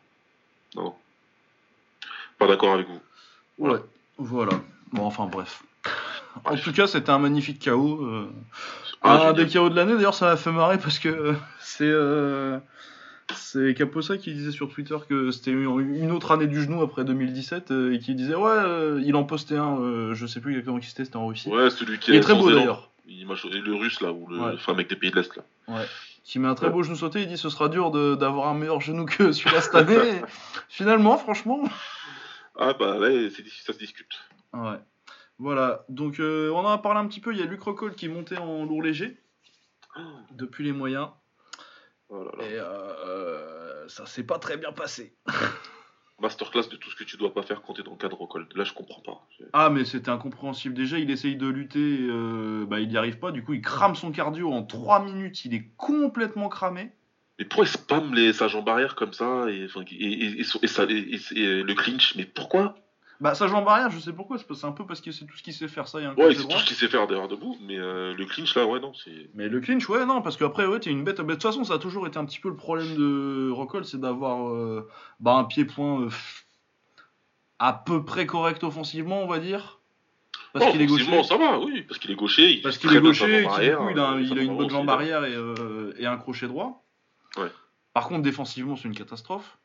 [0.75, 0.95] non.
[2.39, 3.01] Pas d'accord avec vous.
[3.59, 3.75] Voilà.
[3.75, 3.83] Ouais,
[4.19, 4.53] voilà.
[4.93, 5.63] Bon, enfin bref.
[6.45, 8.05] En tout cas, c'était un magnifique chaos.
[8.05, 8.31] Euh.
[9.03, 11.85] Ah, un des chaos de l'année, d'ailleurs, ça m'a fait marrer parce que euh, c'est.
[11.85, 12.59] Euh,
[13.35, 17.73] c'est Caposa qui disait sur Twitter que c'était une autre année du genou après 2017
[17.93, 21.17] et qui disait ouais il en postait un je sais plus exactement qui c'était c'était
[21.17, 24.27] en Russie ouais celui qui est, très beau d'ailleurs il m'a le russe là ou
[24.29, 25.87] le enfin mec des pays de l'est là ouais
[26.25, 28.81] qui met un très beau genou sauté il dit ce sera dur d'avoir un meilleur
[28.81, 30.23] genou que celui-là cette année
[30.69, 31.63] finalement franchement
[32.57, 34.21] ah bah là ça se discute
[34.53, 34.79] ouais
[35.43, 37.33] voilà, donc euh, on en a parlé un petit peu.
[37.33, 39.19] Il y a Luc Rockhold qui montait en lourd léger
[40.31, 41.09] depuis les moyens.
[42.09, 45.17] Oh Et euh, ça s'est pas très bien passé.
[46.21, 48.17] Masterclass de tout ce que tu dois pas faire quand tu es dans le cadre
[48.17, 48.55] Rockhold.
[48.55, 49.27] Là, je comprends pas.
[49.53, 50.77] Ah, mais c'était incompréhensible.
[50.77, 53.33] Déjà, il essaye de lutter, euh, bah, il n'y arrive pas.
[53.33, 55.45] Du coup, il crame son cardio en 3 minutes.
[55.45, 56.93] Il est complètement cramé.
[57.43, 62.15] Mais pourquoi il spam les, sa jambe arrière comme ça et, et, et le clinch
[62.15, 62.77] Mais pourquoi?
[63.19, 64.39] Bah, ça joue en barrière, je sais pourquoi.
[64.39, 66.01] C'est un peu parce que c'est tout ce qu'il sait faire, ça.
[66.01, 68.25] Y a un ouais, c'est tout ce qu'il sait faire derrière debout, mais euh, le
[68.27, 68.93] clinch là, ouais, non.
[68.95, 69.29] c'est...
[69.35, 71.21] Mais le clinch, ouais, non, parce qu'après, ouais, t'es une bête.
[71.21, 73.99] de toute façon, ça a toujours été un petit peu le problème de Rockhold, c'est
[73.99, 74.89] d'avoir euh,
[75.19, 76.11] bah, un pied-point euh,
[77.59, 79.81] à peu près correct offensivement, on va dire.
[80.53, 81.25] Parce qu'il est gaucher.
[81.25, 82.53] ça va, oui, parce qu'il est gaucher.
[82.53, 84.89] Il parce qu'il est gaucher, et du coup, il a, il a une bonne jambe
[84.89, 85.35] arrière et,
[85.99, 86.82] et un crochet droit.
[87.37, 87.51] Ouais.
[87.95, 89.59] Par contre, défensivement, c'est une catastrophe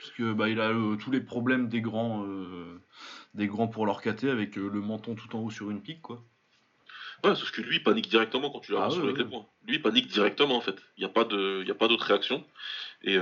[0.00, 2.80] puisque bah, il a euh, tous les problèmes des grands, euh,
[3.34, 6.00] des grands pour leur KT avec euh, le menton tout en haut sur une pique,
[6.00, 6.22] quoi.
[7.22, 9.46] Ouais, sauf que lui, il panique directement quand tu l'as ah, avec les points.
[9.66, 10.76] Lui, il panique directement, en fait.
[10.96, 12.42] Il n'y a pas d'autre réaction.
[13.02, 13.18] Et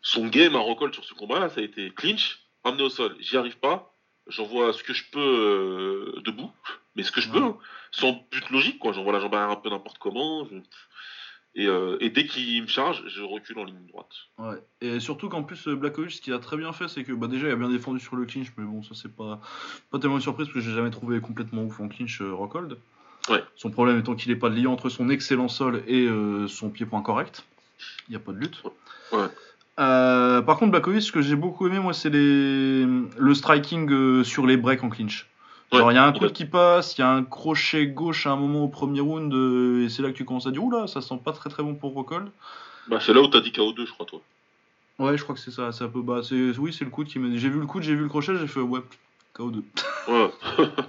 [0.00, 3.14] son game à Rockhold sur ce combat-là, ça a été clinch, amener au sol.
[3.20, 3.94] J'y arrive pas.
[4.28, 6.50] J'envoie ce que je peux debout,
[6.96, 7.58] mais ce que je peux, hein.
[7.90, 8.94] sans but logique, quoi.
[8.94, 10.48] J'envoie la jambe arrière un peu n'importe comment.
[11.58, 14.12] Euh, et, dès qu'il me charge, je recule en ligne droite.
[14.38, 14.56] Ouais.
[14.80, 17.26] Et surtout qu'en plus, euh, Blackovich, ce qu'il a très bien fait, c'est que bah,
[17.26, 19.40] déjà, il a bien défendu sur le clinch, mais bon, ça, c'est pas,
[19.90, 22.78] pas tellement une surprise parce que j'ai jamais trouvé complètement ouf en clinch euh, Rockhold.
[23.28, 23.44] Ouais.
[23.54, 26.70] Son problème étant qu'il n'est pas de lien entre son excellent sol et euh, son
[26.70, 27.44] pied-point correct.
[28.08, 28.62] Il n'y a pas de lutte.
[29.12, 29.28] Ouais.
[29.76, 32.84] Par contre, Blakovic, ce que j'ai beaucoup aimé, moi, c'est les...
[32.84, 35.28] le striking sur les breaks en clinch.
[35.72, 38.30] Il y a un coude a- qui passe, il y a un crochet gauche à
[38.32, 40.86] un moment au premier round, euh, et c'est là que tu commences à dire, oula,
[40.86, 42.30] ça sent pas très très bon pour Rockhold.
[42.88, 44.20] Bah, c'est là où t'as dit KO2, je crois, toi.
[44.98, 46.20] Ouais, je crois que c'est ça, c'est un peu bas.
[46.22, 46.56] C'est...
[46.58, 48.46] Oui, c'est le coude qui m'a J'ai vu le coude, j'ai vu le crochet, j'ai
[48.46, 48.80] fait, ouais,
[49.34, 49.62] KO2.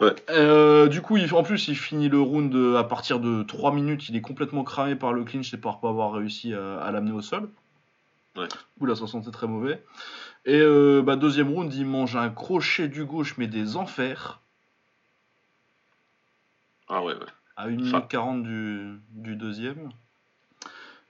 [0.00, 0.14] Ouais.
[0.30, 3.72] Euh, du coup, il, en plus, il finit le round euh, à partir de 3
[3.72, 4.08] minutes.
[4.08, 7.10] Il est complètement cramé par le clinch et par pas avoir réussi à, à l'amener
[7.10, 7.50] au sol.
[8.36, 8.46] Ouais.
[8.80, 9.82] Ouh là, ça sentait très mauvais.
[10.44, 14.40] Et euh, bah, deuxième round, il mange un crochet du gauche, mais des enfers,
[16.88, 17.20] Ah ouais, ouais.
[17.56, 17.70] à 1 Ça.
[17.98, 19.90] minute 40 du, du deuxième.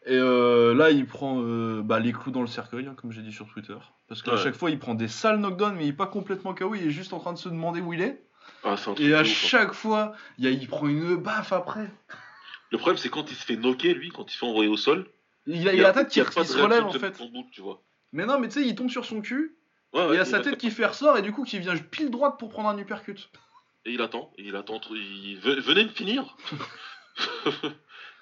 [0.06, 3.22] Et euh, là, il prend euh, bah, les clous dans le cercueil, hein, comme j'ai
[3.22, 3.76] dit sur Twitter.
[4.08, 4.42] Parce qu'à Ouais.
[4.42, 6.74] chaque fois, il prend des sales knockdowns, mais il est pas complètement KO.
[6.74, 8.22] Il est juste en train de se demander où il est.
[8.64, 9.30] Ah, c'est un truc Et à ouf, hein.
[9.30, 11.90] chaque fois, il, y a- il prend une baffe après.
[12.70, 14.76] Le problème, c'est quand il se fait knocker, lui, quand il se fait envoyer au
[14.76, 15.06] sol.
[15.46, 17.16] Il a, il a la tête qui, se relève en fait.
[17.32, 17.80] bout, tu vois.
[18.12, 19.56] Mais non, mais tu sais, il tombe sur son cul,
[19.94, 22.10] Ouais, et il a sa tête qui fait ressort, et du coup, qui vient pile
[22.10, 23.30] droite pour prendre un uppercut.
[23.84, 24.80] Et il attend, et il attend.
[24.90, 25.38] Il...
[25.40, 26.36] ve- Venez me finir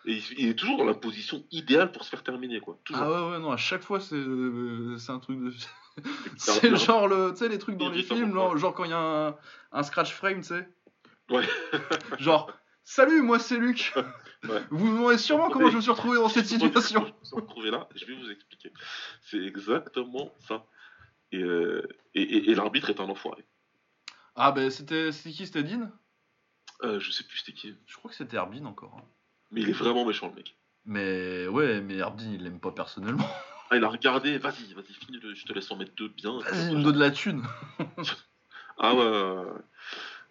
[0.08, 2.78] Et il, est toujours dans la position idéale pour se faire terminer, quoi.
[2.84, 3.02] Toujours.
[3.02, 5.52] Ah ouais, ouais, non, à chaque fois, c'est euh, un truc de.
[6.36, 8.98] C'est genre, le, tu sais, les trucs dans les films, genre quand il y a
[8.98, 9.36] un,
[9.72, 10.68] un scratch frame, tu sais.
[11.30, 11.42] Ouais.
[12.18, 12.52] genre,
[12.84, 13.94] salut, moi c'est Luc.
[14.48, 14.62] Ouais.
[14.70, 17.00] Vous vous demandez sûrement comment je me suis retrouvé dans cette situation.
[17.06, 18.72] Je me suis retrouvé là, je vais vous expliquer.
[19.22, 20.66] C'est exactement ça.
[21.32, 23.44] Et, euh, et, et- et l'arbitre est un enfoiré.
[24.36, 25.90] Ah, bah, c'était c'était qui C'était Dean?
[26.82, 28.96] Euh, je sais plus c'était qui, Je crois que c'était Herbin encore.
[28.98, 29.04] hein.
[29.50, 30.56] mais il est vraiment méchant, le mec.
[30.84, 33.26] Mais ouais, mais Herbin, il l'aime pas personnellement.
[33.70, 36.38] Ah, il a regardé, vas-y, vas-y, finis-le, je te laisse en mettre deux bien.
[36.38, 37.42] Vas-y, il me donne de la thune.
[38.78, 39.60] Ah ouais, ouais, ouais.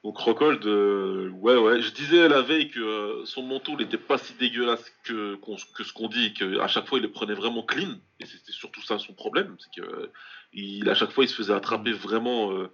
[0.04, 4.20] Donc Rockhold, euh, ouais, ouais, je disais la veille que euh, son manteau n'était pas
[4.20, 5.38] si dégueulasse que,
[5.84, 9.00] ce qu'on dit, qu'à chaque fois il le prenait vraiment clean, et c'était surtout ça
[9.00, 10.12] son problème, c'est que
[10.54, 12.52] il, à chaque fois il se faisait attraper vraiment.
[12.54, 12.72] euh,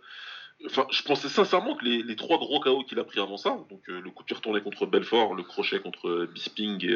[0.68, 3.58] Enfin, je pensais sincèrement que les, les trois gros KO qu'il a pris avant ça,
[3.72, 6.96] donc euh, le coup de pied retourné contre Belfort, le crochet contre Bisping et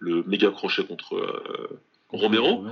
[0.00, 2.64] le méga crochet contre Romero,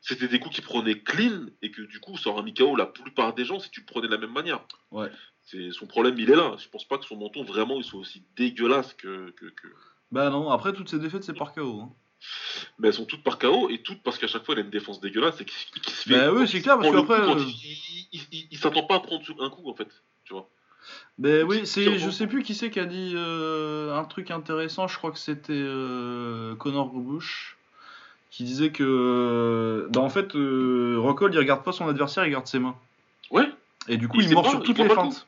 [0.00, 2.86] c'était des coups qui prenaient clean et que du coup ça aurait mis KO la
[2.86, 4.60] plupart des gens si tu prenais de la même manière.
[4.92, 5.08] Ouais.
[5.44, 6.54] C'est son problème, il est là.
[6.58, 9.68] Je pense pas que son menton vraiment il soit aussi dégueulasse que, que, que-
[10.12, 11.80] Bah non, après toutes ces défaites, c'est par KO.
[11.82, 11.90] hein.
[12.78, 14.70] Mais elles sont toutes par KO et toutes parce qu'à chaque fois il a une
[14.70, 15.54] défense dégueulasse et qu'il
[15.92, 16.14] se fait.
[16.14, 19.22] Bah oui, c'est clair, parce qu'après, euh, Il, il- il- il s'attend pas à prendre
[19.40, 19.88] un coup en fait.
[20.24, 20.48] Tu vois.
[21.18, 24.86] Ben oui, C'est je sais plus qui c'est qui a dit euh, un truc intéressant,
[24.88, 27.56] je crois que c'était euh, Connor Bush,
[28.30, 32.46] qui disait que, euh, bah en fait, Rockhold il regarde pas son adversaire, il regarde
[32.46, 32.76] ses mains.
[33.30, 33.48] Ouais.
[33.88, 35.26] Et du coup, Il il, mord pas, sur toutes les feintes.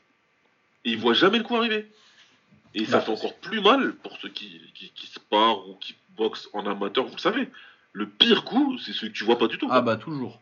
[0.85, 1.87] Et il voit jamais le coup arriver.
[2.73, 5.75] Et ça Bah, fait encore plus mal pour ceux qui, qui, qui se parent ou
[5.75, 7.49] qui boxent en amateur, vous le savez.
[7.93, 9.67] Le pire coup, c'est celui que tu vois pas du tout.
[9.71, 10.41] Ah bah toujours.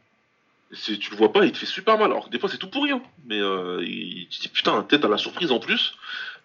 [0.72, 2.12] C'est- tu le vois pas, il te fait super mal.
[2.12, 3.00] Alors que des fois, c'est tout pour rien.
[3.26, 5.94] Mais euh, il, tu te dis putain, tête à la surprise en plus,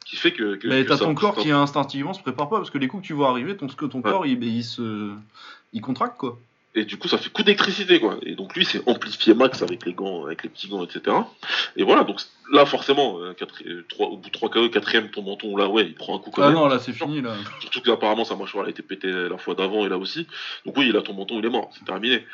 [0.04, 0.56] qui fait que.
[0.56, 3.02] que Mais que t'as ton corps qui instinctivement se prépare pas, parce que les coups
[3.02, 4.02] que tu vois arriver, ton, ton Ouais.
[4.02, 5.14] corps il, il se.
[5.72, 6.38] il contracte quoi.
[6.78, 8.18] Et du coup, ça fait coup d'électricité, quoi.
[8.22, 11.16] Et donc lui, c'est amplifié max avec les gants, avec les petits gants, etc.
[11.76, 12.20] Et voilà, donc
[12.52, 13.34] là, forcément, euh,
[13.66, 16.30] euh, au bout de 3 KO, quatrième, ton menton, là, ouais, il prend un coup
[16.30, 16.54] quand Ah même.
[16.54, 17.34] non, là c'est fini là.
[17.60, 20.26] Surtout que apparemment sa mâchoire a été pétée la fois d'avant et là aussi.
[20.64, 22.24] Donc oui, il a ton menton, il est mort, c'est terminé.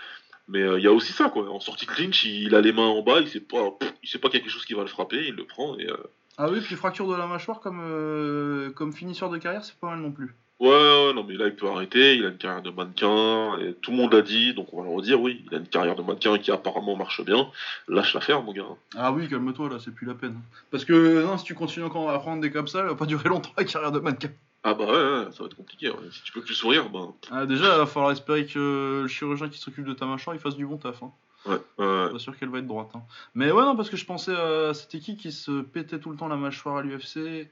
[0.47, 1.49] Mais euh, il y a aussi ça quoi.
[1.51, 4.19] En sortie clinch, il a les mains en bas, il sait pas, pff, il sait
[4.19, 5.97] pas qu'il y a quelque chose qui va le frapper, il le prend et euh,
[6.37, 10.01] Ah oui, puis fracture de la mâchoire comme, comme finisseur de carrière, c'est pas mal
[10.01, 10.35] non plus.
[10.61, 12.17] Ouais, ouais, non mais là il peut arrêter.
[12.17, 14.89] Il a une carrière de mannequin et tout le monde l'a dit, donc on va
[14.89, 15.21] le redire.
[15.21, 17.49] Oui, il a une carrière de mannequin qui apparemment marche bien.
[17.89, 18.65] Lâche l'affaire, mon gars.
[18.97, 20.41] Ah oui, calme-toi là, c'est plus la peine.
[20.71, 23.07] Parce que non, si tu continues encore à prendre des comme ça, elle va pas
[23.07, 24.31] durer longtemps la carrière de mannequin.
[24.67, 25.91] Ah bah ouais, ouais, ça va être compliqué.
[25.91, 25.97] ouais.
[26.11, 29.51] Si tu peux plus sourire, ben Ah, déjà, il va falloir espérer que le chirurgien
[29.51, 31.03] qui s'occupe de ta mâchoire il fasse du bon taf.
[31.03, 31.13] Hein.
[31.45, 32.89] ouais, ouais, Pas sûr qu'elle va être droite.
[32.95, 33.03] hein.
[33.35, 36.17] Mais ouais, non, parce que je pensais à cette équipe qui se pétait tout le
[36.17, 37.47] temps la mâchoire à l'UFC.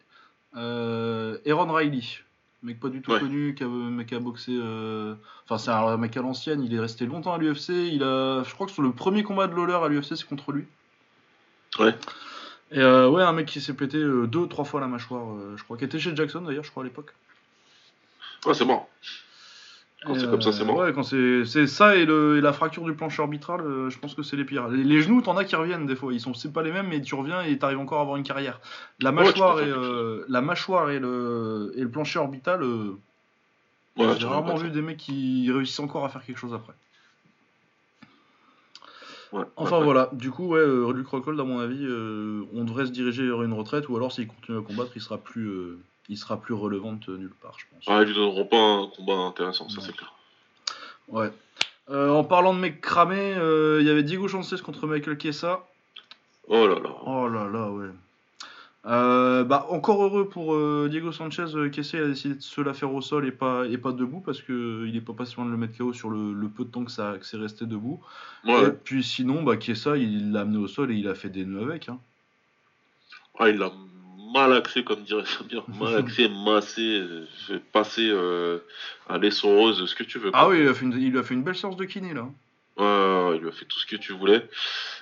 [0.57, 2.00] Euh, Aaron Riley,
[2.62, 3.20] mec pas du tout Ouais.
[3.20, 4.52] connu, qui a, mec a boxé.
[4.56, 7.70] euh, Enfin, c'est un mec à l'ancienne, il est resté longtemps à l'UFC.
[7.70, 10.52] Il a, je crois que sur le premier combat de Lawler à l'UFC, c'est contre
[10.52, 10.64] lui.
[11.78, 11.94] Ouais.
[12.70, 15.54] Et euh, ouais, un mec qui s'est pété euh, deux, trois fois la mâchoire, euh,
[15.56, 17.12] je crois, qui était chez Jackson d'ailleurs, je crois à l'époque.
[18.46, 18.88] ouais, c'est mort.
[20.05, 20.78] Quand c'est comme ça, c'est mort.
[20.78, 24.14] Ouais, quand c'est ça et, le, et la fracture du plancher arbitral, euh, je pense
[24.14, 24.68] que c'est les pires.
[24.68, 26.12] Les, les genoux, t'en as qui reviennent des fois.
[26.12, 28.24] Ils sont c'est pas les mêmes, mais tu reviens et t'arrives encore à avoir une
[28.24, 28.61] carrière.
[29.00, 32.98] La mâchoire et faire quelque euh, la mâchoire et le et le plancher orbital, euh,
[33.96, 36.72] Ouais, j'ai rarement vu des mecs qui réussissent encore à faire quelque chose après.
[39.32, 42.64] Ouais, Enfin ouais, voilà, du coup, ouais, euh, Luke Rockhold, à mon avis, euh, on
[42.64, 45.46] devrait se diriger vers une retraite, ou alors s'il continue à combattre, il sera plus,
[45.46, 45.78] euh,
[46.09, 47.84] il sera plus relevant de nulle part, je pense.
[47.86, 50.12] Ah, ils lui donneront pas un combat intéressant, ça c'est clair.
[51.09, 51.30] Ouais.
[51.90, 55.66] Euh, en parlant de mecs cramés, euh, il y avait Diego Sanchez contre Michael Chiesa.
[56.48, 56.90] Oh là là.
[57.07, 57.88] Oh là là, ouais.
[58.84, 62.74] Euh, bah, encore heureux pour euh, Diego Sanchez, euh, Chiesa a décidé de se la
[62.74, 65.36] faire au sol et pas, et pas debout parce que euh, il est pas passé
[65.36, 67.36] loin de le mettre KO sur le, le peu de temps que, ça, que c'est
[67.36, 68.00] resté debout.
[68.44, 68.66] Ouais.
[68.66, 71.44] Et puis sinon, bah, Chiesa il l'a amené au sol et il a fait des
[71.44, 71.88] nœuds avec.
[71.88, 71.98] Hein.
[73.38, 73.70] Ah, il l'a
[74.32, 75.64] mal axé, comme dirait Samir.
[75.80, 77.26] Mal axé, massé, euh,
[77.72, 78.58] passer euh,
[79.08, 80.30] à l'essoreuse, ce que tu veux.
[80.32, 82.28] Ah oui, il a, fait une, il a fait une belle séance de kiné là.
[82.78, 84.48] Ouais, il lui a fait tout ce que tu voulais.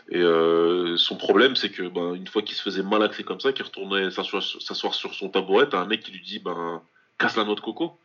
[0.09, 3.41] Et euh, son problème, c'est que ben, une fois qu'il se faisait mal axer comme
[3.41, 6.83] ça, qu'il retournait s'asseoir s'asseoir sur son tabouret, t'as un mec qui lui dit ben
[7.19, 7.99] casse la noix de coco.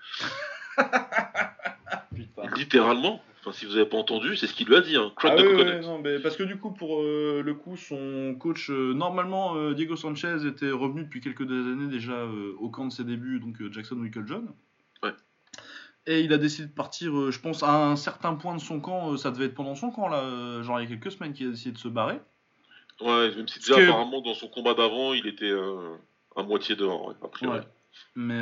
[2.56, 3.24] Littéralement.
[3.46, 4.96] Enfin, si vous avez pas entendu, c'est ce qu'il lui a dit.
[4.96, 5.12] Hein.
[5.16, 7.78] Crack Ah the oui, ouais, non, mais parce que du coup, pour euh, le coup,
[7.78, 12.26] son coach, euh, normalement, euh, Diego Sanchez était revenu depuis quelques années déjà
[12.60, 14.48] au camp de ses débuts, donc Jackson Winklejohn.
[15.04, 15.12] Ouais.
[16.08, 19.16] Et il a décidé de partir, je pense, à un certain point de son camp,
[19.16, 21.52] ça devait être pendant son camp, là, genre il y a quelques semaines qu'il a
[21.52, 22.20] décidé de se barrer.
[23.00, 25.54] Ouais, même si déjà que- apparemment dans son combat d'avant, il était
[26.36, 27.10] à moitié dehors.
[27.10, 27.60] Ouais, a priori.
[27.60, 27.66] Ouais.
[28.16, 28.42] Mais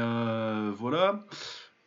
[0.71, 1.25] voilà.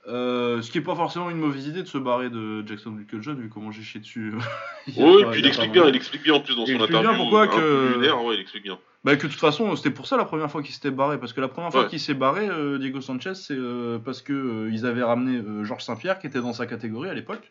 [0.09, 3.41] Euh, ce qui est pas forcément une mauvaise idée de se barrer de Jackson Winklejohn,
[3.41, 4.33] vu comment j'ai chié dessus.
[4.97, 7.01] Oui, puis il explique bien, il explique bien en plus dans Il son explique bien
[7.11, 7.23] interview.
[7.23, 7.55] pourquoi que-
[7.93, 8.79] peu lunaire, ouais, il explique bien.
[9.03, 11.33] Bah que de toute façon, c'était pour ça la première fois qu'il s'était barré, parce
[11.33, 14.87] que la première fois qu'il s'est barré, euh, Diego Sanchez, c'est euh, parce que ils
[14.87, 17.51] avaient ramené Georges Saint-Pierre qui était dans sa catégorie à l'époque,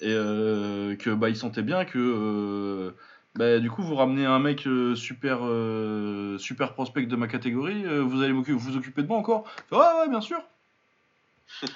[0.00, 2.92] et que bah il sentait bien que
[3.36, 7.84] bah, du coup vous ramenez un mec euh, super euh, super prospect de ma catégorie,
[7.86, 10.40] euh, vous allez vous occuper de moi encore Ouais ouais bien sûr.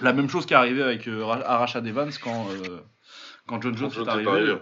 [0.00, 1.22] La même chose qui est arrivée avec euh,
[1.84, 2.80] Evans quand euh,
[3.46, 4.52] quand John Jones est arrivé.
[4.52, 4.60] ouais.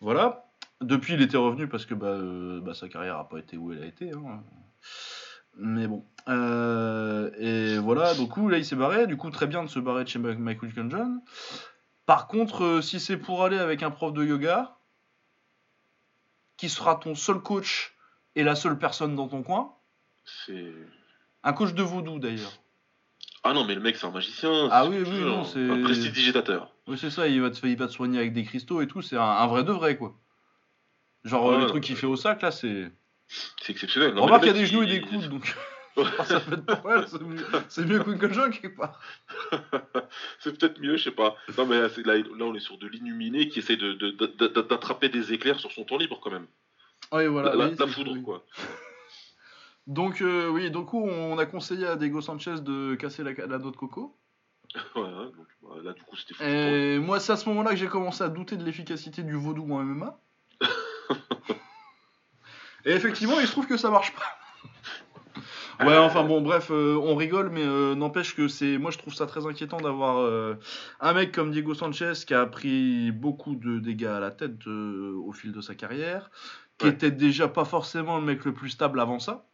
[0.00, 0.44] Voilà.
[0.80, 3.72] Depuis, il était revenu parce que bah, euh, bah, sa carrière n'a pas été où
[3.72, 4.10] elle a été.
[4.10, 4.42] hein.
[5.56, 6.04] Mais bon.
[6.28, 9.06] Euh, et voilà, du coup, là, il s'est barré.
[9.06, 11.20] Du coup, très bien de se barrer de chez Michael John.
[12.06, 14.76] Par contre, si c'est pour aller avec un prof de yoga,
[16.56, 17.94] qui sera ton seul coach
[18.34, 19.74] et la seule personne dans ton coin,
[20.46, 20.72] C'est.
[21.44, 22.52] un coach de vaudou d'ailleurs.
[23.44, 24.68] Ah non, mais le mec, c'est un magicien.
[24.70, 26.70] Ah oui, que oui, non, un- c'est- Un prestidigitateur.
[26.86, 29.02] Oui, c'est ça, il va, te, il va te soigner avec des cristaux et tout.
[29.02, 30.14] C'est un, un vrai de vrai, quoi.
[31.24, 32.00] Genre, Ouais, euh, le truc qu'il ouais.
[32.00, 32.90] fait au sac, là, c'est.
[33.62, 34.14] C'est exceptionnel.
[34.14, 35.54] Non, Remarque, il y a des genoux et des coudes, donc
[35.96, 36.04] Ouais.
[36.24, 37.06] ça peut être pas mal,
[37.68, 38.98] c'est mieux, mieux John quelque part.
[40.38, 41.36] C'est peut-être mieux, je sais pas.
[41.58, 44.26] Non, mais là, là, là, on est sur de l'illuminé qui essaie de- de- de-
[44.26, 46.46] de- d'attraper des éclairs sur son temps libre, quand même.
[47.12, 47.54] Oui, voilà.
[47.54, 48.22] la, oui, la foudre, oui.
[48.22, 48.42] quoi.
[49.86, 53.58] Donc, euh, oui, du coup, on a conseillé à Diego Sanchez de casser la, la
[53.58, 54.16] noix de coco.
[54.96, 56.42] Ouais, ouais, donc, bah, là, du coup, c'était fou.
[56.42, 59.70] Et moi, c'est à ce moment-là que j'ai commencé à douter de l'efficacité du vaudou
[59.74, 60.18] en MMA.
[62.84, 64.22] Et effectivement, il se trouve que ça marche pas.
[65.80, 68.78] Ouais, enfin bon, bref, euh, on rigole, mais euh, n'empêche que c'est.
[68.78, 70.54] Moi, je trouve ça très inquiétant d'avoir euh,
[71.00, 75.32] un mec comme Diego Sanchez qui a pris beaucoup de dégâts à la tête au
[75.32, 76.30] fil de sa carrière,
[76.78, 76.92] qui Ouais.
[76.92, 79.46] était déjà pas forcément le mec le plus stable avant ça.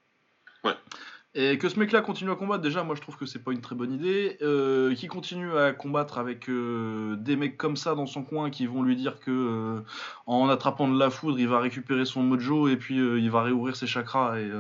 [1.35, 3.61] Et que ce mec-là continue à combattre, déjà, moi je trouve que c'est pas une
[3.61, 4.39] très bonne idée.
[4.43, 8.67] Euh, qui continue à combattre avec euh, des mecs comme ça dans son coin qui
[8.67, 9.81] vont lui dire que euh,
[10.27, 13.77] en attrapant de la foudre, il va récupérer son mojo et puis il va réouvrir
[13.77, 14.51] ses chakras et,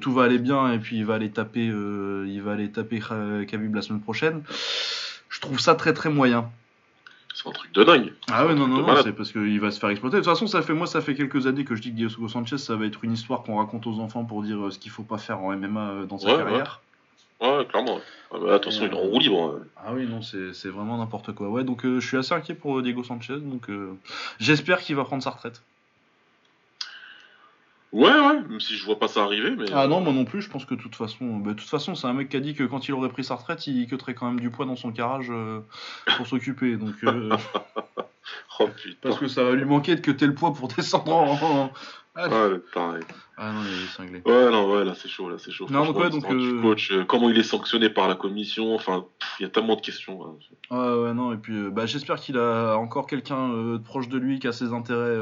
[0.00, 3.46] tout va aller bien et puis il va aller taper, il va aller taper Kha-
[3.46, 4.42] Khabib la semaine prochaine.
[5.30, 6.50] Je trouve ça très très moyen.
[7.44, 8.12] C'est un truc de dingue.
[8.32, 10.16] Ah ouais, non, non, non, c'est parce qu'il va se faire exploiter.
[10.16, 12.26] De toute façon, ça fait, moi, ça fait quelques années que je dis que Diego
[12.26, 14.90] Sanchez, ça va être une histoire qu'on raconte aux enfants pour dire euh, ce qu'il
[14.90, 16.80] faut pas faire en MMA euh, dans sa Ouais, carrière.
[17.42, 18.00] Ouais, clairement.
[18.32, 19.42] Ah bah, attention, il est en euh, roue libre.
[19.60, 19.66] hein.
[19.76, 21.50] Ah oui, non, c'est vraiment n'importe quoi.
[21.50, 23.68] Ouais, donc euh, je suis assez inquiet pour Diego Sanchez, donc
[24.38, 25.62] j'espère qu'il va prendre sa retraite.
[27.94, 29.66] Ouais, ouais, même si je vois pas ça arriver, mais.
[29.72, 31.94] Ah non, moi non plus, je pense que de toute façon, bah, de toute façon,
[31.94, 34.14] c'est un mec qui a dit que quand il aurait pris sa retraite, il queuterait
[34.14, 35.60] quand même du poids dans son garage euh,
[36.16, 36.76] pour s'occuper.
[36.76, 37.30] Donc, euh,
[38.58, 38.96] Oh putain.
[39.08, 41.70] parce que ça va lui manquer de queuter le poids pour descendre en.
[42.16, 43.02] Ah, Ouais, pareil.
[43.36, 44.22] ah non, il est cinglé.
[44.24, 45.66] Ouais, non, ouais, là c'est chaud, là c'est chaud.
[45.70, 49.04] Non, donc ouais, euh, coach, comment il est sanctionné par la commission, enfin,
[49.38, 50.20] il y a tellement de questions.
[50.24, 50.36] hein.
[50.76, 54.46] Ouais, ouais, non, et puis bah, j'espère qu'il a encore quelqu'un proche de lui qui
[54.48, 55.16] a ses intérêts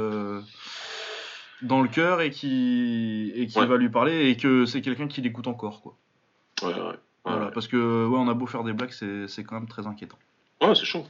[1.63, 3.67] dans le cœur et qui, et qui Ouais.
[3.67, 5.97] va lui parler et que c'est quelqu'un qui l'écoute encore, quoi.
[6.63, 6.99] Ouais, ouais.
[7.25, 9.87] Voilà, parce que ouais, on a beau faire des blagues, c'est c'est quand même très
[9.87, 10.19] inquiétant.
[10.61, 11.07] ouais c'est chaud.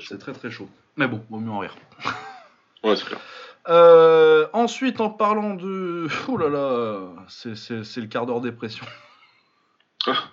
[0.00, 0.68] C'est très très chaud.
[0.96, 1.74] Mais bon, vaut mieux en rire.
[2.84, 3.20] Ouais, c'est clair.
[3.68, 6.06] Euh, ensuite, en parlant de.
[6.28, 8.84] Oh là là, c'est- c'est c'est le quart d'heure dépression.
[10.06, 10.24] Ah.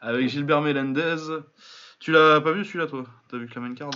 [0.00, 1.16] Avec Gilbert Melendez.
[1.98, 3.04] Tu l'as pas vu celui-là, toi?
[3.28, 3.90] T'as vu que la main card?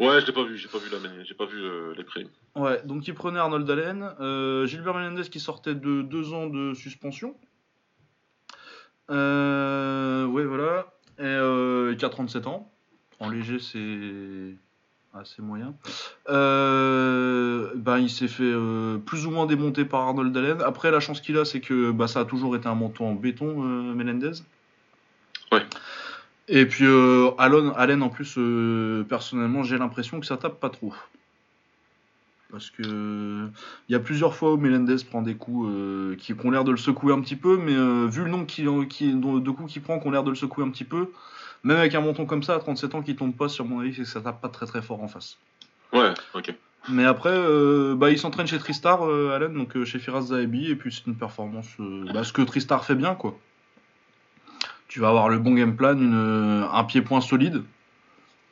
[0.00, 2.28] Ouais, je l'ai pas vu, j'ai pas vu la j'ai pas vu euh, les primes.
[2.56, 6.74] Ouais, donc il prenait Arnold Allen, euh, Gilbert Melendez qui sortait de deux ans de
[6.74, 7.36] suspension.
[9.10, 10.92] Euh, ouais, voilà.
[11.18, 12.72] Et qui a 37 ans.
[13.20, 14.56] En léger, c'est
[15.16, 15.74] assez moyen.
[16.26, 18.52] ben, il s'est fait
[19.06, 20.60] plus ou moins démonter par Arnold Allen.
[20.62, 23.14] Après, la chance qu'il a, c'est que bah, ça a toujours été un montant en
[23.14, 23.54] béton,
[23.94, 24.32] Melendez.
[25.52, 25.62] Ouais.
[26.48, 30.94] Et puis euh, Allen, en plus, euh, personnellement, j'ai l'impression que ça tape pas trop.
[32.50, 33.48] Parce que
[33.88, 36.70] il y a plusieurs fois où Melendez prend des coups euh, qui, ont l'air de
[36.70, 37.72] le secouer un petit peu, mais
[38.08, 40.70] vu le nombre qui, de coups qu'il prend qui ont l'air de le secouer un
[40.70, 41.10] petit peu,
[41.64, 43.94] même avec un monton comme ça à 37 ans qui tombe pas, sur mon avis,
[43.94, 45.38] c'est que ça tape pas très très fort en face.
[45.92, 46.54] Ouais, ok.
[46.90, 47.34] Mais après,
[47.96, 51.66] bah, il s'entraîne chez Tristar, Allen, donc chez Firas Zaebi, et puis c'est une performance,
[52.12, 53.36] bah, ce que Tristar fait bien, quoi
[54.94, 57.64] tu vas avoir le bon game plan, une, un pied-point solide,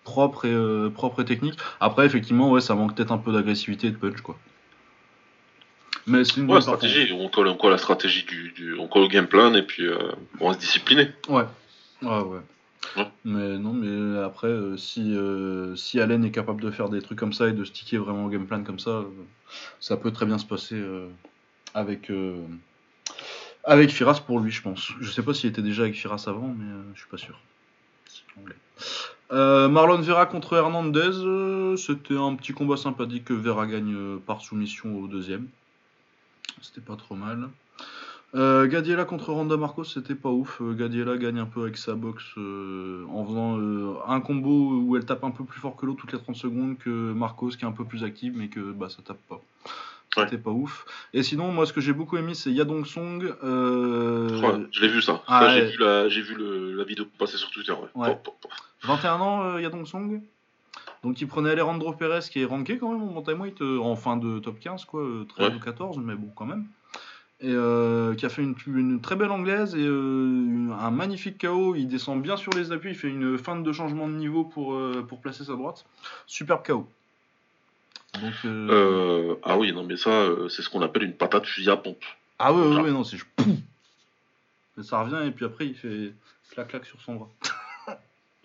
[0.02, 1.56] propre et, euh, propre et technique.
[1.78, 4.36] Après, effectivement, ouais, ça manque peut-être un peu d'agressivité et de punch, quoi.
[6.08, 7.12] Mais c'est une ouais, stratégie.
[7.12, 9.96] On colle, on la stratégie du, on colle le game plan et puis euh,
[10.40, 11.10] on va se discipliner.
[11.28, 11.44] Ouais.
[12.02, 13.06] Ouais, ouais.
[13.24, 15.16] Mais non, mais après, euh, si,
[15.76, 18.28] si Allen est capable de faire des trucs comme ça et de sticker vraiment au
[18.28, 19.04] game plan comme ça,
[19.78, 20.82] ça peut très bien se passer
[21.72, 22.10] avec,
[23.64, 24.92] avec Firas pour lui, je pense.
[25.00, 27.38] Je sais pas s'il était déjà avec Firas avant, mais euh, je suis pas sûr.
[29.30, 34.40] Euh, Marlon Vera contre Hernandez, euh, c'était un petit combat sympathique que Vera gagne par
[34.40, 35.46] soumission au deuxième.
[36.60, 37.48] C'était pas trop mal.
[38.34, 40.62] Gadiela contre Ronda Marcos, c'était pas ouf.
[40.62, 45.30] Gadiela gagne un peu avec sa boxe en faisant un combo où elle tape un
[45.30, 47.84] peu plus fort que l'autre toutes les 30 secondes que Marcos qui est un peu
[47.84, 49.42] plus active mais que bah, ça tape pas.
[50.14, 50.84] C'était pas ouf.
[51.14, 53.34] Et sinon, moi, ce que j'ai beaucoup aimé, c'est Yadong Song.
[53.42, 54.28] Euh...
[54.70, 55.22] je l'ai vu ça.
[55.26, 57.72] Ah, j'ai vu, la, vu le, la vidéo passer sur Twitter.
[57.94, 58.18] Ouais.
[58.82, 60.20] 21 ans, euh, Yadong Song.
[61.02, 64.16] Donc, il prenait Alejandro Perez, qui est ranké quand même en bantamweight, euh, en fin
[64.16, 65.02] de top 15, quoi,
[65.36, 66.66] 13 ou 14, mais bon, quand même.
[67.40, 71.74] Et euh, qui a fait une, une, très belle anglaise et un magnifique KO.
[71.74, 74.78] Il descend bien sur les appuis, il fait une fin de changement de niveau pour,
[75.08, 75.84] pour placer sa droite.
[76.26, 76.86] Superbe KO.
[78.20, 79.34] Euh, euh...
[79.42, 82.04] ah oui, non, mais ça, euh, c'est ce qu'on appelle une patate fusil à pompe.
[82.38, 83.18] Ah oui, oui, non, c'est
[84.82, 86.14] ça revient et puis après il fait
[86.50, 87.28] clac-clac sur son bras.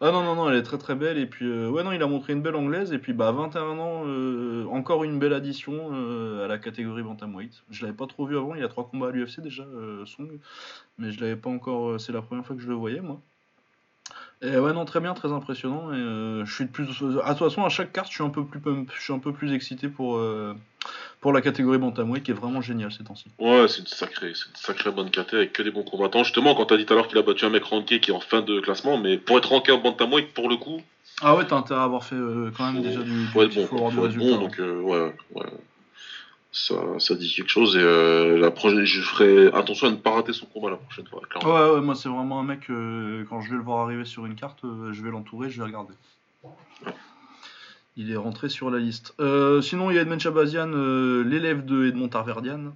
[0.00, 1.18] ah non, non, non, elle est très très belle.
[1.18, 2.92] Et puis, ouais, non, il a montré une belle anglaise.
[2.92, 5.92] Et puis, bah, 21 ans, encore une belle addition
[6.42, 7.64] à la catégorie Bantamweight.
[7.70, 9.66] Je l'avais pas trop vu avant, il y a trois combats à l'UFC déjà,
[10.06, 10.38] Song.
[10.98, 13.20] Mais je l'avais pas encore, c'est la première fois que je le voyais, moi.
[14.42, 15.92] Et ouais, non, très bien, très impressionnant.
[15.92, 16.88] Et euh, je suis de plus.
[17.24, 18.60] À toute façon, à chaque carte, je suis un peu plus,
[18.94, 20.54] je suis un peu plus excité pour, euh,
[21.20, 23.30] pour la catégorie Bantamweight qui est vraiment géniale ces temps-ci.
[23.38, 26.22] Ouais, c'est une sacrée, c'est une sacrée bonne catégorie avec que des bons combattants.
[26.22, 28.14] Justement, quand t'as dit tout à l'heure qu'il a battu un mec ranké qui est
[28.14, 30.82] en fin de classement, mais pour être ranké en Bantamweight, pour le coup.
[31.22, 33.90] Ah ouais, t'as intérêt à avoir fait euh, quand même déjà du, faut du, bon,
[33.90, 34.36] faut résultat.
[34.36, 35.46] Bon, donc ouais, ouais
[36.56, 40.12] ça, ça dit quelque chose et euh, la prochaine, je ferai attention à ne pas
[40.12, 41.20] rater son combat la prochaine fois.
[41.44, 44.24] Ouais, ouais, moi c'est vraiment un mec, euh, quand je vais le voir arriver sur
[44.24, 45.92] une carte, euh, je vais l'entourer, je vais regarder.
[47.98, 49.14] Il est rentré sur la liste.
[49.62, 50.70] sinon, il y a Edmond Chabazian,
[51.24, 52.74] l'élève de Edmond Tarverdian,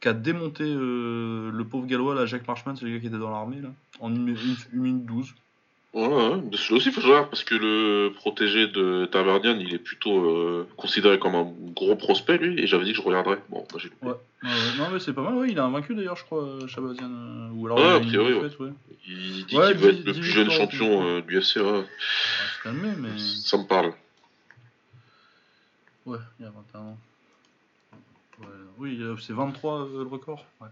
[0.00, 3.68] qui a démonté le pauvre gallois, là, Jacques le gars qui était dans l'armée, là,
[4.00, 4.18] en 1
[4.72, 5.34] minute 12.
[5.94, 6.42] Ouais, ouais.
[6.52, 11.18] celui aussi, il faut parce que le protégé de Tavernian, il est plutôt euh, considéré
[11.18, 13.38] comme un gros prospect, lui, et j'avais dit que je regarderais.
[13.48, 14.14] Bon, bah, j'ai ouais.
[14.76, 15.50] Non, mais c'est pas mal, ouais.
[15.50, 17.10] Il a vaincu d'ailleurs, je crois, Shabazian.
[17.10, 18.50] Euh, ou alors, ouais, a priori, ouais.
[18.60, 18.72] ouais.
[19.06, 21.84] Il dit qu'il veut être le plus jeune champion euh, du FC, ouais.
[22.66, 23.18] Ah, mais.
[23.18, 23.94] Ça me parle.
[26.04, 26.98] Ouais, il y a 21 ans.
[28.76, 30.44] Oui, c'est 23 le record.
[30.60, 30.68] Ouais,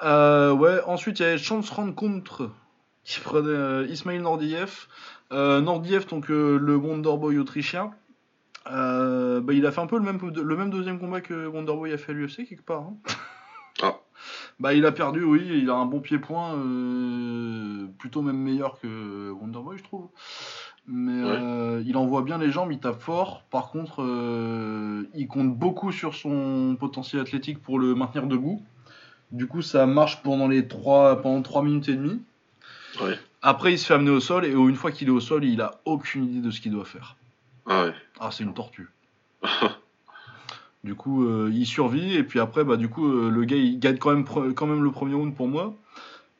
[0.00, 2.50] ça ouais, ensuite, il y a Chance contre
[3.04, 4.86] qui prenait euh, Ismail Nordiev.
[5.32, 7.92] Euh, Nordiev, donc euh, le Wonderboy autrichien.
[8.66, 11.98] Bah, il a fait un peu le même, le même deuxième combat que Wonderboy a
[11.98, 12.82] fait à l'UFC quelque part.
[12.82, 12.96] Hein.
[13.82, 13.98] Ah.
[14.60, 16.52] Bah, il a perdu, oui, il a un bon pied-point,
[17.98, 20.08] plutôt même meilleur que Wonderboy, je trouve.
[20.86, 23.42] Mais il envoie bien les jambes, il tape fort.
[23.50, 24.00] Par contre,
[25.12, 28.62] il compte beaucoup sur son potentiel athlétique pour le maintenir debout.
[29.32, 32.22] Du coup, ça marche pendant les 3, pendant 3 minutes et demie.
[33.42, 35.60] Après, il se fait amener au sol et une fois qu'il est au sol, il
[35.60, 37.16] a aucune idée de ce qu'il doit faire.
[37.66, 37.94] Ah ouais.
[38.20, 38.88] Ah, c'est une tortue.
[40.84, 43.78] du coup, euh, il survit et puis après, bah du coup, euh, le gars il
[43.78, 44.24] gagne quand même,
[44.54, 45.74] quand même le premier round pour moi.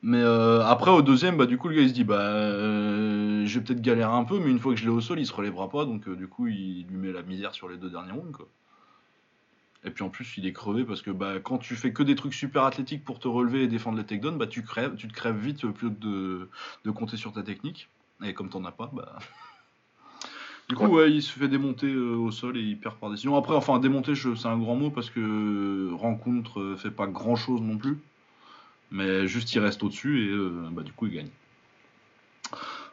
[0.03, 3.59] Mais euh, après, au deuxième, bah du coup, le gars il se dit, bah je
[3.59, 5.33] vais peut-être galérer un peu, mais une fois que je l'ai au sol, il se
[5.33, 8.33] relèvera pas, donc du coup, il lui met la misère sur les deux derniers rounds,
[8.33, 8.49] quoi.
[9.85, 12.15] Et puis en plus, il est crevé parce que bah, quand tu fais que des
[12.15, 15.13] trucs super athlétiques pour te relever et défendre les takedowns, bah, tu, crèves, tu te
[15.13, 16.49] crèves vite plutôt que
[16.85, 17.89] de, compter sur ta technique.
[18.25, 19.19] Et comme t'en as pas, bah.
[20.71, 21.13] Du coup, ouais.
[21.13, 23.37] il se fait démonter euh, au sol et il perd par décision.
[23.37, 27.61] Après, enfin, démonter, c'est un grand mot parce que rencontre euh, fait pas grand chose
[27.61, 27.99] non plus.
[28.91, 31.29] Mais juste, il reste au-dessus et euh, bah, du coup, il gagne.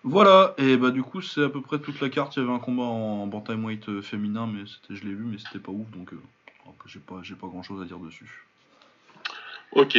[0.03, 2.35] Voilà, et bah du coup c'est à peu près toute la carte.
[2.35, 5.71] Il y avait un combat en bantamweight féminin, mais je l'ai vu, mais c'était pas
[5.71, 6.11] ouf, donc
[6.86, 8.45] j'ai pas, j'ai pas grand chose à dire dessus.
[9.74, 9.97] Ok,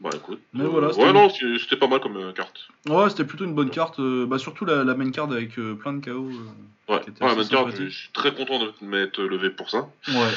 [0.00, 0.40] bah écoute.
[0.52, 2.68] Mais voilà, ouais, non, c'était pas mal comme euh, carte.
[2.88, 4.00] Ouais, c'était plutôt une bonne carte.
[4.00, 6.30] Euh, bah, surtout la, main card avec euh, plein de KO.
[6.88, 9.88] ouais, la main card, je suis très content de m'être levé pour ça.
[10.08, 10.30] Ouais.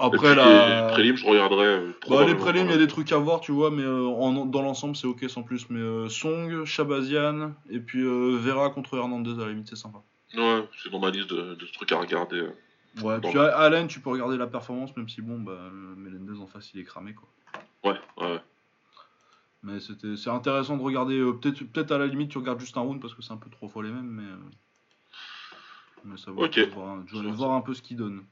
[0.00, 0.86] Après, la...
[0.86, 1.80] les prélims, je regarderai.
[2.08, 4.94] bah, les prélims, il y a des trucs à voir, tu vois, mais dans l'ensemble,
[4.94, 5.68] c'est ok sans plus.
[5.70, 9.98] Mais Song, Shabazian, et puis Vera contre Hernandez, à la limite, c'est sympa.
[10.36, 12.42] Ouais, c'est dans ma liste de, de trucs à regarder.
[13.02, 16.72] Ouais, puis Allen, tu peux regarder la performance, même si bon, bah, Melendez en face,
[16.74, 17.28] il est cramé, quoi.
[17.84, 18.40] Ouais, ouais.
[19.62, 21.18] Mais c'était, c'est intéressant de regarder.
[21.18, 23.38] Euh, peut-être, peut-être à la limite, tu regardes juste un round parce que c'est un
[23.38, 24.22] peu trop fois les mêmes, mais.
[24.22, 24.36] Euh,
[26.04, 26.48] mais ça va.
[26.74, 28.22] Voir, je vais voir un peu ce qu'il donne.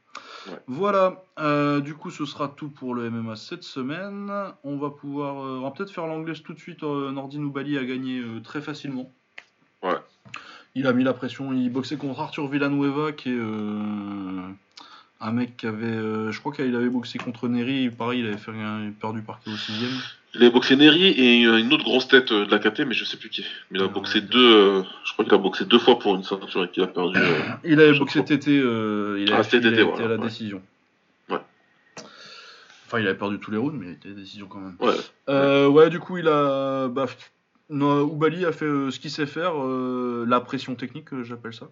[0.68, 4.32] Voilà, euh, du coup ce sera tout pour le MMA cette semaine.
[4.62, 6.82] On va pouvoir, on va peut-être faire l'anglais tout de suite.
[6.84, 9.12] Nordin Oubali a gagné très facilement.
[10.76, 13.40] Il a mis la pression, il boxait contre Arthur Villanueva qui est
[15.20, 18.50] un mec qui avait, je crois qu'il avait boxé contre Neri, pareil il avait fait
[18.52, 19.72] rien, perdu par KO 6
[20.38, 23.04] il a boxé Neri et une autre grosse tête euh, de la KT, mais je
[23.04, 23.44] sais plus qui.
[23.70, 24.54] Mais il a boxé deux.
[24.54, 27.18] Euh, je crois qu'il a boxé deux fois pour une ceinture et qu'il a perdu.
[27.18, 28.50] Euh, il avait boxé TT.
[28.50, 30.60] il a, ah, été à la décision.
[31.28, 31.38] Ouais.
[32.86, 34.76] Enfin, il avait perdu tous les rounds, mais il était à la décision quand même.
[34.80, 35.66] Ouais.
[35.66, 35.90] ouais.
[35.90, 36.88] du coup, il a.
[36.88, 37.06] Bah,
[37.70, 41.70] Oubali a fait ce qu'il sait faire, la pression technique, j'appelle ça.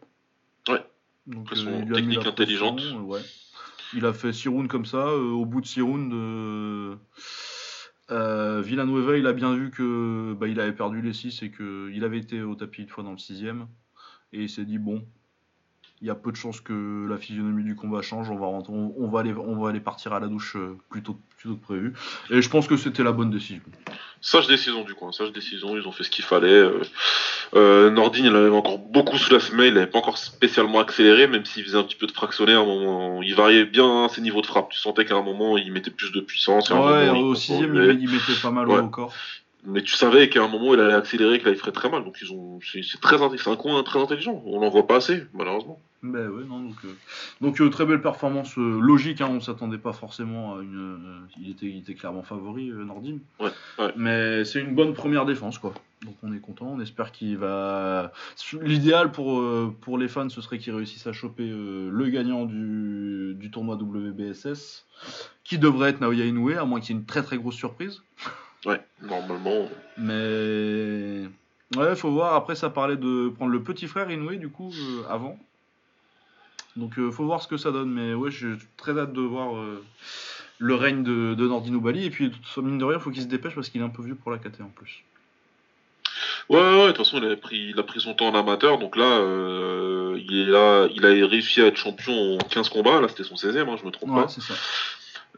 [0.68, 0.84] Ouais.
[1.26, 2.82] Donc, pression technique intelligente.
[3.04, 3.20] ouais.
[3.96, 5.14] Il a fait 6 rounds comme ça.
[5.14, 6.98] au bout de 6 rounds.
[8.10, 12.04] Euh, Villanueva, il a bien vu que bah, il avait perdu les 6 et qu'il
[12.04, 13.44] avait été au tapis une fois dans le 6
[14.32, 15.06] Et il s'est dit bon,
[16.04, 18.28] il y a peu de chances que la physionomie du combat change.
[18.28, 21.48] On va, on, va, aller, on va aller partir à la douche euh, plutôt, que
[21.48, 21.94] prévu.
[22.28, 23.62] Et je pense que c'était la bonne décision.
[24.20, 26.52] Sage décision du coin, sage décision, ils ont fait ce qu'il fallait.
[26.52, 26.82] Euh,
[27.54, 31.26] euh Nordine, il avait encore beaucoup sous la semelle, il n'avait pas encore spécialement accéléré,
[31.26, 34.42] même s'il faisait un petit peu de fractionnaire, un moment, il variait bien ses niveaux
[34.42, 34.68] de frappe.
[34.72, 36.68] Tu sentais qu'à un moment, il mettait plus de puissance.
[36.68, 39.14] ouais, au sixième, il, il, mettait pas mal au corps
[39.66, 42.04] mais tu savais qu'à un moment il allait accélérer, que là il ferait très mal.
[42.04, 44.42] Donc ils ont, c'est, très, c'est un coin très intelligent.
[44.46, 45.80] On n'en voit pas assez, malheureusement.
[46.04, 46.94] Ben ouais, non, donc, euh,
[47.40, 49.22] donc euh, très belle performance euh, logique.
[49.22, 51.26] Hein, on s'attendait pas forcément à une.
[51.40, 52.70] il était, il était clairement favori.
[53.40, 53.92] Ouais, ouais.
[53.96, 55.72] Mais c'est une bonne première défense, quoi.
[56.04, 56.66] Donc on est content.
[56.66, 58.12] On espère qu'il va.
[58.60, 59.42] L'idéal pour
[59.80, 64.84] pour les fans, ce serait qu'il réussisse à choper le gagnant du, du tournoi WBSS,
[65.42, 68.02] qui devrait être Naoya Inoue, à moins qu'il y ait une très très grosse surprise.
[68.66, 69.70] Ouais, normalement.
[69.96, 71.22] Mais.
[71.78, 72.34] Ouais, faut voir.
[72.34, 74.70] Après, ça parlait de prendre le petit frère Inoue, du coup,
[75.08, 75.38] avant.
[76.76, 77.90] Donc, euh, faut voir ce que ça donne.
[77.90, 79.82] Mais ouais, j'ai très hâte de voir euh,
[80.58, 82.04] le règne de, de Bali.
[82.04, 84.16] Et puis, mine de rien, faut qu'il se dépêche parce qu'il est un peu vieux
[84.16, 85.02] pour la KT en plus.
[86.50, 88.78] Ouais, ouais, de toute façon, il a, pris, il a pris son temps en amateur,
[88.78, 89.18] donc là,
[90.14, 93.34] il, est là, il a réussi à être champion en 15 combats, là c'était son
[93.34, 94.28] 16ème, hein, je me trompe ouais, pas.
[94.28, 94.54] ça.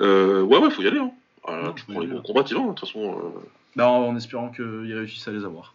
[0.01, 0.99] ouais, ouais, faut y aller.
[0.99, 1.13] Hein.
[1.47, 3.19] Voilà, tu prends les bons combattants, de toute façon.
[3.19, 3.41] Euh...
[3.77, 5.75] Bah, en espérant qu'il réussisse à les avoir.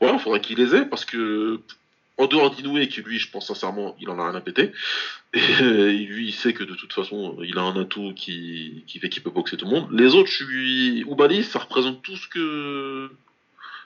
[0.00, 1.60] Ouais, il faudrait qu'il les ait, parce que
[2.18, 4.72] en dehors d'Inoué, qui lui, je pense sincèrement, il en a rien à péter.
[5.34, 9.08] Et lui, il sait que de toute façon, il a un atout qui, qui fait
[9.08, 9.88] qu'il peut boxer tout le monde.
[9.92, 11.04] Les autres, je suis.
[11.04, 13.10] Oubali, ça représente tout ce que.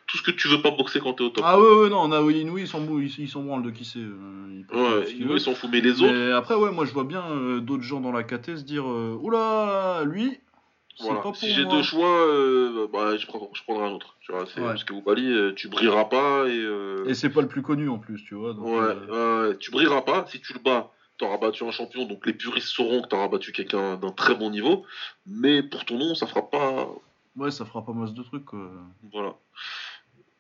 [0.09, 1.45] Tout ce que tu veux pas boxer quand t'es au top.
[1.47, 4.01] Ah ouais, ouais, non, on a Inoué, ils s'en ils, s'en branlent de qui c'est.
[4.01, 6.13] Euh, ouais, ils s'en fout, mais les autres.
[6.13, 8.85] Mais après, ouais, moi je vois bien euh, d'autres gens dans la KT se dire
[8.85, 10.41] euh, Oula, lui,
[11.35, 14.17] si j'ai deux choix, euh, bah, je, prendrai un autre.
[14.21, 16.49] Tu vois, Parce que Oubali, euh, tu brilleras pas.
[16.49, 18.55] Et, euh, et c'est pas le plus connu en plus, tu vois.
[18.55, 20.27] ouais, tu brilleras pas.
[20.29, 23.53] Si tu le bats, t'auras battu un champion, donc les puristes sauront que t'auras battu
[23.53, 24.85] quelqu'un d'un très bon niveau.
[25.27, 26.89] Mais pour ton nom, ça fera pas.
[27.37, 28.49] Ouais, ça fera pas masse de trucs.
[29.13, 29.35] Voilà.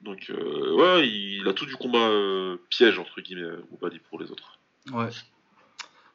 [0.00, 2.10] Donc, ouais, il a tout du combat
[2.70, 4.58] piège, entre guillemets, Oubali pour les autres.
[4.92, 5.10] Ouais.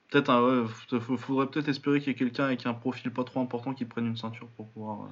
[0.10, 3.42] Peut-être, un, ouais, faudrait peut-être espérer qu'il y ait quelqu'un avec un profil pas trop
[3.42, 5.02] important qui prenne une ceinture pour pouvoir.
[5.02, 5.08] Euh,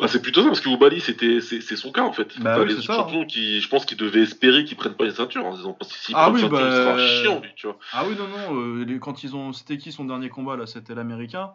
[0.00, 2.40] bah, c'est plutôt ça, parce que Oubali, c'était, c'est, son cas en fait.
[2.40, 5.54] Bah, les champions qui, je pense qu'ils devaient espérer qu'ils prennent pas une ceinture en
[5.54, 6.70] disant parce que s'ils ah, oui, ceinture, bah...
[6.70, 7.78] sera chiant lui, tu vois.
[7.92, 9.52] Ah oui, non, non, euh, quand ils ont.
[9.52, 10.64] C'était qui son dernier combat là?
[10.64, 11.50] C'était l'américain.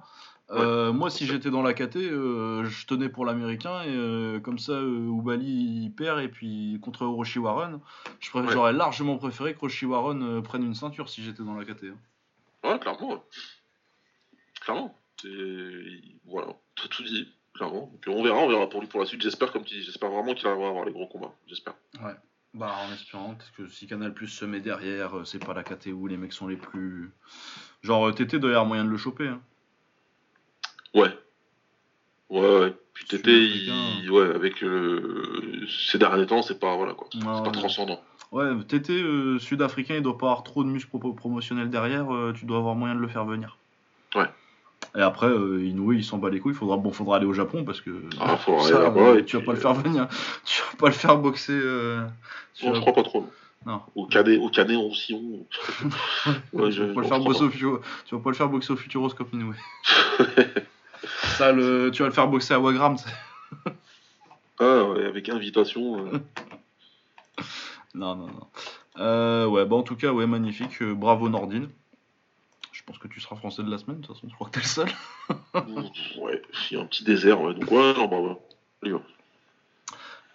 [0.51, 5.85] Euh, moi, si j'étais dans la KT, je tenais pour l'américain et comme ça, Oubali
[5.85, 7.79] il perd et puis contre Roshi Warren,
[8.21, 11.85] j'aurais largement préféré que Roshi Warren prenne une ceinture si j'étais dans la KT.
[11.85, 11.97] Hein.
[12.63, 13.23] Ouais, clairement.
[14.61, 14.99] Clairement.
[16.25, 17.91] Voilà, tout, tout dit, clairement.
[17.91, 19.21] Donc, on verra, on verra pour lui pour la suite.
[19.21, 21.33] J'espère, comme tu dis, j'espère vraiment qu'il va avoir les gros combats.
[21.47, 21.75] J'espère.
[22.01, 22.15] Ouais.
[22.53, 25.63] Bah, en espérant, parce que si Canal Plus se met derrière, euh, c'est pas la
[25.63, 27.11] KT où les mecs sont les plus.
[27.81, 29.27] Genre, euh, TT doit y avoir moyen de le choper.
[29.27, 29.41] Hein.
[30.93, 31.17] Ouais.
[32.29, 32.77] Ouais, ouais.
[32.93, 34.01] Puis TT, Sud-Africain.
[34.03, 34.11] il...
[34.11, 35.65] ouais, avec le...
[35.89, 37.07] ces derniers temps, c'est pas, voilà, quoi.
[37.11, 38.01] C'est Non, pas transcendant.
[38.31, 42.33] Ouais, TT euh, sud-africain, il doit pas avoir trop de muscles pro- promotionnels derrière, euh,
[42.33, 43.57] tu dois avoir moyen de le faire venir.
[44.15, 44.25] Ouais.
[44.95, 47.63] Et après, euh, Inoue, il s'en bat les couilles, faudra, bon, faudra aller au Japon
[47.63, 50.07] parce que Ah, ça, euh, et tu vas pas le euh, faire venir,
[50.45, 51.53] tu vas pas le faire boxer.
[51.53, 52.01] euh,
[52.63, 53.29] Non, je crois pas trop.
[53.65, 53.81] non.
[53.95, 55.13] Au Canet, au Canet, on aussi,
[56.55, 56.59] on...
[56.59, 58.73] Ouais, je- tu, vas pas le faire bosser au tu vas pas le faire boxer
[58.73, 59.55] au Futuroscope Inoue.
[61.37, 62.95] Ça, le, tu vas le faire boxer à Wagram.
[64.59, 66.05] Ah, ouais, avec invitation.
[66.07, 66.19] euh.
[67.95, 68.47] Non, non, non.
[68.97, 70.81] Euh, ouais, bah en tout cas, ouais, magnifique.
[70.81, 71.69] euh, bravo Nordine.
[72.71, 74.53] Je pense que tu seras français de la semaine, de toute façon, je crois que
[74.53, 74.89] t'es le seul.
[76.19, 76.41] ouais,
[76.71, 77.53] il y a un petit désert, ouais.
[77.53, 78.37] Donc, ouais, non, ouais.
[78.83, 78.95] Allez.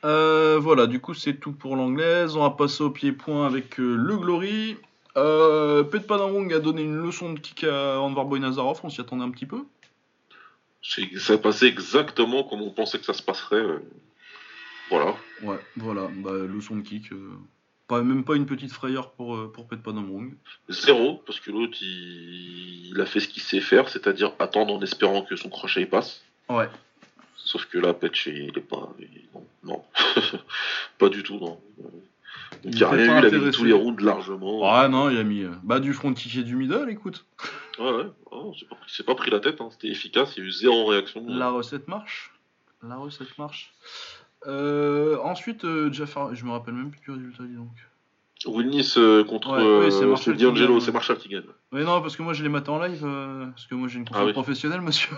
[0.05, 2.37] Euh, voilà, du coup, c'est tout pour l'anglaise.
[2.37, 4.77] On va passer au pied-point avec euh, le Glory.
[5.17, 9.01] Euh, Pet Panamong a donné une leçon de kick à Anvar Boy Nazarov, on s'y
[9.01, 9.65] attendait un petit peu.
[10.83, 13.57] Ça passait exactement comme on pensait que ça se passerait.
[13.57, 13.79] euh.
[14.91, 15.15] Voilà.
[15.43, 17.13] Ouais, voilà, bah, leçon de kick.
[17.13, 17.33] euh,
[17.89, 20.33] pas, même pas une petite frayeur pour, euh, pour Pet Panamong.
[20.69, 22.89] Zéro, parce que l'autre, il...
[22.91, 26.23] il a fait ce qu'il sait faire, c'est-à-dire attendre en espérant que son crochet passe.
[26.49, 26.69] Ouais.
[27.37, 28.95] Sauf que là, Petch, il est pas.
[28.99, 29.85] il- Non, non.
[30.99, 31.61] pas du tout, non.
[31.79, 31.93] Donc,
[32.65, 34.71] Il n'y a rien eu, il a mis tous les rounds largement.
[34.71, 37.25] Ah non, il a mis bah, du front kick et du middle, écoute.
[37.79, 38.11] Ouais, ouais.
[38.31, 38.55] Oh,
[38.87, 39.69] c'est pas, pris la tête, hein.
[39.71, 41.25] c'était efficace, il y a eu zéro réaction.
[41.27, 42.33] La recette marche.
[42.83, 43.73] La recette marche.
[44.47, 47.69] Euh, ensuite, euh, Jafar, je me rappelle même plus du résultat, dis donc.
[48.47, 51.43] Wilnis euh, contre Ouais, euh, oui, c'est c'est D'Angelo, c'est Marshall qui gagne.
[51.73, 53.99] Mais non, parce que moi je l'ai maté en live, euh, parce que moi j'ai
[53.99, 54.33] une console Ah oui.
[54.33, 55.11] professionnelle, monsieur.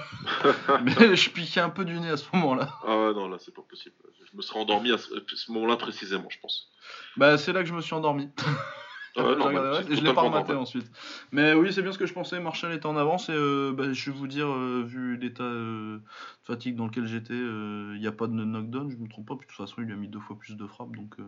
[0.85, 2.73] Mais je piquais un peu du nez à ce moment-là.
[2.83, 3.95] Ah ouais, non, là, c'est pas possible.
[4.25, 6.71] Je me serais endormi à ce, à ce moment-là précisément, je pense.
[7.17, 8.31] Bah, c'est là que je me suis endormi.
[9.17, 10.91] Je l'ai pas rematé ensuite.
[11.33, 12.41] Mais oui, c'est bien ce que je pensais.
[12.41, 15.99] Marshall était en avance et euh, bah, je vais vous dire, euh, vu l'état euh,
[15.99, 16.03] de
[16.45, 19.37] fatigue dans lequel j'étais, euh, il n'y a pas de knockdown, je me trompe pas.
[19.37, 20.95] Puis de toute façon, il lui a mis deux fois plus de frappes.
[20.95, 21.25] Donc, euh,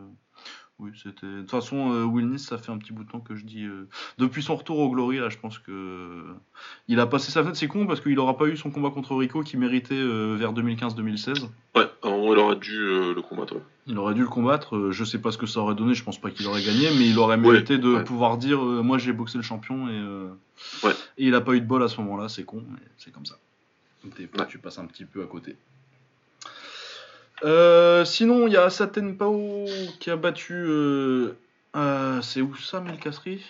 [0.78, 1.26] oui, c'était.
[1.26, 3.44] De toute façon, euh, Will Nice, ça fait un petit bout de temps que je
[3.44, 3.64] dis.
[3.64, 3.86] euh,
[4.18, 5.70] Depuis son retour au Glory, là, je pense que.
[5.70, 6.34] euh,
[6.88, 9.14] Il a passé sa fête, c'est con parce qu'il n'aura pas eu son combat contre
[9.14, 11.48] Rico qui méritait euh, vers 2015-2016.
[11.76, 13.54] Ouais, à un moment, il aurait dû euh, le combattre.
[13.54, 13.62] ouais.
[13.86, 14.76] Il aurait dû le combattre.
[14.76, 15.94] euh, Je sais pas ce que ça aurait donné.
[15.94, 18.04] Je pense pas qu'il aurait gagné, mais il aurait Ouais, mérité de ouais.
[18.04, 20.30] pouvoir dire euh, moi j'ai boxé le champion et, euh,
[20.82, 20.92] Ouais.
[21.18, 22.28] et il a pas eu de bol à ce moment-là.
[22.28, 23.36] C'est con, mais c'est comme ça.
[24.18, 24.46] Des fois, Ouais.
[24.48, 25.56] tu passes un petit peu à côté.
[27.44, 29.64] Euh, sinon, il y a Saten Pao
[29.98, 30.54] qui a battu.
[30.54, 31.36] euh,
[31.74, 33.42] euh, c'est Oussam El Kasri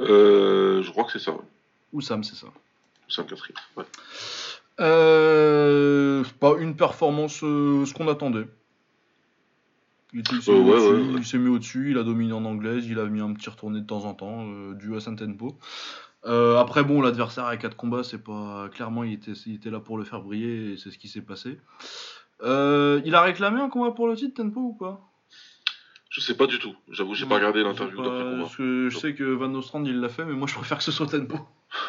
[0.00, 1.44] Euh, je crois que c'est ça, ouais.
[1.92, 2.46] Oussam, c'est ça.
[3.18, 3.56] Un quatrième.
[3.76, 3.84] Ouais.
[4.80, 8.46] Euh, pas une performance, euh, ce qu'on attendait.
[10.12, 12.86] Il, s'est mis ouais, au-dessus, ouais, il s'est mis au-dessus, il a dominé en anglaise,
[12.86, 15.58] il a mis un petit retourné de temps en temps, dû à son tempo.
[16.28, 18.68] Euh, après, bon, l'adversaire à 4 combats, c'est pas.
[18.72, 21.22] Clairement, il était, il était là pour le faire briller et c'est ce qui s'est
[21.22, 21.58] passé.
[22.42, 25.00] Euh, il a réclamé un combat pour le titre, Tempo, ou pas?
[26.10, 26.74] Je sais pas du tout.
[26.90, 28.42] J'avoue, j'ai pas regardé l'interview pas- d'après combat.
[28.42, 30.84] Parce que je sais que Van Nostrand il l'a fait, mais moi je préfère que
[30.84, 31.38] ce soit Tempo.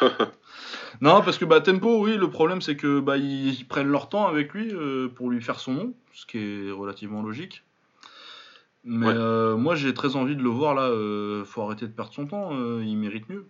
[1.00, 4.26] non, parce que bah, Tempo, oui, le problème c'est que bah, ils, prennent leur temps
[4.26, 7.64] avec lui euh, pour lui faire son nom, ce qui est relativement logique.
[8.84, 9.56] Mais Ouais.
[9.56, 10.90] moi j'ai très envie de le voir là,
[11.44, 13.46] faut arrêter de perdre son temps, il mérite mieux.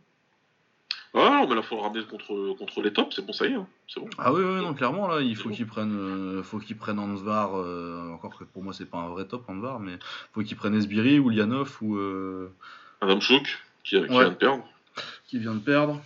[1.12, 3.50] Ah non, mais là, faut le ramener contre, contre les tops, c'est bon, ça y
[3.52, 3.66] est, hein.
[3.88, 4.08] c'est bon.
[4.16, 5.54] Ah oui, oui, non, clairement là, il faut bon.
[5.54, 9.08] qu'il prenne, euh, faut qu'il prenne Ansvar, euh, encore que pour moi c'est pas un
[9.08, 9.98] vrai top Ansvar, mais
[10.32, 11.96] faut qu'il prenne Esbiri ou Lianov ou.
[11.96, 12.52] euh,
[13.00, 13.42] Adam Chouk,
[13.82, 14.06] qui, qui Ouais.
[14.06, 14.64] vient de perdre,
[15.26, 16.00] qui vient de perdre.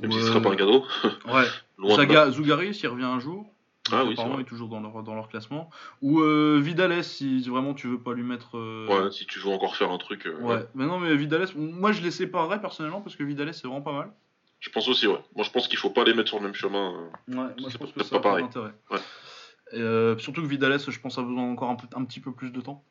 [0.00, 0.84] même si ce euh, serait pas un cadeau.
[1.26, 1.46] Ouais.
[1.96, 3.50] Saga, Zougaris, il revient un jour.
[3.92, 5.70] Ah oui, il est toujours dans leur, dans leur classement.
[6.02, 8.56] Ou euh, Vidales, si vraiment tu veux pas lui mettre.
[8.58, 10.26] euh, Ouais, si tu veux encore faire un truc.
[10.26, 10.54] euh, ouais.
[10.56, 10.66] ouais.
[10.74, 13.92] Mais non, mais Vidales, moi je les séparerais personnellement parce que Vidales c'est vraiment pas
[13.92, 14.12] mal.
[14.60, 15.18] Je pense aussi, ouais.
[15.34, 16.92] Moi, je pense qu'il faut pas les mettre sur le même chemin.
[16.94, 17.06] euh.
[17.28, 18.44] Ouais, moi C'est je pense que ça pas pareil.
[18.90, 20.18] Ouais.
[20.18, 22.60] Surtout que Vidales, je pense, a besoin encore un, peu- un petit peu plus de
[22.60, 22.84] temps.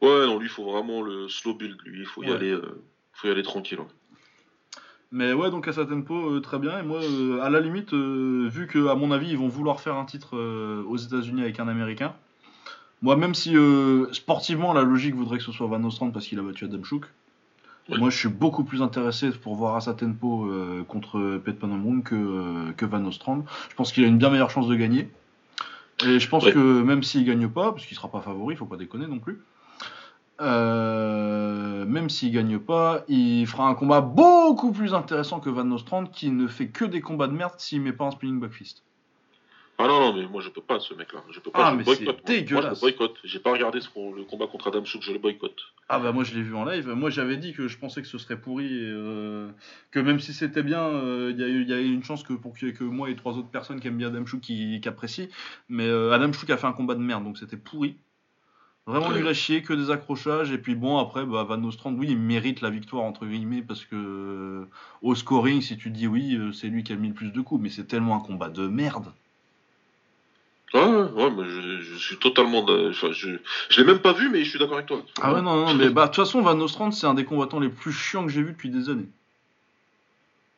[0.00, 2.00] Ouais, non, lui, il faut vraiment le slow build, lui.
[2.00, 2.56] Il faut y aller.
[3.12, 3.78] faut y aller tranquille.
[3.80, 3.86] ouais.
[5.12, 6.78] Mais ouais, donc à sa tempo, euh, très bien.
[6.78, 9.80] Et moi, euh, à la limite, euh, vu que à mon avis, ils vont vouloir
[9.80, 10.38] faire un titre
[10.88, 12.14] aux États-Unis avec un Américain.
[13.02, 16.38] Moi, même si euh, sportivement, la logique voudrait que ce soit Van Ostrand parce qu'il
[16.38, 17.04] a battu Adam Chouk.
[17.88, 17.98] Ouais.
[17.98, 22.72] Moi, je suis beaucoup plus intéressé pour voir Asa Tempo euh, contre Pet Panamrung que,
[22.72, 23.44] que Van Ostrand.
[23.68, 25.10] Je pense qu'il a une bien meilleure chance de gagner.
[26.06, 28.76] Et je pense que même s'il gagne pas, parce qu'il sera pas favori, faut pas
[28.76, 29.40] déconner non plus.
[30.42, 36.04] Euh, même s'il gagne pas, il fera un combat beaucoup plus intéressant que Van Nostrand
[36.06, 38.82] qui ne fait que des combats de merde s'il met pas un spinning back fist.
[39.78, 41.24] Ah non, non, mais moi je peux pas ce mec-là.
[41.30, 41.66] Je peux pas.
[41.66, 41.98] Ah, je mais boycotte.
[41.98, 42.14] c'est moi.
[42.14, 42.74] Moi, je dégueulasse.
[42.76, 43.16] le boycotte.
[43.24, 45.60] J'ai pas regardé ce le combat contre Adam Shook, je le boycotte.
[45.88, 46.88] Ah bah moi je l'ai vu en live.
[46.90, 49.50] Moi j'avais dit que je pensais que ce serait pourri et euh,
[49.90, 52.22] que même si c'était bien, euh, il y, a eu- il y a une chance
[52.22, 54.40] que pour y ait que moi et trois autres personnes qui aiment bien Adam Chouk
[54.40, 55.28] qui, qui apprécient.
[55.68, 57.96] Mais euh, Adam Chouk a fait un combat de merde donc c'était pourri.
[58.86, 60.50] Vraiment nul à chier, que des accrochages.
[60.50, 63.84] Et puis bon après bah, Van Nostrand, oui il mérite la victoire entre guillemets parce
[63.84, 64.64] que euh,
[65.02, 67.40] au scoring si tu dis oui euh, c'est lui qui a mis le plus de
[67.40, 69.12] coups mais c'est tellement un combat de merde.
[70.74, 72.62] Ouais, ouais, ouais, mais je, je suis totalement.
[72.62, 73.28] de- enfin, je
[73.68, 75.02] je l'ai même pas vu, mais je suis d'accord avec toi.
[75.20, 77.60] Ah ouais non non mais bah de toute façon Van Nostrand c'est un des combattants
[77.60, 79.08] les plus chiants que j'ai vu depuis des années.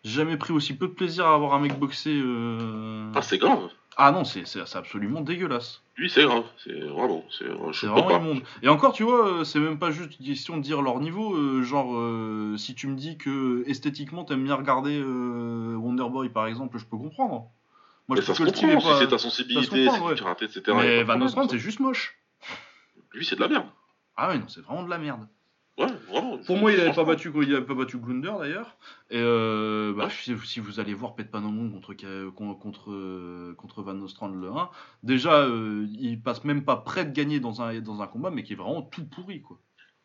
[0.05, 2.13] J'ai jamais pris aussi peu de plaisir à avoir un mec boxer.
[2.15, 3.69] euh, Ah, c'est grave.
[3.97, 4.45] Ah non, c'est
[4.75, 5.81] absolument dégueulasse.
[5.97, 6.45] Lui, c'est grave.
[6.65, 7.25] C'est vraiment.
[7.31, 8.19] C'est je C'est peux vraiment pas.
[8.19, 8.43] immonde.
[8.63, 11.35] Et encore, tu vois, euh, c'est même pas juste une question de dire leur niveau.
[11.37, 16.47] euh, genre, euh, si tu me dis que esthétiquement t'aimes bien regarder euh, Wonderboy par
[16.47, 17.49] exemple, je peux comprendre.
[18.09, 19.85] Moi, mais je ça trouve se que le style comprend est si c'est ta sensibilité,
[19.85, 20.13] comprend, c'est ouais.
[20.15, 20.63] que tu rates, etc.
[20.77, 21.43] Mais Van ça.
[21.49, 22.19] c'est juste moche.
[23.13, 23.67] Lui, c'est de la merde.
[24.17, 25.27] Ah ouais, non, c'est vraiment de la merde.
[25.77, 26.39] Ouais, vraiment.
[26.39, 28.77] Pour moi, il avait pas battu, il avait pas battu Glunder d'ailleurs.
[29.11, 30.37] Et euh, bah, Ouais.
[30.45, 31.95] si, vous allez voir Pet Panomon contre
[32.33, 34.71] contre contre, euh, contre Van Nostrand le 1,
[35.03, 38.45] déjà euh, il passe même pas près de gagner dans un dans un combat, mais
[38.45, 39.59] qui est vraiment tout pourri quoi.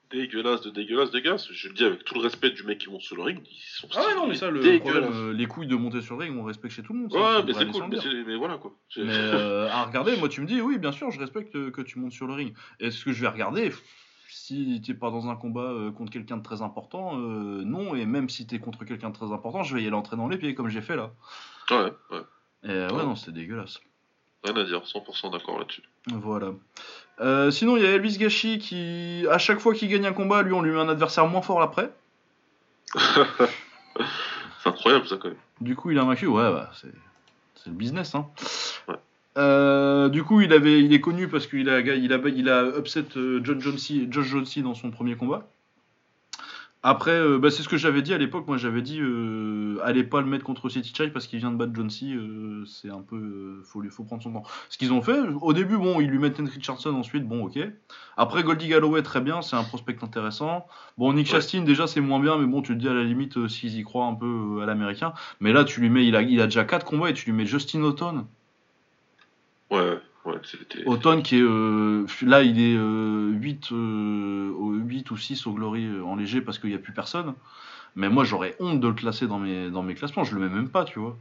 [0.09, 1.51] Dégueulasse de dégueulasse, dégueulasse.
[1.51, 3.39] Je le dis avec tout le respect du mec qui monte sur le ring.
[3.45, 6.15] Ils sont Ah ouais non mais ça le problème, euh, les couilles de monter sur
[6.17, 7.13] le ring, on respecte chez tout le monde.
[7.13, 8.73] ça, Ouais, mais c'est cool, mais, mais voilà quoi.
[8.97, 12.13] Mais à regarder, moi tu me dis oui bien sûr je respecte que tu montes
[12.13, 12.55] sur le ring.
[12.79, 13.71] Est-ce que je vais regarder
[14.31, 17.95] Si t'es pas dans un combat euh, contre quelqu'un de très important, euh, non.
[17.95, 20.27] Et même si t'es contre quelqu'un de très important, je vais y aller entrer dans
[20.27, 21.11] les pieds comme j'ai fait là.
[21.71, 22.21] Ouais, ouais.
[22.63, 23.03] Et euh, ouais Ouais.
[23.05, 23.79] non c'était dégueulasse.
[24.43, 25.81] Rien à dire, 100% d'accord là-dessus.
[26.07, 26.51] Voilà.
[27.19, 30.43] Euh, sinon, il y a Elvis Gachi qui, à chaque fois qu'il gagne un combat,
[30.43, 31.91] lui, on lui met un adversaire moins fort après.
[34.63, 35.37] C'est incroyable ça quand même.
[35.61, 36.27] Du coup, il a vaincu.
[36.27, 36.87] Ouais, bah, c'est
[37.67, 38.15] le business.
[38.15, 38.27] Hein.
[39.39, 42.77] Euh, du coup, il, avait, il est connu parce qu'il a, il a, il a
[42.77, 45.49] upset euh, John Jonesy, Josh Jonesy dans son premier combat.
[46.81, 48.47] Après, euh, bah, c'est ce que j'avais dit à l'époque.
[48.47, 51.57] Moi, j'avais dit, euh, allez pas le mettre contre City Chai parce qu'il vient de
[51.57, 54.43] battre euh, c'est un peu, faut, faut prendre son temps.
[54.69, 56.93] Ce qu'ils ont fait, au début, bon, ils lui mettent Nate Richardson.
[56.93, 57.59] Ensuite, bon, ok.
[58.15, 60.67] Après, Goldie Galloway, très bien, c'est un prospect intéressant.
[60.97, 61.61] Bon, Nick Ouais.
[61.61, 64.05] Déjà, c'est moins bien, mais bon, tu te dis à la limite s'ils y croient
[64.05, 65.13] un peu à l'américain.
[65.41, 67.33] Mais là, tu lui mets, il a, il a déjà 4 combats et tu lui
[67.33, 68.25] mets Justin Houghton.
[69.69, 70.83] Ouais, ouais, c'était.
[70.87, 71.41] Houghton qui est.
[71.41, 76.15] euh, là, il est euh, 8, euh, au 8 ou 6 au Glory euh, en
[76.15, 77.33] léger parce qu'il n'y a plus personne.
[77.95, 80.23] Mais moi, j'aurais honte de le classer dans mes, dans mes classements.
[80.23, 81.17] Je le mets même pas, tu vois.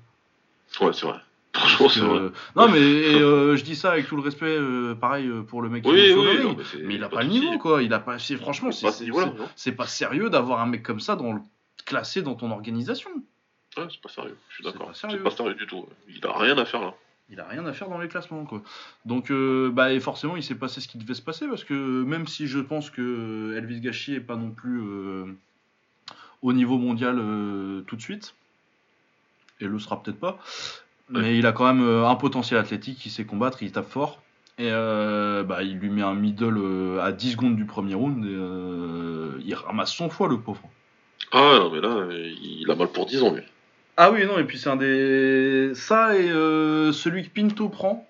[0.81, 1.19] Ouais, c'est vrai.
[1.57, 2.31] Franchement, c'est vrai.
[2.57, 4.59] non, mais et, euh, je dis ça avec tout le respect,
[5.01, 7.59] pareil pour le mec qui Oui, est oui, non, mais il a pas le niveau,
[7.59, 7.83] quoi.
[7.83, 8.19] Il a pas.
[8.19, 11.41] Franchement, C'est ce pas sérieux d'avoir un mec comme ça dans le
[11.85, 13.11] classé dans ton organisation.
[13.77, 14.37] Ouais, c'est pas sérieux.
[14.51, 14.91] Je suis d'accord.
[14.95, 15.87] C'est pas sérieux du tout.
[16.09, 16.95] Il a rien à faire là.
[17.31, 18.63] Il a rien à faire dans les classements, quoi.
[19.05, 21.75] Donc, euh, bah, et forcément, il s'est passé ce qui devait se passer parce que
[22.03, 25.27] même si je pense que Elvis Gachi est pas non plus euh,
[26.41, 28.35] au niveau mondial euh, tout de suite,
[29.61, 30.39] et le sera peut-être pas,
[31.11, 34.23] mais il a quand même un potentiel athlétique, il sait combattre, il tape fort.
[34.61, 39.55] Et bah, il lui met un middle à 10 secondes du premier round et il
[39.55, 40.69] ramasse son foie, le pauvre.
[41.33, 43.43] Ah non, mais là, il a mal pour 10 ans lui.
[44.01, 45.73] Ah oui, non, et puis c'est un des.
[45.75, 48.07] Ça et euh, celui que Pinto prend.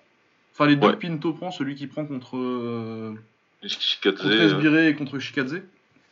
[0.53, 0.93] Enfin, les deux Ouais.
[0.93, 3.15] que Pinto prend, celui qui prend contre, euh,
[3.63, 5.61] Shikadze, contre euh, Esbiré et contre Shikadze.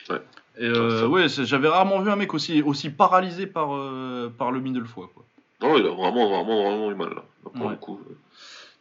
[0.10, 0.22] Ouais.
[0.58, 1.08] Et euh, Ça.
[1.08, 5.12] ouais, j'avais rarement vu un mec aussi, aussi paralysé par, euh, par le middle foie.
[5.14, 5.24] Quoi.
[5.62, 7.24] Non, il a vraiment, vraiment, vraiment eu mal là.
[7.44, 7.72] Pour Ouais.
[7.72, 8.00] le coup.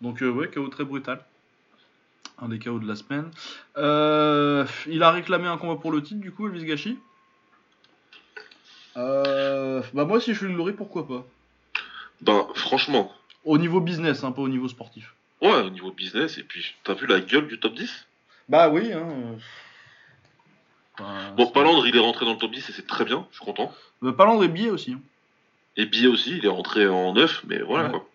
[0.01, 1.21] Donc, ouais, KO très brutal.
[2.41, 3.31] Un des KO de la semaine.
[3.77, 6.99] Euh, il a réclamé un combat pour le titre, du coup, Elvis Gachi.
[8.97, 11.25] Euh, bah, moi, si je suis le Glory, pourquoi pas
[12.23, 13.13] Ben, franchement,
[13.45, 15.15] Au niveau business, hein, pas au niveau sportif.
[15.43, 18.07] ouais, au niveau business, et puis, t'as vu la gueule du top 10
[18.49, 19.07] Bah oui, hein.
[21.37, 23.45] Bon, Palandre, il est rentré dans le top 10 et c'est très bien, je suis
[23.45, 23.71] content.
[24.01, 24.93] Bah, Palandre est billet aussi.
[24.93, 25.01] hein.
[25.77, 27.91] Et Billet aussi, il est rentré en 9, mais voilà Ouais.
[27.91, 28.09] quoi.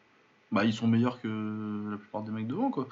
[0.51, 2.87] Bah ils sont meilleurs que la plupart des mecs devant quoi.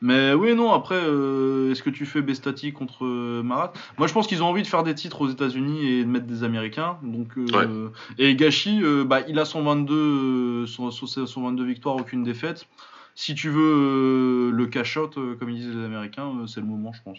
[0.00, 3.72] Mais oui non après euh, est-ce que tu fais Bestati contre euh, Marat?
[3.98, 6.26] Moi je pense qu'ils ont envie de faire des titres aux États-Unis et de mettre
[6.26, 6.98] des Américains.
[7.04, 11.64] Donc euh, et Gachi euh, bah il a son 22 euh, son, son, son 22
[11.64, 12.66] victoires aucune défaite.
[13.14, 17.02] Si tu veux le cash out comme ils disent les Américains c'est le moment je
[17.04, 17.18] pense.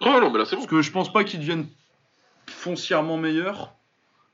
[0.00, 0.62] Oh non, mais là c'est bon.
[0.62, 1.66] Parce que je pense pas qu'ils deviennent
[2.48, 3.72] foncièrement meilleurs.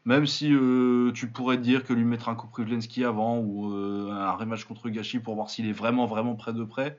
[0.05, 4.11] Même si euh, tu pourrais dire que lui mettre un coup Privlensky avant ou euh,
[4.11, 6.99] un rematch contre Gachi pour voir s'il est vraiment vraiment près de près.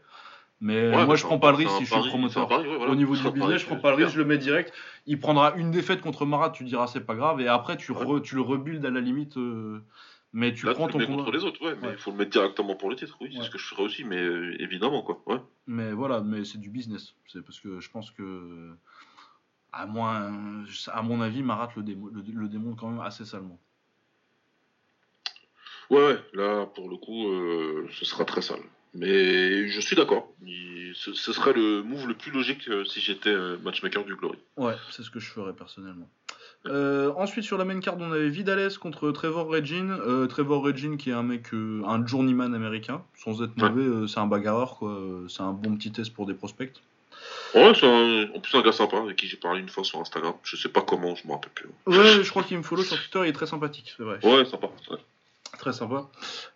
[0.62, 2.48] Mais Ouais, moi je prends pas le risque si je suis promoteur.
[2.48, 2.92] pari, ouais, voilà.
[2.92, 4.74] Au niveau du business, je prends pas le risque, je le mets direct.
[5.06, 8.04] Il prendra une défaite contre Marat, tu diras c'est pas grave, et après tu, Ouais.
[8.06, 9.80] re- tu le rebuilds à la limite euh,
[10.34, 12.12] Mais tu Là, prends tu ton le mets contre les autres, ouais, mais il faut
[12.12, 14.22] le mettre directement pour le titre, oui, c'est ce que je ferais aussi, mais
[14.60, 15.24] évidemment, quoi.
[15.26, 15.40] Ouais.
[15.66, 17.16] Mais voilà, mais c'est du business.
[17.28, 18.70] C'est parce que je pense que,
[19.72, 20.32] à, moins,
[20.88, 23.60] à mon avis, Marat le, démo- le, le démontre quand même assez salement.
[25.90, 28.62] ouais, ouais, là, pour le coup, euh, ce sera très sale.
[28.96, 30.32] Mais je suis d'accord.
[30.96, 34.40] Ce, ce serait le move le plus logique euh, si j'étais euh, matchmaker du Glory.
[34.58, 36.10] Ouais, c'est ce que je ferais personnellement.
[36.66, 39.92] Euh, ensuite, sur la main card, on avait Vidales contre Trevor Regin.
[39.92, 44.08] Euh, Trevor Regin, qui est un mec, euh, un journeyman américain, sans être mauvais, euh,
[44.08, 44.90] c'est un bagarreur, quoi.
[44.92, 46.74] Euh, C'est un bon petit test pour des prospects.
[47.56, 50.00] Ouais, c'est un- en plus un gars sympa avec qui j'ai parlé une fois sur
[50.00, 50.34] Instagram.
[50.44, 51.70] Je sais pas comment, je me rappelle plus.
[51.88, 54.20] Ouais, je crois qu'il me follow sur Twitter, il est très sympathique, c'est vrai.
[54.24, 54.68] Ouais, sympa.
[54.92, 54.98] ouais.
[55.58, 56.08] Très sympa.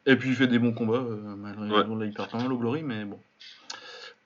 [0.05, 1.77] Et puis il fait des bons combats, euh, malgré Ouais.
[1.99, 3.19] là, il perd pas mal au Glory, mais bon.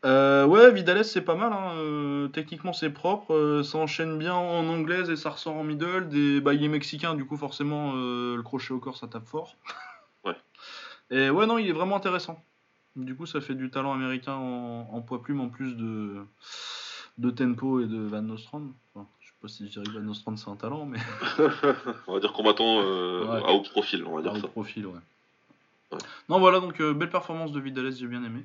[0.06, 1.72] Euh, ouais, Vidales c'est pas mal, hein.
[1.78, 6.08] euh, techniquement c'est propre, euh, ça enchaîne bien en anglaise et ça ressort en middle.
[6.10, 6.40] Des...
[6.40, 9.56] Bah, il est mexicain, du coup forcément le crochet au corps ça tape fort.
[10.24, 10.36] Ouais.
[11.10, 12.44] Et ouais, non, il est vraiment intéressant.
[12.98, 16.16] Du coup, ça fait du talent américain en, en poids plume en plus de,
[17.20, 18.64] de Tempo et de Van Nostrand.
[18.96, 20.98] Enfin, je sais pas si je dirais que Van Nostrand c'est un talent, mais
[22.08, 23.44] on va dire combattant euh, Ouais.
[23.46, 24.48] à haut profil, on va à dire haut ça.
[24.48, 24.94] profil, ouais.
[25.92, 25.98] Ouais.
[26.28, 28.44] Non, voilà, donc euh, belle performance de Vidales, j'ai bien aimé.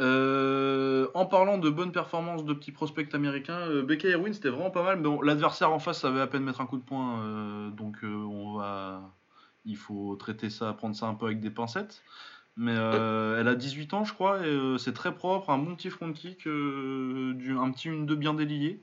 [0.00, 4.70] Euh, en parlant de bonne performance de petits prospects américains, euh, Becky Irwin c'était vraiment
[4.70, 7.20] pas mal, mais bon, l'adversaire en face savait à peine mettre un coup de poing,
[7.22, 9.00] euh, donc on va,
[9.64, 12.02] il faut traiter ça, prendre ça un peu avec des pincettes.
[12.60, 15.76] Mais euh, elle a 18 ans, je crois, et euh, c'est très propre, un bon
[15.76, 18.80] petit front kick, euh, du, un petit 1-2 bien délié.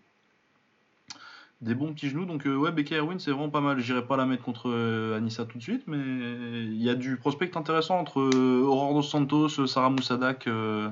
[1.62, 3.80] Des bons petits genoux, donc euh, ouais, Becky Irwin c'est vraiment pas mal.
[3.80, 7.18] J'irai pas la mettre contre euh, Anissa tout de suite, mais il y a du
[7.18, 10.90] prospect intéressant entre euh, Aurore dos Santos, Sarah Moussadak euh,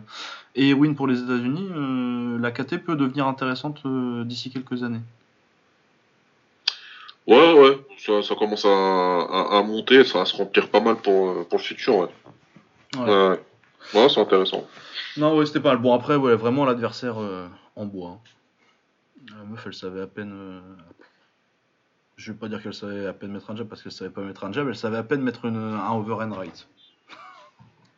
[0.55, 1.67] et Irwin pour les États-Unis.
[1.71, 5.01] Euh, la KT peut devenir intéressante euh, d'ici quelques années.
[7.27, 10.95] Ouais, ouais, ça, ça commence à, à, à monter, ça va se remplir pas mal
[10.97, 12.09] pour, euh, pour le futur, ouais.
[12.97, 13.39] Ouais, ouais.
[13.93, 14.65] Ouais, c'est intéressant.
[15.17, 15.77] Non, ouais, c'était pas mal.
[15.81, 18.09] Bon, après, ouais, vraiment l'adversaire euh, en bois.
[18.11, 18.19] hein.
[19.37, 20.31] La meuf, elle savait à peine.
[20.33, 20.61] euh,
[22.17, 24.21] Je vais pas dire qu'elle savait à peine mettre un jab parce qu'elle savait pas
[24.21, 26.67] mettre un jab, elle savait à peine mettre une- un overhand right.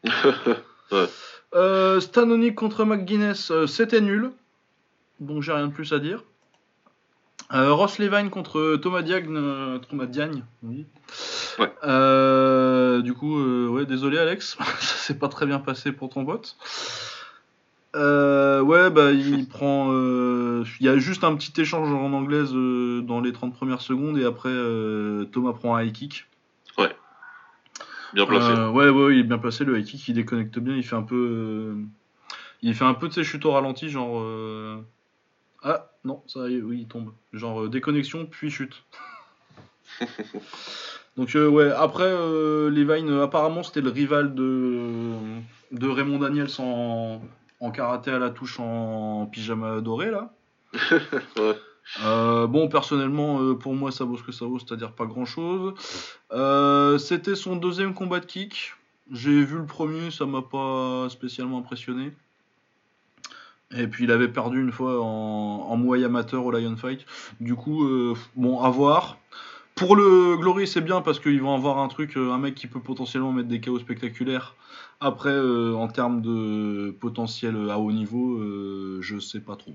[0.92, 1.08] Ouais.
[1.56, 4.32] Euh, Stanonic contre McGuinness, c'était nul.
[5.20, 6.24] Donc j'ai rien de plus à dire.
[7.54, 9.28] Euh, Ross Levine contre Thomas Diagne.
[9.36, 10.86] euh, Thomas Diagne, oui.
[11.60, 11.72] Ouais.
[11.84, 16.26] Euh, du coup, euh, ouais, désolé Alex, ça s'est pas très bien passé pour ton.
[17.96, 19.90] Euh, ouais, bah il prend.
[19.92, 23.82] euh, Il y a juste un petit échange en anglaise euh, dans les 30 premières
[23.82, 26.26] secondes et après euh, Thomas prend un high kick.
[28.14, 28.50] Bien placé.
[28.50, 29.66] Euh, ouais, ouais, il est bien placé.
[29.66, 30.76] Le high kick, il déconnecte bien.
[30.76, 31.76] Il fait un peu, euh,
[32.62, 34.20] il fait un peu de ses chutes au ralenti, genre.
[34.22, 34.78] euh,
[35.64, 37.12] Ah non, ça, y est, oui, il tombe.
[37.34, 38.84] Genre euh, déconnexion puis chute.
[41.18, 45.14] Donc euh, ouais, après euh, Levine, euh, apparemment c'était le rival de
[45.72, 47.22] de Raymond Daniels en,
[47.62, 50.34] en karaté à la touche en pyjama doré là.
[51.38, 52.48] Ouais.
[52.48, 55.76] Bon, personnellement, pour moi, ça vaut ce que ça vaut, c'est-à-dire pas grand-chose.
[57.00, 58.74] C'était son deuxième combat de kick.
[59.12, 62.12] J'ai vu le premier, ça m'a pas spécialement impressionné.
[63.76, 67.06] Et puis il avait perdu une fois en, en Muay amateur au Lion Fight.
[67.40, 69.18] Du coup, euh, bon, à voir.
[69.76, 72.68] Pour le Glory, c'est bien parce qu'ils vont avoir un truc, euh, un mec qui
[72.68, 74.56] peut potentiellement mettre des KO spectaculaires.
[75.02, 79.74] Après, euh, en termes de potentiel à haut niveau, euh, je sais pas trop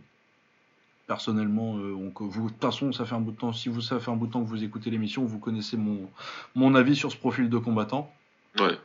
[1.07, 3.53] personnellement, de toute façon, ça fait un bout de temps.
[3.53, 6.09] Si vous ça fait un bout de temps que vous écoutez l'émission, vous connaissez mon,
[6.55, 8.15] mon avis sur ce profil de combattant.
[8.61, 8.79] Ouais.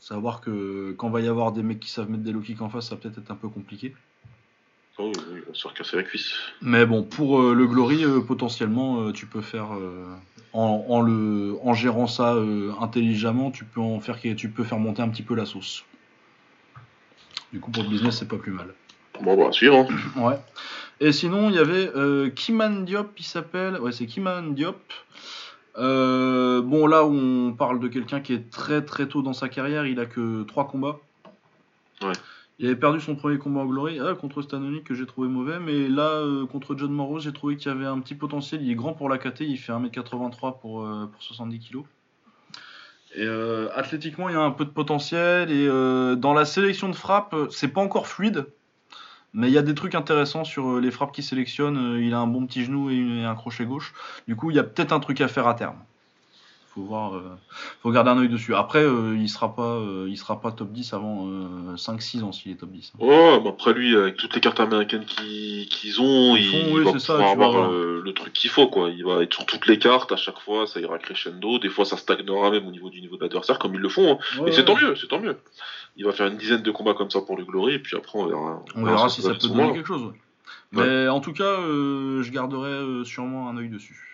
[0.00, 2.68] Savoir que quand va y avoir des mecs qui savent mettre des low kicks en
[2.68, 3.94] face, ça va peut-être être un peu compliqué.
[4.98, 6.34] Oh, oui, va se la cuisse.
[6.60, 9.68] Mais bon, pour euh, le Glory, euh, potentiellement, euh, tu peux faire
[10.52, 12.36] en, en le, en gérant ça
[12.80, 15.84] intelligemment, tu peux en faire, tu peux faire monter un petit peu la sauce.
[17.52, 18.74] Du coup, pour le business, c'est pas plus mal.
[19.20, 19.76] Bon, bah, à suivre.
[19.76, 20.20] Hein.
[20.20, 20.38] Ouais.
[21.00, 21.92] Et sinon, il y avait
[22.34, 23.78] Kiman Diop, il s'appelle.
[23.80, 24.80] Ouais, c'est Kiman Diop.
[25.76, 29.86] Bon, là où on parle de quelqu'un qui est très très tôt dans sa carrière,
[29.86, 30.98] il a que 3 combats.
[32.02, 32.12] Ouais.
[32.58, 35.60] Il avait perdu son premier combat en Glory ah, contre Stanoni que j'ai trouvé mauvais,
[35.60, 38.62] mais là euh, contre John Morrow, j'ai trouvé qu'il y avait un petit potentiel.
[38.62, 41.84] Il est grand pour la KT, il fait 1m83 pour, euh, pour 70 kg.
[43.14, 45.50] Et euh, athlétiquement, il y a un peu de potentiel.
[45.50, 48.46] Et euh, dans la sélection de frappe, c'est pas encore fluide.
[49.34, 51.76] Mais il y a des trucs intéressants sur euh, les frappes qu'il sélectionne.
[51.76, 53.94] Euh, Il a un bon petit genou et un crochet gauche.
[54.26, 55.78] Du coup, il y a peut-être un truc à faire à terme.
[56.74, 57.22] Faut voir, euh,
[57.82, 58.54] faut garder un œil dessus.
[58.54, 61.26] Après, euh, il sera pas, euh, il sera pas top 10 avant
[61.76, 62.92] 5-6 ans s'il est top 10.
[62.94, 63.04] hein.
[63.04, 66.98] Ouais, mais après lui, avec toutes les cartes américaines qu'ils ont, Ils il, oui, va
[66.98, 67.70] ça, avoir voir.
[67.70, 68.90] le, le truc qu'il faut, quoi.
[68.90, 71.58] Il va être sur toutes les cartes à chaque fois, ça ira crescendo.
[71.58, 74.12] Des fois, ça stagnera même au niveau du niveau de l'adversaire, comme ils le font.
[74.12, 74.40] hein.
[74.42, 74.64] Ouais, et c'est ouais.
[74.66, 75.36] tant mieux, c'est tant mieux.
[75.96, 78.18] Il va faire une dizaine de combats comme ça pour le Glory, et puis après,
[78.18, 78.62] on verra.
[78.76, 80.12] On verra si ça peut donner quelque chose.
[80.70, 84.07] Mais en tout cas, je garderai sûrement un œil dessus.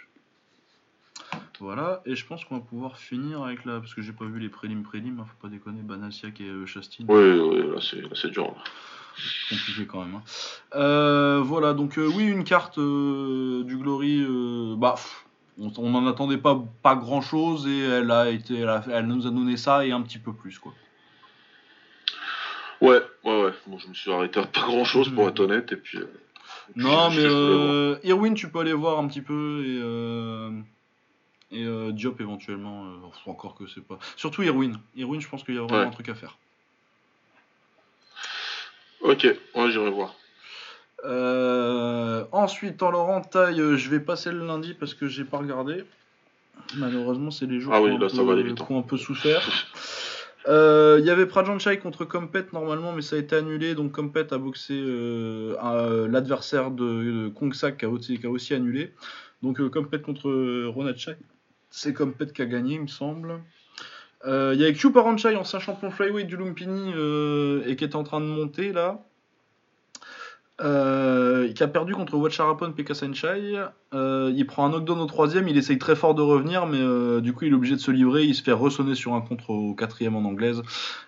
[1.61, 3.81] Voilà, et je pense qu'on va pouvoir finir avec la.
[3.81, 6.66] Parce que j'ai pas vu les prélims prélims, hein, faut pas déconner, Banasiak et euh,
[6.66, 7.05] Chastin.
[7.09, 8.44] Ouais, ouais, là, c'est dur.
[8.47, 8.55] là.
[9.48, 10.16] compliqué quand même.
[10.16, 10.23] hein.
[10.74, 14.27] Euh, voilà, donc euh, oui, une carte du Glory,
[14.77, 14.97] bah,
[15.59, 19.27] on n'en attendait pas, pas grand chose et elle a été, elle, a- elle nous
[19.27, 20.73] a donné ça et un petit peu plus quoi.
[22.81, 23.52] Ouais, ouais, ouais.
[23.69, 25.98] Bon, je me suis arrêté à pas grand chose pour être honnête, et puis.
[25.98, 26.02] et
[26.74, 27.23] puis Non, mais
[28.02, 29.81] Irwin, tu peux aller voir un petit peu et
[31.55, 32.85] et euh, Diop éventuellement.
[32.85, 33.98] euh, encore que c'est pas.
[34.16, 34.78] Surtout Irwin.
[34.97, 35.86] Irwin, je pense qu'il y a vraiment Ouais.
[35.86, 36.36] un truc à faire.
[39.01, 39.24] Ok,
[39.55, 40.14] ouais, j'irai voir.
[41.05, 45.39] Euh, ensuite, en leur entaille, euh, je vais passer le lundi parce que j'ai pas
[45.39, 45.85] regardé.
[46.76, 49.43] Malheureusement, c'est les jours Ah qui, oui, ont un peu, un souffert.
[50.48, 53.74] Euh, Il y avait Prajanchai contre Compet normalement, mais ça a été annulé.
[53.74, 58.94] Donc Compet a boxé euh, l'adversaire de, de Kongsak qui a, aussi, annulé.
[59.43, 61.16] Donc Compet contre Ronachai.
[61.76, 63.40] C'est Compet qui a gagné, il me semble.
[64.24, 67.96] Euh, Il y avait Q Paranchai, ancien champion flyweight du Lumpini euh, et qui est
[67.96, 69.01] en train de monter là.
[70.60, 73.60] Euh, qui a perdu contre Watcharapon Pekka Senchai.
[73.92, 77.44] Il prend un knockdown au troisième, il essaye très fort de revenir, mais du coup
[77.44, 78.22] il est obligé de se livrer.
[78.22, 80.62] Il se fait ressonner sur un contre au quatrième en anglaise.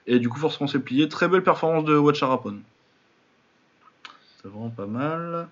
[0.08, 1.08] Et du coup, forcément, c'est plié.
[1.08, 2.56] Très belle performance de Watcharapon.
[4.42, 5.46] C'est vraiment pas mal.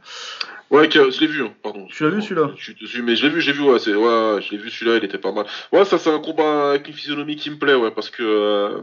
[0.70, 1.86] Ouais, je l'ai vu, hein, pardon.
[1.86, 3.94] Tu l'as vu, celui-là Je suis dessus, mais je l'ai vu, j'ai vu, ouais, c'est,
[3.94, 5.46] ouais, ouais, je l'ai vu celui-là, il était pas mal.
[5.72, 8.80] Ouais, ça c'est un combat avec une physionomie qui me plaît, ouais, parce que euh,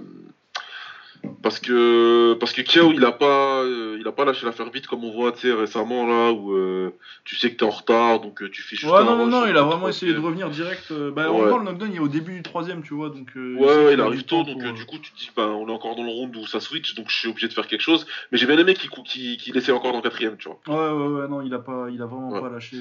[1.42, 4.88] parce que parce que Kiao, il a pas euh, il a pas lâché l'affaire vite
[4.88, 6.92] comme on voit, récemment là où euh,
[7.26, 9.46] tu sais que t'es en retard, donc euh, tu fais juste Ouais, non, non, non,
[9.46, 10.92] il a le vraiment essayé de revenir direct.
[10.92, 11.46] Bah, Ouais.
[11.46, 13.10] encore le knockdown, il est au début du troisième, tu vois.
[13.10, 15.68] Donc, euh, Ouais, il arrive tôt, donc pour, du coup tu te dis, ben, on
[15.68, 17.82] est encore dans le round où ça switch, donc je suis obligé de faire quelque
[17.82, 18.06] chose.
[18.32, 18.90] Mais j'ai bien aimé qu'il
[19.38, 20.60] qu'il essaie encore dans le quatrième, tu vois.
[20.68, 22.78] Ouais, ouais, ouais, non, il a, pas, il a vraiment pas lâché.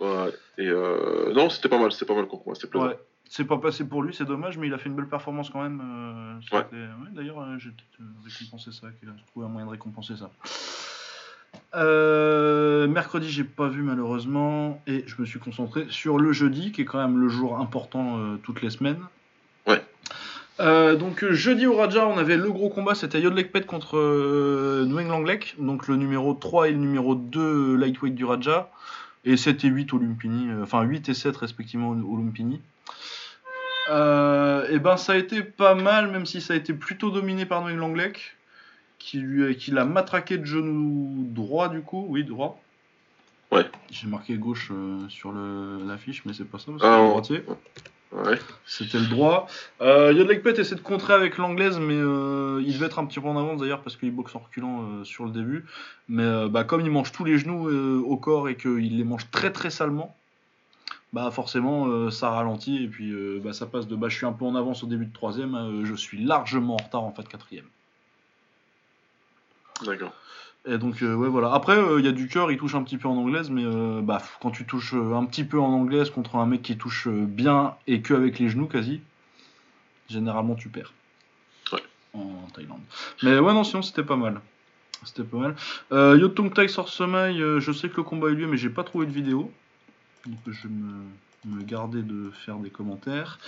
[0.00, 2.86] Ouais, et euh, non, c'était pas mal, c'était pas mal comme combat, c'était plaisant.
[2.88, 2.98] Ouais,
[3.34, 5.62] c'est pas passé pour lui, c'est dommage, mais il a fait une belle performance quand
[5.62, 5.80] même.
[5.82, 6.66] euh, Ouais.
[6.70, 10.16] ouais, D'ailleurs, euh, j'ai peut-être euh, récompensé ça, qu'il a trouvé un moyen de récompenser
[10.16, 10.30] ça.
[11.74, 16.82] Euh, mercredi, j'ai pas vu malheureusement, et je me suis concentré sur le jeudi, qui
[16.82, 19.00] est quand même le jour important euh, toutes les semaines.
[19.66, 19.82] Ouais.
[20.60, 25.08] Euh, donc jeudi au Raja, on avait le gros combat, c'était Yodlek contre euh, Nguyen
[25.08, 28.70] Langlek, donc le numéro 3 et le numéro 2 lightweight du Raja,
[29.24, 32.60] et 7 et 8 au Lumpini, enfin 8 et 7 respectivement au Lumpini.
[33.90, 37.46] Euh, et ben ça a été pas mal, même si ça a été plutôt dominé
[37.46, 38.36] par Nguyen Langlek,
[38.98, 42.60] qui lui qui l'a matraqué de genou droit du coup, oui droit.
[43.50, 43.66] Ouais.
[43.90, 47.44] J'ai marqué gauche euh, sur l'affiche, mais c'est pas ça, parce que Ah, droitier.
[48.12, 48.38] Ouais.
[48.66, 49.46] C'était le droit.
[49.80, 53.20] Euh, Yodlek Pet essaie de contrer avec l'anglaise, mais euh, il devait être un petit
[53.20, 55.64] peu en avance d'ailleurs parce qu'il boxe en reculant euh, sur le début.
[56.08, 57.70] Mais euh, bah, comme il mange tous les genoux
[58.04, 60.14] au corps et qu'il les mange très très salement,
[61.12, 64.26] bah forcément euh, ça ralentit et puis euh, bah, ça passe de bah, je suis
[64.26, 67.12] un peu en avance au début de troisième, euh, je suis largement en retard en
[67.12, 67.66] fait quatrième.
[69.84, 70.12] D'accord.
[70.64, 71.52] Et donc ouais voilà.
[71.52, 73.64] Après il y a du cœur, il touche un petit peu en anglaise, mais
[74.00, 77.74] bah, quand tu touches un petit peu en anglaise contre un mec qui touche bien
[77.88, 79.00] et que avec les genoux quasi,
[80.08, 80.92] généralement tu perds.
[81.72, 81.82] Ouais.
[82.14, 82.80] En Thaïlande.
[83.24, 84.40] Mais ouais non sinon c'était pas mal.
[85.04, 85.56] C'était pas mal.
[85.90, 88.70] Euh, Yotung Tai sort euh, je sais que le combat a eu lieu mais j'ai
[88.70, 89.50] pas trouvé de vidéo.
[90.26, 93.38] Donc je vais me, garder de faire des commentaires.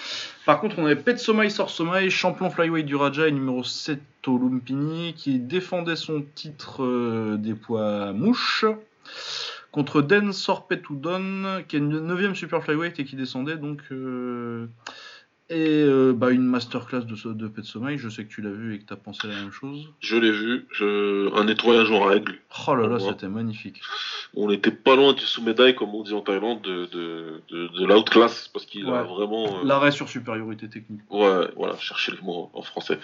[0.47, 4.01] Par contre, on avait Pet Somai sort Somai, champion flyweight du Raja et numéro 7
[4.27, 8.65] au Lumpini, qui défendait son titre euh, des poids mouches
[9.71, 13.81] contre Den Sorpetudon, qui est le 9ème super flyweight et qui descendait donc.
[13.93, 14.67] euh,
[15.51, 18.75] et euh, bah, une masterclass de, de Pet Somai, je sais que tu l'as vu
[18.75, 19.91] et que tu as pensé la même chose.
[20.01, 21.35] Je l'ai vu, je...
[21.37, 22.37] un nettoyage en règle.
[22.67, 23.81] Oh là là, c'était magnifique.
[24.37, 27.87] On n'était pas loin du sous-médaille, comme on dit en Thaïlande, de, de, de, de
[27.87, 29.59] l'outclass, parce qu'il a vraiment.
[29.59, 31.03] euh, L'arrêt sur supériorité technique.
[31.11, 32.99] Ouais, voilà, chercher le mot en français.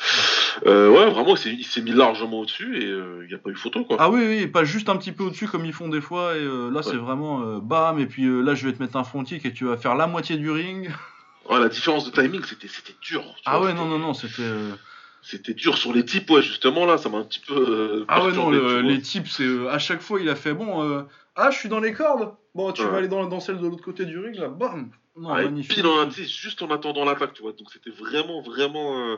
[0.66, 3.84] Euh, ouais, vraiment, il s'est- mis largement au-dessus et il n'y a pas eu photo,
[3.84, 3.96] quoi.
[4.00, 6.36] Ah oui, oui, pas juste un petit peu au-dessus comme ils font des fois.
[6.36, 6.82] Et là, Ouais.
[6.82, 7.98] c'est vraiment bam.
[8.00, 10.06] Et puis là, je vais te mettre un front kick et tu vas faire la
[10.06, 10.90] moitié du ring.
[11.50, 13.24] Ouais, la différence de timing, c'était c'était dur.
[13.44, 14.42] Ah ouais, non, non, non, c'était.
[14.42, 14.70] euh,
[15.22, 17.54] C'était dur sur les types, ouais, justement, là, ça m'a un petit peu.
[17.54, 19.44] euh, Ah ouais, non, le- les types, c'est.
[19.44, 20.82] euh, à chaque fois, il a fait bon.
[20.82, 21.02] euh,
[21.36, 22.90] ah, je suis dans les cordes Bon, tu Ouais.
[22.90, 25.76] vas aller dans, dans celle de l'autre côté du ring, là, bam Non, Ouais, magnifique.
[25.76, 27.52] pile en, sais, juste en attendant l'attaque, tu vois.
[27.52, 29.16] Donc c'était vraiment, vraiment euh,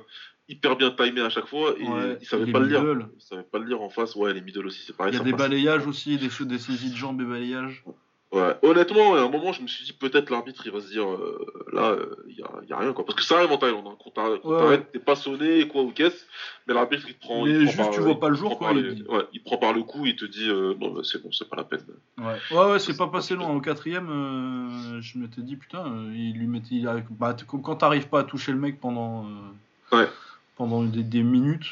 [0.48, 1.74] hyper bien timé à chaque fois.
[1.78, 2.82] Et Ouais, il savait pas le lire.
[2.82, 3.08] middle.
[3.16, 4.14] Il savait pas le lire en face.
[4.16, 5.12] Ouais, les middle aussi, c'est pareil.
[5.14, 7.84] Il y a des balayages aussi, des, des saisies de jambes et balayages.
[8.32, 11.06] Ouais, honnêtement, à un moment, je me suis dit peut-être l'arbitre il va se dire
[11.06, 11.94] euh, là,
[12.28, 13.04] il y, a, y a rien quoi.
[13.04, 13.96] Parce que ça arrive en Thaïlande, hein.
[14.02, 16.24] quand t'arrêtes, Ouais, t'es pas sonné, quoi ou qu'est-ce,
[16.66, 17.44] mais l'arbitre il te prend.
[17.44, 19.04] Mais il te prend juste, par, tu euh, vois il pas le jour, quoi, il
[19.06, 21.46] ouais, il prend par le cou, il te dit euh, non, bah, c'est bon, c'est
[21.46, 21.84] pas la peine.
[22.16, 23.50] Ouais, ouais, ouais c'est pas passé loin.
[23.54, 26.68] Au quatrième, euh, je m'étais dit, putain, euh, il lui mettait.
[26.76, 29.26] il a- bah, quand t'arrives pas à toucher le mec pendant.
[29.26, 30.08] euh, Ouais.
[30.56, 31.66] Pendant des, des minutes.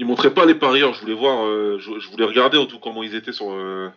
[0.00, 2.78] Il montrait pas les parieurs, je voulais voir, euh, je, je voulais regarder en tout
[2.78, 3.88] comment ils étaient sur, euh,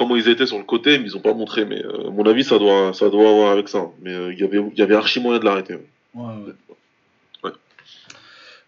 [0.00, 1.66] comment ils étaient sur le côté, mais ils ont pas montré.
[1.66, 3.88] Mais euh, à mon avis, ça doit, ça doit avoir avec ça.
[4.00, 5.74] Mais euh, il y avait, il y avait archi moyen de l'arrêter.
[5.74, 5.86] ouais.
[6.14, 6.54] Ouais, ouais.
[7.44, 7.50] Ouais.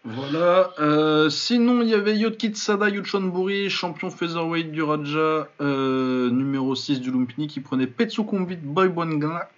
[0.05, 0.69] Voilà.
[0.79, 7.47] euh, sinon, il y avait Yotkitsada Yuchonburi, champion featherweight du Raja, numéro 6 du Lumpini,
[7.47, 9.49] qui prenait Petsukumbit Boybongla.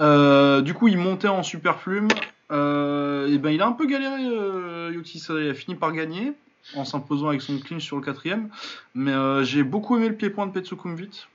[0.00, 2.08] Euh, du coup, il montait en super plume.
[2.52, 5.40] Euh, et ben, il a un peu galéré, euh, Yotkitsada.
[5.40, 6.32] Il a fini par gagner
[6.74, 8.48] en s'imposant avec son clinch sur le quatrième.
[8.94, 11.26] Mais euh, j'ai beaucoup aimé le pied-point de Petsukumbit.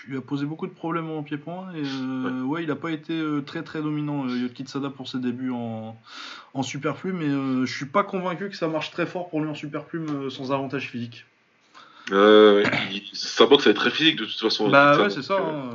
[0.00, 1.72] Tu lui as posé beaucoup de problèmes en pied-point.
[1.74, 2.62] Et euh, ouais.
[2.62, 5.96] il n'a pas été euh, très très dominant, Yotkitsada, pour ses débuts en,
[6.54, 7.18] en super plume.
[7.18, 9.84] Mais euh, je suis pas convaincu que ça marche très fort pour lui en super
[9.84, 11.26] plume euh, sans avantage physique.
[12.10, 14.68] Sa boxe elle est très physique de toute façon.
[14.68, 15.38] Bah ouais, c'est ça.
[15.38, 15.70] hein.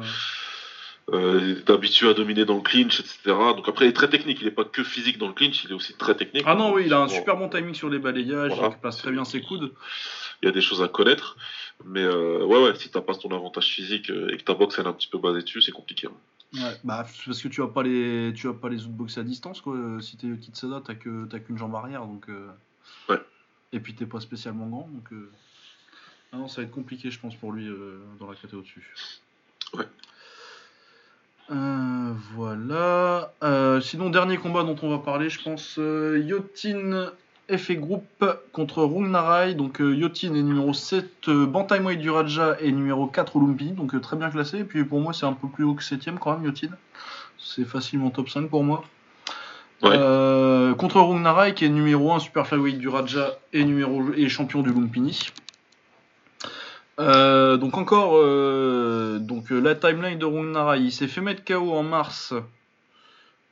[1.14, 3.20] Euh, est habitué à dominer dans le clinch, etc.
[3.56, 4.40] Donc après, il est très technique.
[4.42, 6.44] Il est pas que physique dans le clinch, il est aussi très technique.
[6.46, 8.74] Ah non, oui, il a un Bon, super bon timing sur les balayages, Voilà.
[8.76, 9.72] il place très bien ses coudes.
[10.42, 11.36] Il y a des choses à connaître.
[11.86, 14.78] Mais euh, ouais, ouais, si t'as pas ton avantage physique euh, et que ta boxe
[14.80, 16.08] elle est un petit peu basée dessus, c'est compliqué.
[16.08, 16.12] hein.
[16.54, 19.62] Ouais, bah, parce que tu as pas les, tu as pas les outbox à distance
[19.62, 19.76] quoi.
[19.76, 22.28] Euh, Si t'es Kitsada, t'as que, t'as qu'une jambe arrière, donc.
[22.30, 22.48] euh,
[23.08, 23.20] Ouais.
[23.72, 25.12] Et puis t'es pas spécialement grand, donc.
[25.14, 25.32] euh,
[26.34, 27.68] ah non, ça va être compliqué, je pense, pour lui
[28.20, 28.94] dans la catégorie au-dessus.
[29.74, 29.86] Ouais.
[31.52, 33.34] Euh, voilà.
[33.44, 37.12] Euh, sinon, dernier combat dont on va parler, je pense, euh, Yotin
[37.56, 38.04] FA Group
[38.54, 39.56] contre Rungnarai.
[39.56, 44.00] Donc, Yotin est numéro 7, euh, Bantamweight du Raja est numéro 4 au Lumpini, donc
[44.02, 44.60] très bien classé.
[44.60, 46.70] Et puis pour moi, c'est un peu plus haut que 7ème quand même, Yotin.
[47.40, 48.84] C'est facilement top 5 pour moi.
[49.82, 49.98] Ouais.
[50.78, 54.72] Contre Rungnarai qui est numéro 1 Super Flyweight du Raja et, numéro, et champion du
[54.72, 55.32] Lumpini.
[57.00, 61.72] Euh, donc encore euh, donc euh, la timeline de Rungnarai, il s'est fait mettre KO
[61.72, 62.34] en mars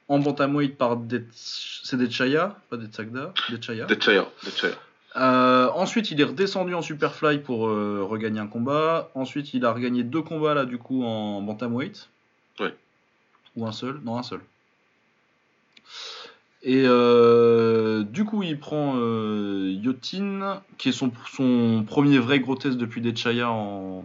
[0.10, 1.26] en bantamweight par Det...
[1.34, 3.86] c'est Detchaya, pas Detsagda, Detchaya.
[3.86, 4.76] Detchaya, Detchaya.
[5.16, 9.10] Ensuite, il est redescendu en Superfly pour regagner un combat.
[9.16, 12.10] Ensuite, il a regagné deux combats là du coup en bantamweight.
[12.60, 12.76] Ouais.
[13.56, 14.00] Ou un seul?
[14.04, 14.42] Non, un seul.
[16.64, 22.56] Et euh, du coup, il prend euh, Yotin, qui est son, son premier vrai gros
[22.56, 24.04] test depuis Dechaya en,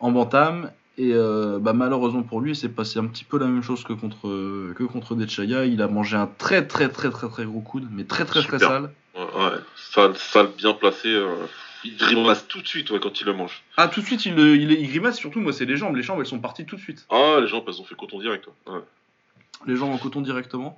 [0.00, 0.70] en bantam.
[0.98, 3.92] Et euh, bah, malheureusement pour lui, c'est passé un petit peu la même chose que
[3.92, 4.22] contre,
[4.74, 5.64] que contre Dechaya.
[5.64, 8.58] Il a mangé un très très très très très gros coude, mais très très très
[8.58, 8.90] sale.
[9.14, 9.58] Ouais, ouais.
[9.76, 11.08] Sale, sale, bien placé.
[11.08, 11.36] euh,
[11.84, 13.62] Il grimace tout de suite ouais, quand il le mange.
[13.76, 15.94] Ah, tout de suite, il, il, il grimace, surtout moi, c'est les jambes.
[15.94, 17.06] Les jambes, elles sont parties tout de suite.
[17.10, 18.48] Ah, les gens, elles ont fait coton direct.
[18.66, 18.80] Ouais.
[19.66, 20.76] Les jambes en coton directement.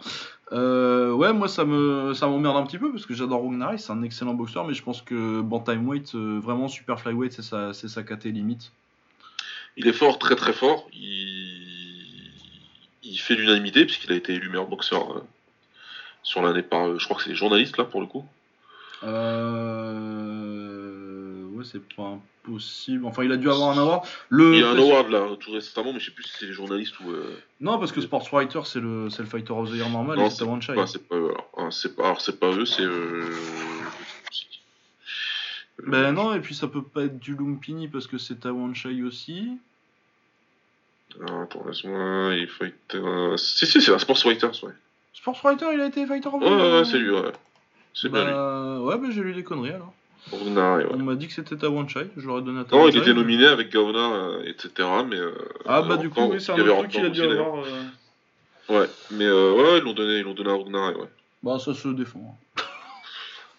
[0.53, 3.93] Euh, ouais, moi, ça me ça m'emmerde un petit peu parce que j'adore Rungnarai, c'est
[3.93, 7.89] un excellent boxeur, mais je pense que Bantamweight, euh, vraiment super flyweight, c'est sa, c'est
[7.89, 8.73] sa KT limite.
[9.77, 10.89] Il est fort, très très fort.
[10.93, 12.31] Il,
[13.03, 15.21] il fait l'unanimité puisqu'il a été élu meilleur boxeur euh,
[16.23, 18.25] sur l'année par, euh, je crois que c'est les journalistes là pour le coup.
[19.03, 20.30] Euh...
[21.61, 23.05] Ouais, c'est pas impossible.
[23.05, 24.07] Enfin, il a dû avoir un award.
[24.31, 26.47] Le Il y a un award là tout récemment, mais je sais plus si c'est
[26.47, 27.11] les journalistes ou.
[27.11, 30.27] euh, Non, parce que Sportswriter, c'est le, c'est le Fighter of the Year normal Non,
[30.27, 30.73] et c'est Tawanchai.
[30.73, 31.51] Enfin, c'est pas eux alors.
[31.57, 32.82] Ah, c'est pas, alors c'est pas eux, c'est.
[32.82, 33.28] Euh...
[35.87, 39.49] Ben non, et puis ça peut pas être du Lumpini parce que c'est Tawanchai aussi.
[41.27, 42.35] Ah, attends, laisse-moi.
[42.37, 43.35] Il faut être.
[43.39, 44.73] Si, si, c'est la Sports Writers, ouais.
[45.12, 47.32] Sportswriter, il a été Fighter of the Year ouais, ouais, c'est lui, ouais.
[47.93, 48.32] C'est bien lui.
[48.32, 49.93] Bah, ouais, bah j'ai lu des conneries alors.
[50.33, 50.87] Ouais.
[50.91, 52.97] On m'a dit que c'était Tawanchai, je l'aurais donné à Non, Tawanchai.
[52.97, 54.89] il était nominé avec Gaona, euh, etc.
[55.09, 55.17] Mais.
[55.19, 55.33] euh,
[55.67, 57.59] Ah bah euh, du coup, oui, c'est un autre truc qu'il a dû avoir.
[57.65, 61.09] euh, Ouais, mais euh, ouais, ils l'ont donné, ils l'ont donné à Ragnar, ouais.
[61.43, 62.39] Bah ça se défend.
[62.59, 62.63] hein.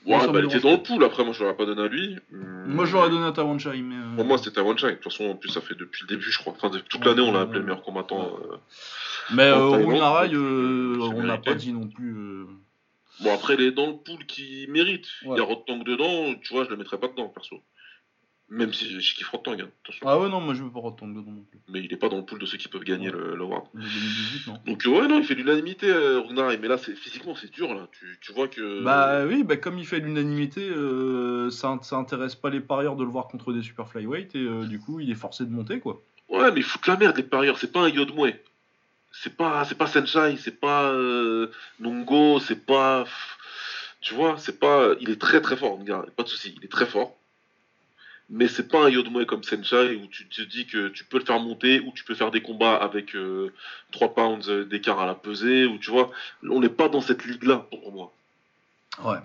[0.03, 2.17] Ouais, bah, il était dans le pool, après, moi je l'aurais pas donné à lui.
[2.31, 3.95] Moi je l'aurais donné à Tawanchai, mais...
[3.95, 4.73] euh, Pour moi, c'était à Shot.
[4.73, 6.53] De toute façon, en plus, ça fait depuis le début, je crois.
[6.53, 7.69] Enfin, toute Ouais, l'année, on l'a ouais, appelé le ouais.
[7.69, 8.21] meilleur combattant.
[8.41, 8.55] euh.
[9.35, 9.59] Mais euh, euh,
[10.33, 12.45] euh, c'est on n'a pas dit non plus...
[13.23, 15.07] Bon, après, il est dans le pool qui mérite.
[15.25, 15.35] Ouais.
[15.35, 17.61] Il y a Rotang dedans, tu vois, je le mettrais pas dedans, perso.
[18.49, 20.05] Même si je kiffe Rotang, hein, attention.
[20.05, 21.61] Ah ouais, non, moi je veux pas Rotang dedans non plus.
[21.69, 23.15] Mais il est pas dans le pool de ceux qui peuvent gagner Ouais.
[23.17, 23.67] le, le World.
[23.73, 24.59] Le 2018, non.
[24.65, 26.57] Donc, euh, ouais, non, il fait l'unanimité, euh, Runari.
[26.61, 27.87] Mais là, c'est, physiquement, c'est dur, là.
[27.97, 28.83] Tu, tu vois que.
[28.83, 33.05] Bah oui, bah, comme il fait l'unanimité, euh, ça, ça intéresse pas les parieurs de
[33.05, 35.79] le voir contre des super flyweight et euh, du coup il est forcé de monter
[35.79, 36.01] quoi.
[36.27, 37.57] Ouais, mais ils foutent la merde, les parieurs.
[37.57, 38.33] C'est pas un Yodmue.
[39.11, 43.05] C'est pas, c'est pas Senshai, c'est pas euh, Nungo, c'est pas.
[43.99, 44.89] Tu vois, c'est pas.
[44.99, 46.03] Il est très très fort, le gars.
[46.15, 47.15] Pas de souci, il est très fort.
[48.29, 51.25] Mais c'est pas un Yodmue comme Senshai où tu te dis que tu peux le
[51.25, 53.51] faire monter, ou tu peux faire des combats avec euh,
[53.91, 56.09] 3 pounds d'écart à la pesée, ou tu vois.
[56.49, 58.13] On n'est pas dans cette ligue-là, pour moi.
[59.03, 59.17] Ouais.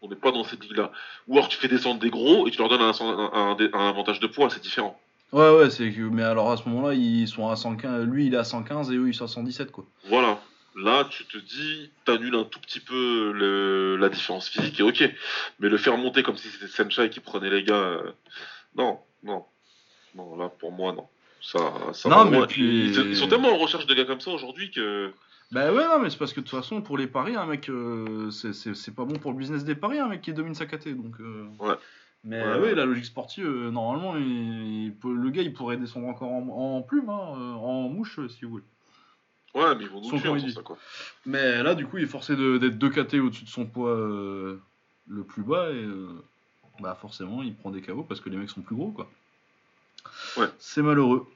[0.00, 0.90] On n'est pas dans cette ligue-là.
[1.28, 3.88] Ou alors tu fais descendre des gros et tu leur donnes un, un- un- un
[3.90, 4.98] avantage de poids, c'est différent.
[5.32, 6.00] Ouais, ouais, c'est que.
[6.02, 8.04] Mais alors à ce moment-là, ils sont à 115.
[8.06, 9.84] Lui il est à 115 et eux ils sont à 117 quoi.
[10.08, 10.40] Voilà.
[10.76, 15.02] Là, tu te dis, t'annules un tout petit peu le- la différence physique et ok.
[15.58, 18.12] Mais le faire monter comme si c'était Senshai qui prenait les gars, euh,
[18.76, 19.44] non, non,
[20.14, 20.36] non.
[20.36, 21.06] Là, pour moi, non.
[21.42, 21.58] Ça,
[21.92, 24.70] ça Non, mais puis- ils, ils sont tellement en recherche de gars comme ça aujourd'hui
[24.70, 25.10] que.
[25.50, 27.68] Bah ouais, non, mais c'est parce que de toute façon, pour les paris, un mec,
[27.68, 30.94] euh, c'est- pas bon pour le business des paris, un mec qui domine sa KT.
[30.94, 31.74] Donc, euh, Ouais.
[32.24, 32.74] Mais Ouais, oui, ouais.
[32.74, 36.76] la logique sportive, euh, normalement, il, il peut- le gars, il pourrait descendre encore en,
[36.76, 38.64] en plume, hein, euh, en mouche, euh, si vous voulez.
[39.54, 40.52] Ouais, mais ils vont nous tuer en dit.
[40.52, 40.76] ça, quoi.
[41.26, 44.60] Mais là, du coup, il est forcé d'être 2 KT au-dessus de son poids euh,
[45.08, 46.08] le plus bas, et euh,
[46.80, 49.10] bah forcément, il prend des KO parce que les mecs sont plus gros, quoi.
[50.36, 50.46] Ouais.
[50.58, 51.26] C'est malheureux.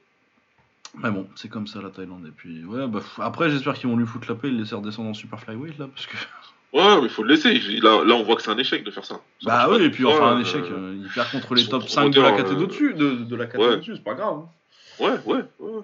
[0.99, 2.25] Mais bon, c'est comme ça la Thaïlande.
[2.25, 4.75] Et puis, ouais, bah, après, j'espère qu'ils vont lui foutre la paix et le laisser
[4.75, 6.15] redescendre en super flyweight, là, parce que.
[6.75, 7.51] Ouais, mais faut le laisser.
[7.53, 9.15] Il- Là, là, on voit que c'est un échec de faire ça.
[9.15, 11.87] Ça Bah oui, et puis enfin un euh, échec, euh, il perd contre les top
[11.87, 13.57] 5 de la euh, d'au-dessus, de, de la ouais.
[13.57, 14.39] d'au-dessus, c'est pas grave.
[14.39, 14.49] hein.
[14.99, 15.81] Ouais, ouais, ouais.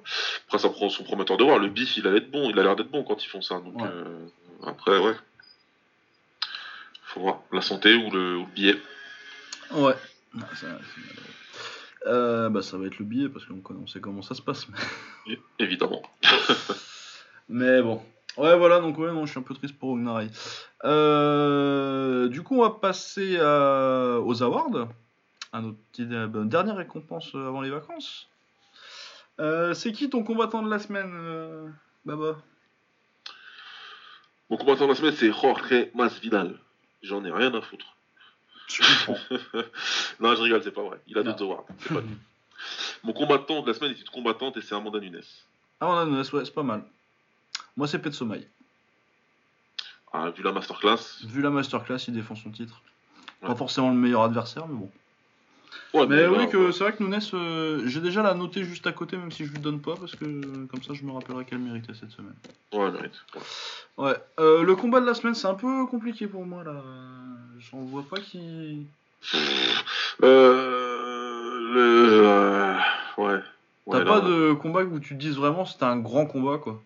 [0.48, 1.60] Après, ça prend son prometteur de voir.
[1.60, 2.50] Le bif, il a l'air bon.
[2.50, 3.56] Il a l'air d'être bon quand ils font ça.
[3.62, 3.88] Donc, Ouais.
[3.90, 4.26] euh,
[4.66, 5.16] après, ouais.
[7.06, 7.40] Faut voir.
[7.52, 8.76] La santé ou le, ou le billet.
[9.72, 9.96] Ouais.
[10.56, 10.68] Ça,
[12.08, 14.66] euh, bah ça va être le billet parce qu'on on sait comment ça se passe.
[15.60, 16.02] Évidemment.
[17.50, 18.02] mais bon.
[18.38, 20.30] Ouais voilà donc ouais non je suis un peu triste pour Ognaray.
[20.86, 24.88] Euh, du coup on va passer à- aux awards.
[25.54, 28.28] Un autre petit euh, bah, dernière récompense euh, avant les vacances.
[29.40, 31.68] Euh, c'est qui ton combattant de la semaine, euh,
[32.06, 32.38] Baba?
[34.50, 36.58] Mon combattant de la semaine, c'est Jorge Masvidal.
[37.02, 37.96] J'en ai rien à foutre.
[38.68, 38.84] Je
[40.20, 41.00] non, je rigole, c'est pas vrai.
[41.08, 41.66] Il a d'autres awards.
[41.80, 42.16] C'est pas lui.
[43.04, 45.22] Mon combattant de la semaine est une combattante et c'est Amanda Nunes.
[45.80, 46.84] Ah on a une ouais, c'est pas mal.
[47.82, 48.48] Moi c'est Petsomaï.
[50.14, 51.26] Ah, vu la masterclass.
[51.26, 52.80] Vu la masterclass, il défend son titre.
[53.42, 54.92] Pas forcément le meilleur adversaire, mais bon.
[55.96, 58.92] Ouais, Mais oui, que c'est vrai que Nunes, euh, j'ai déjà la notée juste à
[58.92, 61.44] côté, même si je lui donne pas, parce que euh, comme ça je me rappellerai
[61.44, 62.36] qu'elle méritait cette semaine.
[62.72, 63.20] Ouais, elle mérite.
[63.98, 64.06] Ouais.
[64.06, 66.84] Ouais, euh, le combat de la semaine, c'est un peu compliqué pour moi là.
[67.58, 68.86] J'en vois pas qui.
[70.22, 72.78] Euh, le,
[73.18, 73.40] ouais.
[73.90, 76.80] T'as pas là, de combat où tu te dises vraiment c'était un grand combat quoi.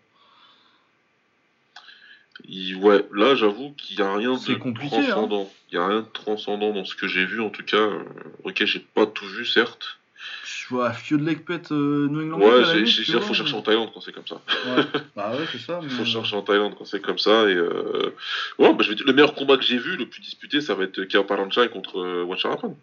[2.44, 5.02] Il- ouais, là, j'avoue qu'il y a rien de compliqué, hein.
[5.02, 5.52] transcendant.
[5.72, 7.78] Il y a rien de transcendant dans ce que j'ai vu, en tout cas.
[7.78, 8.04] Euh,
[8.44, 9.98] ok, j'ai pas tout vu, certes.
[10.44, 12.40] Je vois Fieu de Lekpet, euh, New England.
[12.40, 14.42] Ouais, tu faut chercher en Thaïlande quand c'est comme ça.
[14.66, 14.84] Ouais.
[15.16, 15.80] Bah ouais, c'est ça.
[15.82, 15.90] Mais...
[15.90, 17.48] Faut chercher en Thaïlande quand c'est comme ça.
[17.50, 18.14] Et euh...
[18.60, 20.74] ouais, bah, je vais dire, le meilleur combat que j'ai vu, le plus disputé, ça
[20.76, 22.76] va être Kao Paranchai contre euh, Wacharapan.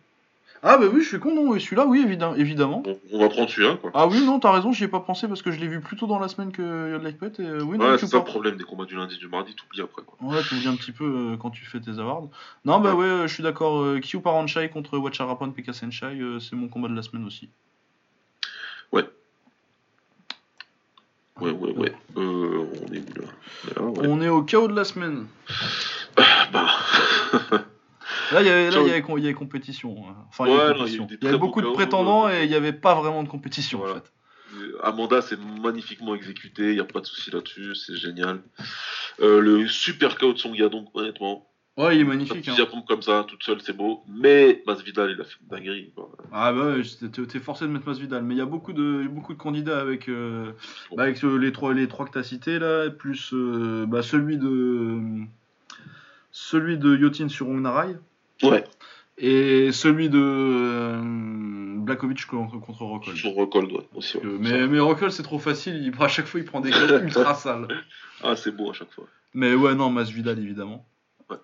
[0.64, 2.36] Ah bah oui, je suis con, non, oui, celui-là, oui, évidemment.
[2.36, 2.80] évidemment.
[2.80, 3.90] Bon, on va prendre celui-là, quoi.
[3.94, 5.96] Ah oui, non, t'as raison, j'y ai pas pensé parce que je l'ai vu plus
[5.96, 7.32] tôt dans la semaine que Yod Lekpet.
[7.42, 9.56] Et euh, oui, non, Ouais, c'est ça le problème des combats du lundi, du mardi,
[9.56, 10.16] t'oublies après, quoi.
[10.20, 12.28] Ouais, tu oublies un petit peu euh, quand tu fais tes awards.
[12.64, 13.82] Non, bah ouais, euh, je suis d'accord.
[13.82, 17.48] Euh, Kyu Paranchai contre Wacharapan Pekka Senshai, euh, c'est mon combat de la semaine aussi.
[18.92, 19.04] Ouais.
[21.40, 21.92] Ouais, ouais, ouais.
[22.16, 23.82] Euh, on est où là?
[23.82, 24.06] Ouais.
[24.08, 25.26] On est au chaos de la semaine.
[26.52, 26.68] Bah.
[28.32, 29.96] Là, il y avait, là, il y avait, il y avait compétition.
[30.08, 30.14] hein.
[30.28, 31.06] Enfin, il y avait compétition.
[31.22, 33.94] Il y beaucoup de prétendants euh, et il n'y avait pas vraiment de compétition Voilà.
[33.94, 34.12] en fait.
[34.60, 38.40] Euh, Amanda, c'est magnifiquement exécuté, il n'y a pas de souci là-dessus, c'est génial.
[39.20, 41.48] Euh, le super KO de Song Yadong, honnêtement,
[41.78, 42.46] Ouais, il est magnifique.
[42.48, 42.54] hein.
[42.54, 44.04] Japon comme ça, toute seule, c'est beau.
[44.06, 45.90] Mais Masvidal, il a fait une dinguerie.
[45.96, 46.10] quoi.
[46.30, 49.32] Ah bah ouais, t'es- forcé de mettre Masvidal, mais il y a beaucoup de, beaucoup
[49.32, 50.52] de candidats avec, euh,
[50.94, 55.00] bah, avec euh, les trois, les trois que t'as cités là, plus bah, celui de,
[56.30, 57.96] celui de Yotin sur Ongnarai
[58.42, 58.64] Ouais,
[59.18, 61.00] et celui de euh,
[61.78, 63.16] Blakovic contre, contre Rockhold.
[63.36, 64.16] record ouais, aussi.
[64.18, 64.24] ouais.
[64.40, 67.34] Mais, mais Rockhold c'est trop facile, il, à chaque fois il prend des gueules ultra
[67.34, 67.68] sales.
[68.22, 69.04] Ah, c'est beau à chaque fois.
[69.34, 70.84] Mais ouais, non, Masvidal évidemment.
[71.30, 71.36] Ouais.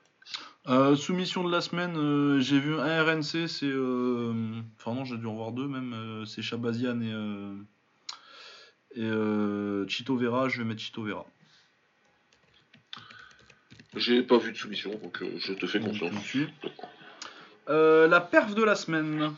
[0.68, 3.64] Euh, soumission de la semaine, euh, j'ai vu un RNC, c'est.
[3.66, 4.32] euh,
[4.78, 5.92] Enfin, non, j'ai dû en voir deux même.
[5.94, 7.12] euh, c'est Shabazian et.
[8.96, 9.08] Et
[9.88, 11.24] Chito Vera, je vais mettre Chito Vera.
[13.96, 16.12] J'ai pas vu de soumission, donc euh, je te fais confiance.
[17.68, 19.34] Euh, la perf de la semaine.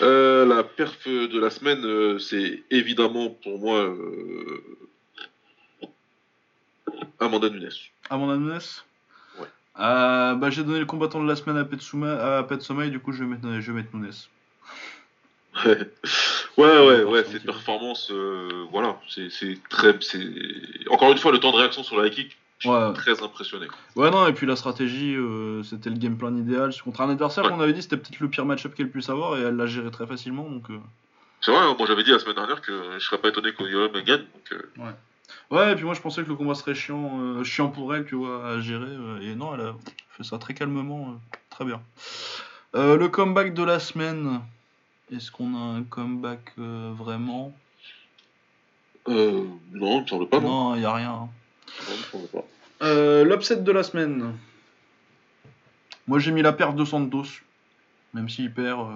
[0.00, 3.94] Euh, la perf de la semaine, c'est évidemment pour moi
[7.20, 7.70] Amanda Nunes.
[8.08, 8.60] Amanda Nunes
[9.38, 9.48] Ouais.
[9.76, 13.12] Bah, j'ai donné le combattant de la semaine à Petsuma, à Petsuma et du coup
[13.12, 14.10] je vais mettre, je vais mettre Nunes.
[15.66, 15.76] ouais,
[16.56, 18.10] ouais, ouais, cette performance,
[18.70, 19.98] voilà, c'est très.
[20.88, 22.92] Encore une fois, le temps de réaction sur la kick, je suis Ouais.
[22.92, 23.66] très impressionné.
[23.96, 26.72] Ouais, non, et puis la stratégie, euh, c'était le game plan idéal.
[26.82, 27.50] Contre un adversaire Ouais.
[27.50, 29.90] qu'on avait dit c'était peut-être le pire match-up qu'elle puisse avoir et elle l'a géré
[29.90, 30.48] très facilement.
[30.48, 30.78] Donc, euh,
[31.40, 34.00] C'est vrai, moi j'avais dit la semaine dernière que je serais pas étonné qu'Oyola me
[34.00, 34.22] gagne.
[34.34, 34.92] Donc, euh,
[35.50, 38.04] Ouais, et puis moi je pensais que le combat serait chiant, euh, chiant pour elle,
[38.06, 38.86] tu vois, à gérer.
[38.86, 39.74] euh, et non, elle a
[40.10, 41.80] fait ça très calmement, euh, très bien.
[42.74, 44.40] Le comeback de la semaine.
[45.10, 47.54] Est-ce qu'on a un comeback vraiment?
[49.08, 50.48] Euh, non, il me semble pas, non.
[50.70, 51.10] Non, il n'y a rien.
[51.12, 51.28] hein.
[52.82, 54.34] Euh, L'upset de la semaine.
[56.06, 57.24] Moi j'ai mis la perte de Santos.
[58.14, 58.94] Même s'il perd euh,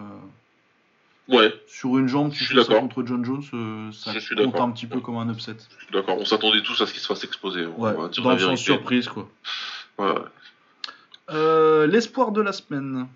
[1.36, 2.82] Ouais, sur une jambe, Je tu suis fais ça d'accord.
[2.88, 5.56] contre John Jones, euh, ça Je suis compte un petit peu comme un upset.
[5.92, 7.66] d'accord, on s'attendait tous à ce qu'il se fasse exploser.
[7.66, 9.28] on Ouais, va dire dans le sens surprise quoi.
[9.98, 10.14] Ouais.
[11.30, 13.06] Euh, L'espoir de la semaine.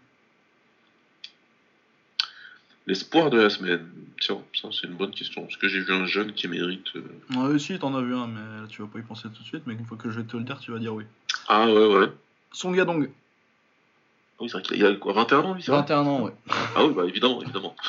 [2.86, 3.88] L'espoir de la semaine.
[4.20, 5.46] Tiens, ça c'est une bonne question.
[5.48, 6.86] Est-ce que j'ai vu un jeune qui mérite.
[6.96, 7.02] euh,
[7.36, 9.46] Ouais, si, t'en as vu un, mais là, tu vas pas y penser tout de
[9.46, 11.04] suite, mais une fois que je vais te le dire, tu vas dire oui.
[11.48, 12.06] Ah ouais, ouais.
[12.52, 15.70] Son Gadong, Ah oui, c'est vrai qu'il a, il a quoi, 21 ans lui c'est
[15.72, 15.80] vrai?
[15.80, 16.32] 21 ans, ouais.
[16.76, 17.74] Ah oui, bah évidemment, évidemment.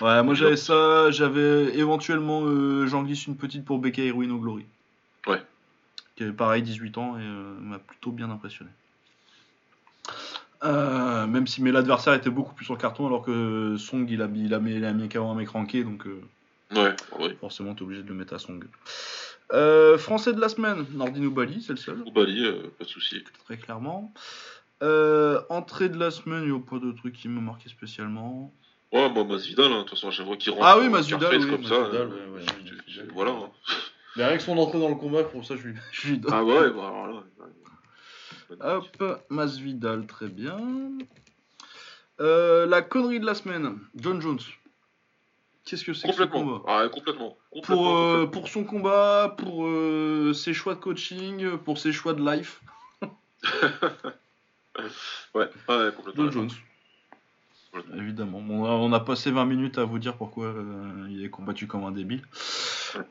[0.00, 4.38] Ouais, moi j'avais ça, j'avais éventuellement, euh, j'en glisse une petite pour Becca Heroine au
[4.38, 4.64] Glory.
[5.26, 5.42] Ouais.
[6.14, 8.70] Qui avait pareil 18 ans et euh, m'a plutôt bien impressionné.
[10.64, 14.28] Euh, même si mais l'adversaire était beaucoup plus en carton alors que Song il a,
[14.34, 16.20] il a mis, il a mis KO un mec ranké donc euh,
[16.74, 17.36] Ouais, ouais.
[17.40, 18.64] forcément t'es obligé de le mettre à Song.
[19.54, 22.02] Euh, français de la semaine, Nordino Bali, c'est le seul.
[22.06, 23.22] Oubali, euh, pas de souci.
[23.46, 24.12] très clairement.
[24.82, 28.52] Euh, entrée de la semaine, il n'y a pas de truc qui me marquait spécialement.
[28.92, 30.64] Ouais, moi, Masvidal, hein, de toute façon, fois qu'il rentre.
[30.66, 31.78] Ah oui, en Masvidal, oui, comme ça.
[31.80, 33.30] Masvidal, ouais, ouais, tu- tu- Masvidal, voilà.
[33.30, 33.50] hein.
[34.16, 36.32] Mais avec son entrée dans le combat, pour ça, je lui, je lui donne.
[36.34, 37.22] Ah ouais, bah alors là.
[38.60, 40.58] Hop, Masvidal, très bien.
[42.20, 44.40] Euh, la connerie de la semaine, John Jones.
[45.64, 46.58] Qu'est-ce que c'est que ce Complètement.
[46.60, 47.36] combat Ah, complètement.
[47.50, 48.30] complètement, pour, euh, complètement.
[48.40, 52.60] pour son combat, pour euh, ses choix de coaching, pour ses choix de life,
[55.34, 56.14] Ouais, ouais, complètement.
[56.14, 56.50] John Jones.
[57.96, 58.42] Évidemment.
[58.48, 61.66] On a, on a passé 20 minutes à vous dire pourquoi euh, il est combattu
[61.66, 62.22] comme un débile.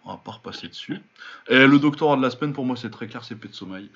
[0.06, 0.99] On va pas repasser dessus.
[1.49, 3.89] Et le doctorat de la semaine, pour moi, c'est très clair, c'est Petsomaï.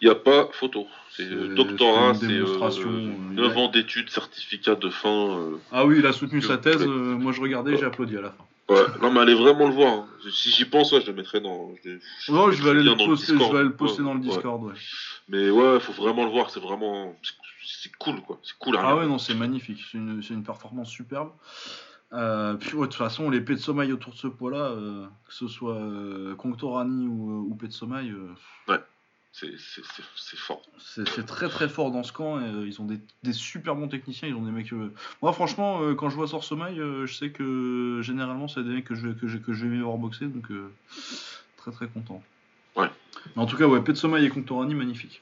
[0.00, 0.86] Il n'y a pas photo.
[1.16, 5.08] C'est euh, doctorat, c'est euh, démonstration, 9 euh, ans d'études, certificat de fin.
[5.38, 6.84] euh, Ah oui, il a soutenu sa thèse.
[6.86, 8.44] moi, je regardais, j'ai applaudi à la fin.
[8.70, 9.92] Ouais, non, mais allez vraiment le voir.
[9.92, 10.06] hein.
[10.32, 11.70] Si j'y pense, ouais, je le mettrai dans.
[11.84, 13.52] Je, je- Non, je vais aller le poster, je Discord.
[13.52, 14.20] vais aller le poster Ouais, dans le.
[14.20, 14.72] Discord.
[15.28, 16.48] Mais ouais, faut vraiment le voir.
[16.48, 17.14] C'est vraiment.
[17.66, 18.38] C'est- cool, quoi.
[18.42, 19.80] C'est cool à Ah ouais, non, c'est magnifique.
[19.90, 21.30] C'est une, c'est une performance superbe.
[22.12, 25.48] Euh, puis, ouais, de toute façon, les Petsomaï autour de ce poids-là, euh, que ce
[25.48, 28.28] soit euh, Conctorani ou, ou Petsomaï, euh,
[29.36, 30.62] C'est c'est- c'est- c'est fort.
[30.78, 32.38] C'est c'est très très fort dans ce camp.
[32.40, 34.28] Et, ils ont des, des super bons techniciens.
[34.28, 34.70] Ils ont des mecs.
[35.22, 38.94] Moi, franchement, quand je vois Sorsomaï, euh, je sais que généralement, c'est des mecs que
[38.94, 40.26] je, que je, que je vais voir boxer.
[40.26, 40.46] Donc,
[41.56, 42.22] très très content.
[42.76, 42.88] Ouais.
[43.34, 45.20] Mais en tout cas, ouais, Petsomaï et Conctorani, magnifique.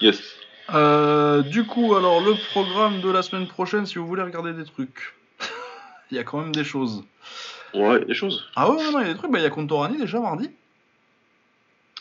[0.00, 0.22] Yes.
[0.70, 4.64] Euh, du coup, alors, le programme de la semaine prochaine, si vous voulez regarder des
[4.64, 5.14] trucs,
[6.10, 7.04] il y a quand même des choses.
[7.74, 8.44] Ouais, des choses.
[8.56, 9.30] Ah ouais, non, il y a des trucs.
[9.30, 10.50] Bah, il y a Conctorani déjà mardi.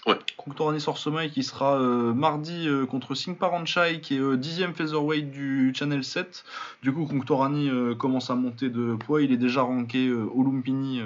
[0.06, 0.20] Ouais.
[0.38, 5.32] Conctorani Sorsomaï qui sera euh, mardi euh, contre Singh Paranchai qui est euh, 10ème featherweight
[5.32, 6.44] du Channel 7.
[6.84, 9.24] Du coup, Conctorani euh, commence à monter de poids.
[9.24, 11.02] Il est déjà ranké au Lumpini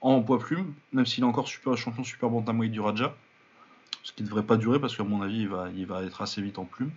[0.00, 3.14] en poids plume, même s'il est encore super, champion super bantamweight du Raja.
[4.02, 6.22] Ce qui ne devrait pas durer parce qu'à mon avis, il va, il va être
[6.22, 6.90] assez vite en plume.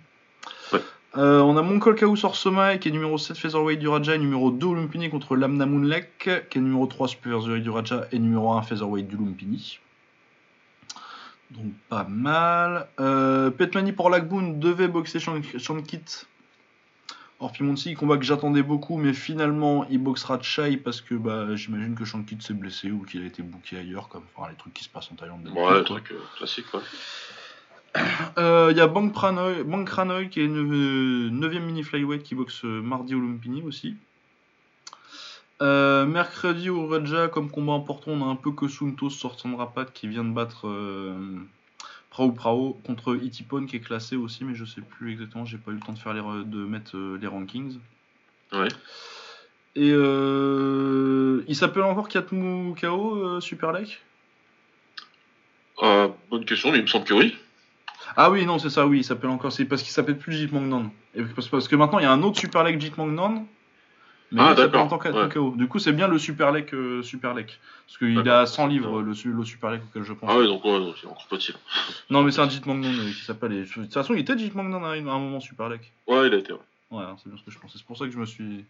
[0.73, 0.81] Ouais.
[1.17, 4.51] Euh, on a Monkol Kao Sorsomaï qui est numéro 7 featherweight du Raja et numéro
[4.51, 8.19] 2 au Lumpini contre Lamna Moonlek qui est numéro 3 super featherweight du Raja et
[8.19, 9.79] numéro 1 featherweight du Lumpini.
[11.51, 12.87] Donc pas mal.
[12.99, 16.03] Euh, Petmani pour Lagboon devait boxer Shank- Shankit.
[17.39, 21.93] Or Pimonsi, combat que j'attendais beaucoup, mais finalement il boxera Chai parce que bah, j'imagine
[21.93, 24.85] que Shankit s'est blessé ou qu'il a été booké ailleurs, comme enfin, les trucs qui
[24.85, 25.45] se passent en Thaïlande.
[25.47, 25.83] Ouais, quoi.
[25.83, 26.81] truc euh, classique, quoi.
[28.37, 32.65] Euh, Il y a Bang Pranoy, Bang Kranoy qui est 9ème mini flyweight qui boxe
[32.65, 33.95] euh, mardi au Lumpini aussi.
[35.61, 39.55] Euh, mercredi au Raja, comme combat important, on a un peu que Suntos sortant de
[39.55, 41.15] Rapat qui vient de battre euh,
[42.15, 45.71] Prao Prao contre Itipon qui est classé aussi, mais je sais plus exactement, j'ai pas
[45.71, 47.77] eu le temps de faire les, de mettre euh, les rankings.
[48.53, 48.69] Ouais.
[49.75, 54.01] Et euh, il s'appelle encore Katmu Kao euh, Super Lake?
[55.81, 57.35] Ah, bonne question, mais il me semble que oui.
[58.15, 59.51] Ah oui, non, c'est ça, oui, il s'appelle encore.
[59.51, 60.93] C'est parce qu'il s'appelle plus Mangnan.
[61.15, 63.45] Et parce, parce que maintenant, il y a un autre Super League Jeet Mangnan
[64.31, 65.29] Mais Ah, d'accord, en tant que ouais.
[65.29, 65.53] KO.
[65.55, 67.33] Du coup, c'est bien le Super Lek euh, Super.
[67.35, 70.29] Parce qu'il à 100 livres, le, le Super Lek auquel je pense.
[70.33, 71.53] Ah ouais, donc ouais, c'est encore petit.
[72.09, 73.53] Non, mais c'est un Jeet Mangnon euh, qui s'appelle.
[73.53, 75.91] et- De toute façon, il était Jeet Mangnon à un moment Super Lek.
[76.07, 76.53] Ouais, il a été.
[76.53, 76.59] Ouais.
[76.91, 77.77] Ouais, hein, c'est bien ce que je pensais.
[77.77, 78.65] C'est pour ça que je me suis,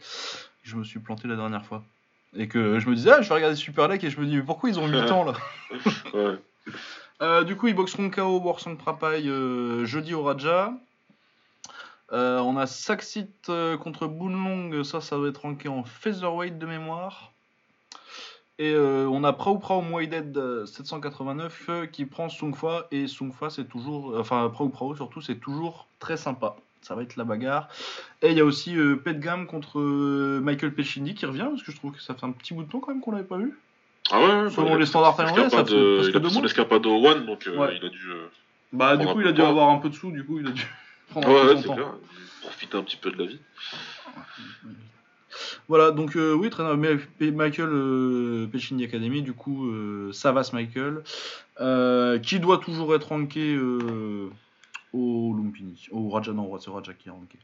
[0.63, 1.83] je me suis planté la dernière fois.
[2.37, 4.35] Et que je me disais, ah, je vais regarder Super Lek et je me dis,
[4.35, 5.33] mais pourquoi ils ont 8 ans là
[6.13, 6.37] ouais.
[7.21, 10.73] Euh, Du coup, ils boxeront KO Warsong Prapai euh, jeudi au Raja.
[12.11, 16.65] Euh, on a Saxit euh, contre Boonlong, ça, ça va être ranké en featherweight de
[16.65, 17.31] mémoire.
[18.57, 23.07] Et euh, on a Prao Prao Muay Dead euh, 789 euh, qui prend Sungfa et
[23.07, 26.55] Sungfa c'est toujours, enfin Prao Prao surtout c'est toujours très sympa.
[26.81, 27.67] Ça va être la bagarre.
[28.21, 29.81] Et il y a aussi euh, Petgam contre
[30.39, 32.69] Michael Pechini qui revient parce que je trouve que ça fait un petit bout de
[32.71, 33.57] temps quand même qu'on l'avait pas vu.
[34.11, 36.43] Ah ouais, ouais, Selon les standards thaïlandais, ça fait euh, presque Il a deux mois.
[36.45, 37.75] escapade au One, donc Ouais.
[37.81, 38.11] il a dû.
[38.71, 40.47] Bah du coup il a dû de avoir un peu de sous, du coup il
[40.47, 40.61] a dû
[41.09, 41.75] prendre Ouais, c'est temps.
[41.75, 41.93] clair.
[42.41, 43.39] Profiter un petit peu de la vie.
[45.67, 46.75] Voilà, donc euh, oui, très bien.
[46.75, 51.03] Mais- P- Michael euh, Pechini Academy, du coup, euh, Savas Michael,
[51.59, 54.29] euh, qui doit toujours être ranké euh,
[54.93, 57.37] au Lumpini, au Raja, non, c'est Raja qui est ranké.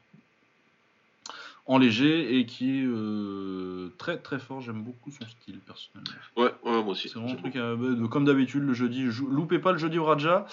[1.67, 6.11] En léger et qui est euh, très très fort, j'aime beaucoup son style personnellement.
[6.35, 7.07] Ouais, ouais, moi aussi.
[7.07, 10.05] C'est vraiment un truc, euh, bah, comme d'habitude, le jeudi, loupez pas le jeudi au
[10.05, 10.45] Raja.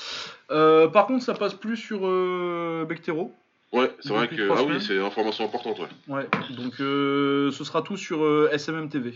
[0.51, 3.32] Euh, par contre, ça passe plus sur euh, Bectero.
[3.72, 4.51] Ouais, c'est vrai que.
[4.51, 4.76] Ah semaines.
[4.76, 5.89] oui, c'est une information importante, ouais.
[6.09, 8.20] Ouais, donc ce sera tout sur
[8.52, 9.14] SMM TV.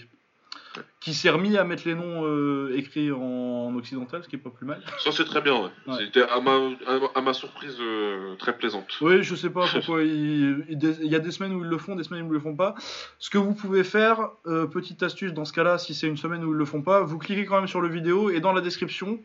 [1.00, 4.48] Qui s'est remis à mettre les noms euh, écrits en occidental, ce qui est pas
[4.50, 4.80] plus mal.
[5.00, 5.68] Ça, c'est très bien, ouais.
[5.86, 5.94] Ouais.
[5.98, 6.52] C'était à ma,
[6.86, 8.86] à, ma- à ma surprise euh, très plaisante.
[9.02, 10.02] Oui, je sais pas pourquoi.
[10.02, 10.64] Il,
[11.02, 12.74] y a des semaines où ils le font, des semaines où ils le font pas.
[13.18, 16.42] Ce que vous pouvez faire, euh, petite astuce dans ce cas-là, si c'est une semaine
[16.44, 18.62] où ils le font pas, vous cliquez quand même sur le vidéo et dans la
[18.62, 19.20] description,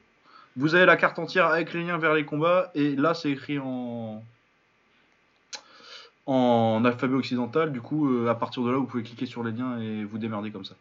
[0.58, 3.60] vous avez la carte entière avec les liens vers les combats et là c'est écrit
[3.60, 4.22] en
[6.26, 7.72] en alphabet occidental.
[7.72, 10.52] Du coup, à partir de là, vous pouvez cliquer sur les liens et vous démerder
[10.52, 10.76] comme ça.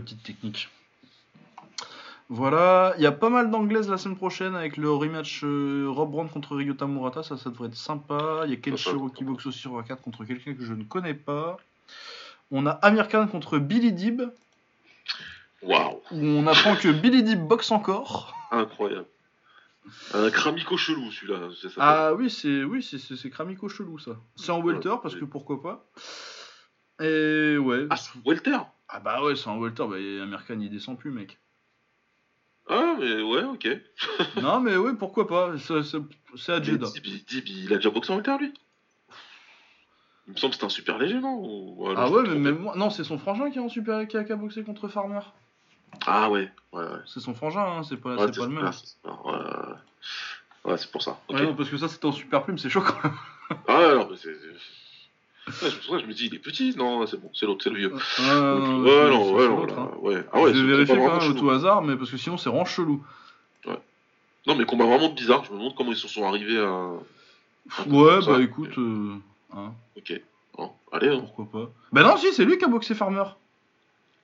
[0.00, 0.68] Petite technique.
[2.28, 6.12] Voilà, il y a pas mal d'anglaises la semaine prochaine avec le rematch euh, Rob
[6.12, 8.42] Brown contre Ryota Murata, ça, ça devrait être sympa.
[8.44, 11.14] Il y a Kenshiro qui boxe aussi sur A4 contre quelqu'un que je ne connais
[11.14, 11.56] pas.
[12.52, 14.22] On a Amir Khan contre Billy Dib,
[15.62, 18.32] Waouh, où on apprend que Billy Dib boxe encore.
[18.52, 19.06] incroyable.
[20.14, 21.48] Un cramico chelou, celui-là.
[21.60, 21.74] c'est ça.
[21.78, 24.12] Ah oui, c'est oui, c'est Kramiko chelou ça.
[24.36, 25.84] C'est en welter parce que pourquoi pas.
[27.02, 27.86] Et ouais.
[27.90, 28.58] Ah, Welter?
[28.88, 31.38] Ah bah ouais, c'est en welter, bah, Amir Khan il descend plus mec.
[32.68, 33.68] Ah, mais ouais, ok.
[34.42, 35.98] non mais ouais, pourquoi pas, c'est c'est-
[36.36, 36.86] c'est à Mais Jeddah.
[37.04, 38.54] Il- a déjà boxé en Welter, lui?
[40.26, 41.36] Il me semble que c'était un super léger, non?
[41.40, 44.06] Ou- alors, Ah ouais, mais même moi, non, c'est son frangin qui est en super
[44.06, 45.20] qui a, qui a boxé contre Farmer.
[46.06, 46.98] Ah ouais, ouais, ouais.
[47.06, 48.66] C'est son frangin, hein, c'est pas, Ouais, c'est pas le même.
[48.66, 51.18] ah, c'est ouais, c'est pour ça.
[51.30, 53.14] Ouais, non, parce que ça c'était en super plume, c'est chaud quand même.
[53.66, 54.36] Ah non, mais c'est.
[55.52, 56.74] C'est- Ouais, c'est pour ça que je me dis, il est petit.
[56.76, 57.92] Non, c'est bon, c'est l'autre, c'est le vieux.
[58.20, 58.66] Euh, Ok.
[58.68, 59.90] non, ouais, c'est- non, c'est ouais, non, là, hein.
[60.00, 60.24] ouais.
[60.32, 62.10] Ah ouais, je c'est vais vérifier combat quand vraiment même au tout hasard, mais parce
[62.10, 63.04] que sinon c'est vraiment chelou.
[64.46, 65.44] Non, mais combat vraiment bizarre.
[65.44, 66.92] Je me demande comment ils se sont arrivés à.
[67.86, 69.14] Ouais, bah écoute, euh,
[69.54, 70.18] hein, Ok.
[70.56, 71.20] Bon, allez, hein.
[71.20, 71.70] pourquoi pas.
[71.92, 73.24] Bah non, si, c'est lui qui a boxé Farmer.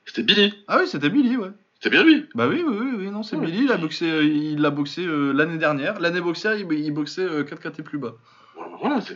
[0.07, 0.55] C'était Billy.
[0.67, 1.51] Ah oui, c'était Billy, ouais.
[1.75, 2.25] C'était bien lui.
[2.35, 3.45] Bah oui, oui, oui, oui, non, c'est Ouais.
[3.47, 6.01] Billy, il a boxé, euh, il l'a boxé euh, l'année dernière.
[6.01, 8.15] L'année boxère, il, il boxait euh, 4 KT plus bas.
[8.57, 9.15] Ouais, bah voilà, c'est.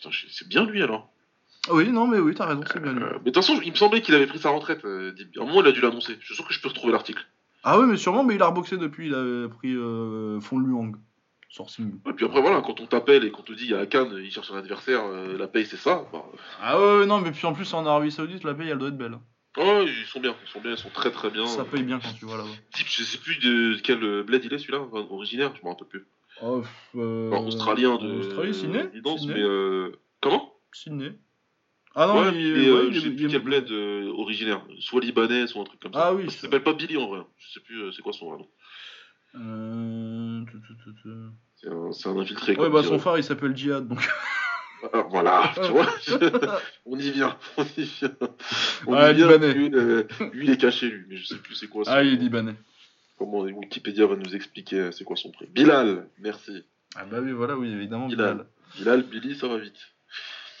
[0.00, 1.10] Putain, c'est bien lui alors.
[1.70, 3.02] Oui, non, mais oui, t'as raison, c'est bien lui.
[3.02, 4.84] Euh, mais de toute façon, il me semblait qu'il avait pris sa retraite.
[4.84, 6.16] Euh, à un moment, il a dû l'annoncer.
[6.20, 7.26] Je suis sûr que je peux retrouver l'article.
[7.64, 9.74] Ah oui, mais sûrement, mais il a reboxé depuis, il a pris
[10.40, 10.94] Fond Luang.
[11.56, 12.00] Sourcing.
[12.06, 14.20] Et puis après, voilà, quand on t'appelle et qu'on te dit, il y a la
[14.20, 16.04] il cherche un adversaire, euh, la paye, c'est ça.
[16.12, 16.24] Bah,
[16.60, 18.98] Ah ouais, non, mais puis en plus, en Arabie Saoudite, la paye, elle doit être
[18.98, 19.18] belle.
[19.56, 21.46] oh, ils sont bien, ils sont bien, ils sont très très bien.
[21.46, 22.50] Ça paye bien quand tu vas là-bas.
[22.74, 25.88] Type, je sais plus de quel bled il est celui-là, enfin, originaire, je me rappelle
[25.88, 26.06] plus.
[26.42, 26.62] Oh,
[26.96, 28.18] euh, australien de.
[28.20, 30.52] Australie, Sydney Sydney mais euh, comment?
[30.72, 31.12] Sydney.
[31.94, 33.70] Ah non, Ouais, il, mais, ouais, je est- sais il plus quel bled
[34.18, 36.08] originaire, soit libanais, soit un truc comme ça.
[36.08, 38.28] Ah oui, Il s'appelle pas Billy en vrai, je sais plus euh, c'est quoi son
[38.30, 38.48] vrai nom.
[39.36, 40.44] Euh.
[41.56, 42.56] C'est un, un infiltré.
[42.56, 44.06] Ouais, bah dirait- son phare il s'appelle Jihad donc.
[44.92, 45.86] Ah, voilà, tu vois,
[46.86, 48.12] on y vient, on y vient.
[48.86, 49.54] On Ah, y vient, Libanais.
[49.54, 52.02] Lui, euh, lui, il est caché, lui, mais je sais plus c'est quoi son ah,
[52.02, 52.54] il est libanais.
[53.18, 55.46] Comment Wikipédia va nous expliquer euh, c'est quoi son prix.
[55.46, 56.64] Bilal, merci.
[56.96, 58.34] Ah bah oui, voilà, oui, évidemment, Bilal.
[58.34, 58.46] Bilal.
[58.78, 59.78] Bilal, Billy, ça va vite.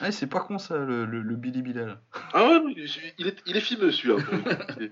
[0.00, 1.98] Ah, c'est pas con ça, le, le, le Billy Bilal.
[2.34, 2.60] Ah ouais,
[3.18, 4.22] il est, il est fimeux celui-là.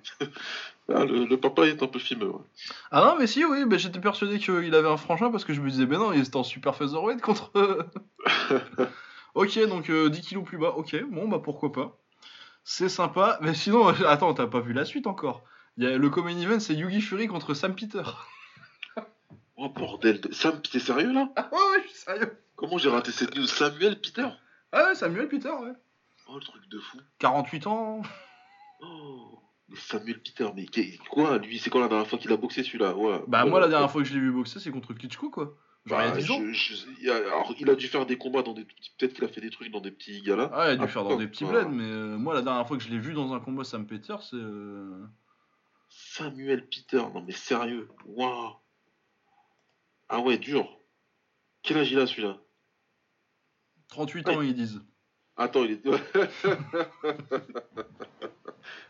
[0.95, 2.29] Ah, le, le papa est un peu fimeux.
[2.29, 2.43] ouais.
[2.91, 5.63] Ah non, mais si, oui, bah, j'étais persuadé qu'il avait un frangin parce que je
[5.63, 7.51] me disais, ben non, il était en super featherweight contre.
[9.35, 11.97] ok, donc euh, 10 kilos plus bas, ok, bon, bah pourquoi pas.
[12.65, 15.43] C'est sympa, mais sinon, attends, t'as pas vu la suite encore.
[15.77, 18.03] Il y a, le common event, c'est Yugi Fury contre Sam Peter.
[19.57, 20.33] Oh bordel, de...
[20.33, 21.31] Sam, t'es sérieux là?
[21.37, 22.37] Ah ouais, ouais, je suis sérieux.
[22.57, 23.47] Comment j'ai raté cette news?
[23.47, 24.27] Samuel Peter?
[24.73, 25.71] Ah ouais, Samuel Peter, ouais.
[26.27, 26.99] Oh, le truc de fou.
[27.21, 28.03] 48 ans
[28.83, 29.39] Oh,
[29.69, 30.67] mais Samuel Peter, mais
[31.09, 32.97] quoi, lui, c'est quand la dernière fois qu'il a boxé celui-là?
[32.97, 33.23] Ouais.
[33.29, 35.57] Bah, Ouais, moi, la dernière fois que je l'ai vu boxer, c'est contre Klitschko, quoi.
[35.87, 36.41] Genre, il y a Bah, 10 ans.
[36.41, 38.91] je- je- il, a, alors, il a dû faire des combats dans des petits.
[38.99, 40.51] Peut-être qu'il a fait des trucs dans des petits galas.
[40.53, 42.67] Ah, il a dû Ah, faire dans des petits bleds, mais euh, moi, la dernière
[42.67, 44.35] fois que je l'ai vu dans un combat Sam Peter, c'est.
[44.35, 45.05] euh,
[46.17, 47.89] Samuel Peter, non mais sérieux.
[48.07, 48.55] Waouh.
[50.09, 50.69] Ah ouais, dur.
[51.63, 52.37] Quel âge il a celui-là?
[53.89, 54.81] 38 ans, ils disent.
[55.37, 55.83] Attends, il est.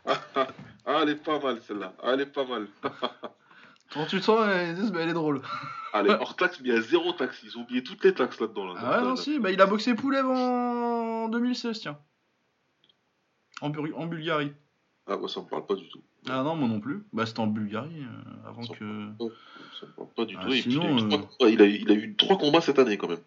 [0.05, 1.95] ah, elle est pas mal celle-là.
[2.03, 2.69] Ah, elle est pas mal.
[3.91, 5.41] 38 ans, ils disent, bah, elle est drôle.
[5.95, 7.41] Est hors taxe, mais il y a zéro taxe.
[7.43, 8.75] Ils ont oublié toutes les taxes là-dedans.
[8.75, 11.99] Là, Ah non, si, bah, il a boxé Poulev en 2016, tiens.
[13.63, 14.53] En, Bur- en Bulgarie.
[15.07, 16.01] Ah ouais, ça me parle pas du tout.
[16.29, 17.03] Ah non, moi non plus.
[17.13, 18.85] Bah, c'était en Bulgarie, euh, avant Ça que.
[19.79, 20.53] Ça me parle pas du Ah, tout.
[20.53, 21.51] Et puis, il, a eu sinon, trois euh, combats.
[21.51, 23.19] il, a eu, il a eu trois combats cette année quand même.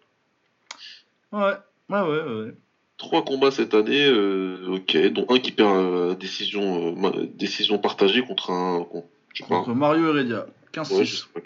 [1.31, 1.53] Ouais,
[1.89, 2.53] ouais, ouais, ouais.
[2.97, 6.95] Trois combats cette année, euh, ok, dont un qui perd euh, décision,
[7.35, 8.83] décision partagée contre un.
[8.85, 9.59] contre- je sais pas.
[9.59, 10.47] Contre Mario Heredia.
[10.73, 10.97] 15-6.
[10.97, 11.39] Ouais, je sais pas.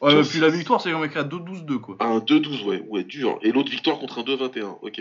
[0.00, 0.28] Ouais, mais 15-6.
[0.30, 1.96] puis la victoire, c'est quand même à 2-12-2, quoi.
[2.00, 3.38] Un 2-12, ouais, ouais, dur.
[3.42, 5.00] Et l'autre victoire contre un 2-21, ok.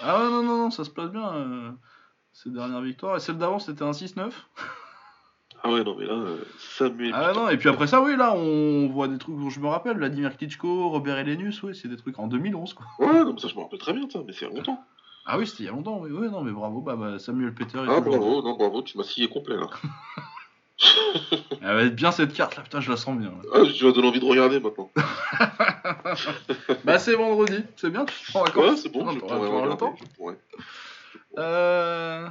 [0.00, 1.76] Ah ouais, non, non, non, ça se passe bien,
[2.34, 3.16] ces dernières victoires.
[3.16, 4.30] Et celle d'avant, c'était un 6-9.
[5.66, 7.12] Ah ouais, non, mais là, euh, Samuel.
[7.14, 9.66] Ah non, et puis après ça, oui, là, on voit des trucs dont je me
[9.68, 9.96] rappelle.
[9.96, 12.84] Vladimir Klitschko, Robert Elenius, ouais, c'est des trucs en 2011, quoi.
[12.98, 14.84] Ouais, non, mais ça, je me rappelle très bien, ça, mais c'est longtemps.
[15.24, 17.54] Ah oui, c'était il y a longtemps, oui, oui, non, mais bravo, bah, bah, Samuel
[17.54, 17.78] Peter.
[17.78, 19.70] est Ah, bravo, non, bravo, tu m'as scié complet, là.
[21.62, 23.30] Elle va être bien cette carte, là, putain, je la sens bien.
[23.30, 23.48] là.
[23.54, 24.90] Ah, tu vas donner envie de regarder maintenant.
[26.84, 28.70] bah, c'est vendredi, c'est bien, tu te en vacances.
[28.70, 29.18] Ouais, c'est bon, Non, je
[30.14, 30.36] pourrais
[31.38, 32.28] Euh...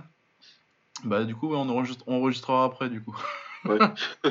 [1.03, 3.15] Bah, du coup, ouais, on, enregistre- on enregistrera après, du coup.
[3.65, 3.79] Ouais.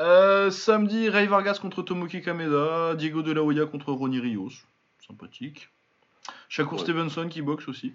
[0.00, 4.48] Euh, samedi, Ray Vargas contre Tomoki Kameda, Diego de la Hoya contre Ronnie Rios.
[5.06, 5.68] Sympathique.
[6.48, 6.78] Shakur Ouais.
[6.80, 7.92] Stevenson qui boxe aussi.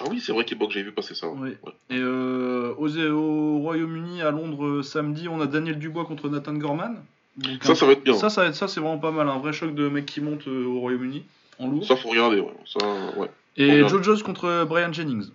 [0.00, 1.28] Ah oui, c'est vrai qu'il que j'ai vu passer ça.
[1.28, 1.56] Ouais.
[1.88, 7.02] Et euh, aux- au Royaume-Uni, à Londres, samedi, on a Daniel Dubois contre Nathan Gorman.
[7.38, 8.14] Donc, Ça, un- ça va être bien.
[8.14, 9.28] ça, ça, va être- ça, c'est vraiment pas mal.
[9.28, 11.24] Un vrai choc de mec qui monte euh, au Royaume-Uni
[11.60, 11.86] en lourd.
[11.86, 12.54] Ça, faut regarder, ouais.
[12.66, 13.30] Ça, ouais.
[13.56, 13.86] Et.
[13.88, 15.30] Joe Jones contre Brian Jennings.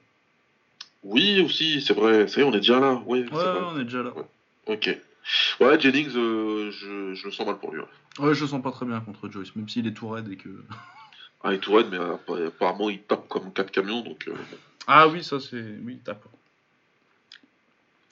[1.04, 2.28] Oui, aussi, c'est vrai.
[2.28, 2.94] Ça y est, on est déjà là.
[3.06, 3.60] Ouais, c'est Ouais, vrai.
[3.74, 4.12] on est déjà là.
[4.68, 4.98] Ok.
[5.60, 7.80] Ouais, Jennings, euh, je, je le sens mal pour lui.
[7.82, 7.88] ouais.
[8.26, 10.36] Ouais, je le sens pas très bien contre Joyce, même s'il est tout raide et
[10.38, 10.50] que.
[11.42, 14.28] Ah, il est tout raide, mais euh, apparemment, il tape comme 4 camions, donc...
[14.28, 14.34] euh.
[14.88, 15.56] Ah oui, ça c'est.
[15.56, 16.22] Oui, il tape.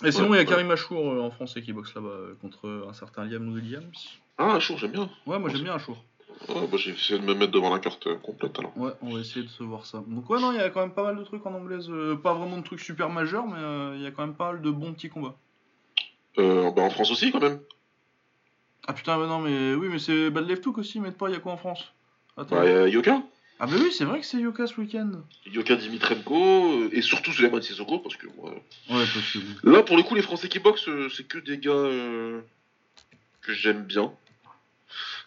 [0.05, 0.45] Et sinon, il y a.
[0.45, 4.11] Karim Achour euh, en français qui boxe là-bas contre un certain Liam Williams.
[4.37, 5.09] Ah, chaud, j'aime bien.
[5.25, 6.01] Ouais, moi j'aime bien Achour.
[6.47, 8.77] Bah, j'ai essayé de me mettre devant la carte euh, complète, alors.
[8.77, 10.03] Ouais, on va essayer de se voir ça.
[10.07, 11.89] Donc, ouais, non, il y a quand même pas mal de trucs en anglaise.
[11.89, 14.51] euh, pas vraiment de trucs super majeurs, mais euh, il y a quand même pas
[14.53, 15.35] mal de bons petits combats.
[16.37, 17.59] Euh, bah, en France aussi, quand même.
[18.87, 21.35] Ah putain, mais non, mais oui, mais c'est Bad Leftouk aussi, mais pas, il y
[21.35, 21.91] a quoi en France
[22.37, 22.55] Attends.
[22.55, 23.21] Bah, euh, Yoka.
[23.59, 25.09] Ah, bah oui, c'est vrai que c'est Yoka ce week-end.
[25.47, 28.27] Yoka Dimitrenko, euh, et surtout Suleiman Sissoko, parce que...
[28.27, 28.51] ouais.
[28.51, 29.39] Ouais, parce que.
[29.69, 31.71] Là, pour le coup, les Français qui boxent, euh, c'est que des gars
[33.41, 34.13] que j'aime bien.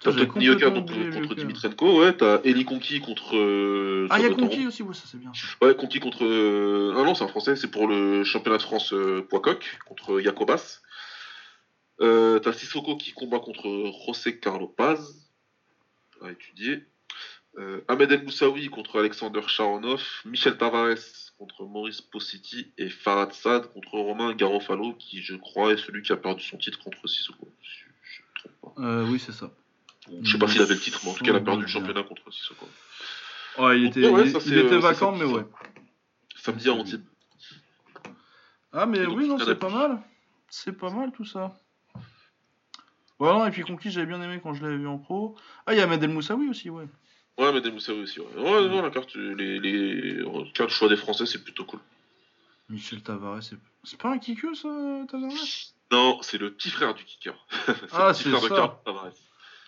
[0.00, 1.34] T'as peut-être Nyoka contre.
[1.34, 3.36] Dimitrenko, ouais, t'as Eli Conki contre...
[3.36, 4.34] euh, Ah, il y a.
[4.34, 5.30] Conki aussi, ouais, ça c'est bien.
[5.60, 6.24] Ouais, Conti contre.
[6.24, 9.78] euh, Ah non, c'est un français, c'est pour le championnat de France euh, poids coq
[9.86, 10.80] contre Jacobas.
[12.00, 15.28] Euh, T'as Sissoko qui combat contre José Carlos Paz,
[16.22, 16.82] à étudier.
[17.88, 20.02] Ahmed El Moussaoui contre Alexander Sharonov.
[20.24, 20.96] Michel Tavares
[21.36, 22.72] contre Maurice Positi.
[22.78, 26.56] Et Farad Sad contre Romain Garofalo, qui je crois est celui qui a perdu son
[26.56, 27.52] titre contre Sissoko.
[27.62, 29.02] Si je me trompe pas.
[29.10, 29.52] Oui, c'est ça.
[30.22, 31.68] Je sais pas s'il avait le titre, mais en tout cas, il a perdu le
[31.68, 32.66] championnat contre Sissoko.
[33.58, 35.44] Ouais, il était, ouais, il, ça, il c'est, était euh, vacant, mais ouais.
[36.36, 37.04] Samedi à Antibes.
[38.72, 40.00] Ah, mais donc, oui, non, c'est pas mal.
[40.48, 41.56] C'est pas mal tout ça.
[43.18, 45.36] Ouais, non, et puis Conquis, j'avais bien aimé quand je l'avais vu en pro.
[45.66, 46.86] Ah, il y a Ahmed El Moussaoui aussi, ouais.
[47.38, 48.20] Ouais, des Moussaoui aussi.
[48.20, 50.24] Ouais, ouais non, la carte, les, les...
[50.68, 51.80] choix des Français, c'est plutôt cool.
[52.68, 54.68] Michel Tavares, c'est c'est pas un kickeux ça,
[55.08, 55.32] Tavares?
[55.90, 57.34] Non, c'est le petit frère du kicker.
[57.66, 58.54] c'est Ah, le petit c'est frère de ça.
[58.54, 59.12] Carl Tavares.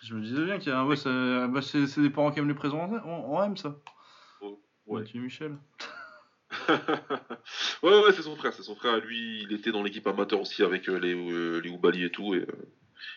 [0.05, 0.85] Je me disais bien qu'il y a un.
[0.87, 3.77] Ouais, ça- bah, c'est c'est des parents qui aiment les présenter en, en M, ça.
[4.41, 5.01] Oh, ouais.
[5.01, 5.57] Ouais, tu Michel.
[6.69, 8.97] ouais, ouais, c'est son frère, c'est son frère.
[8.99, 12.35] Lui, il était dans l'équipe amateur aussi avec euh, les, euh, les Oubali et tout.
[12.35, 12.47] Et, euh,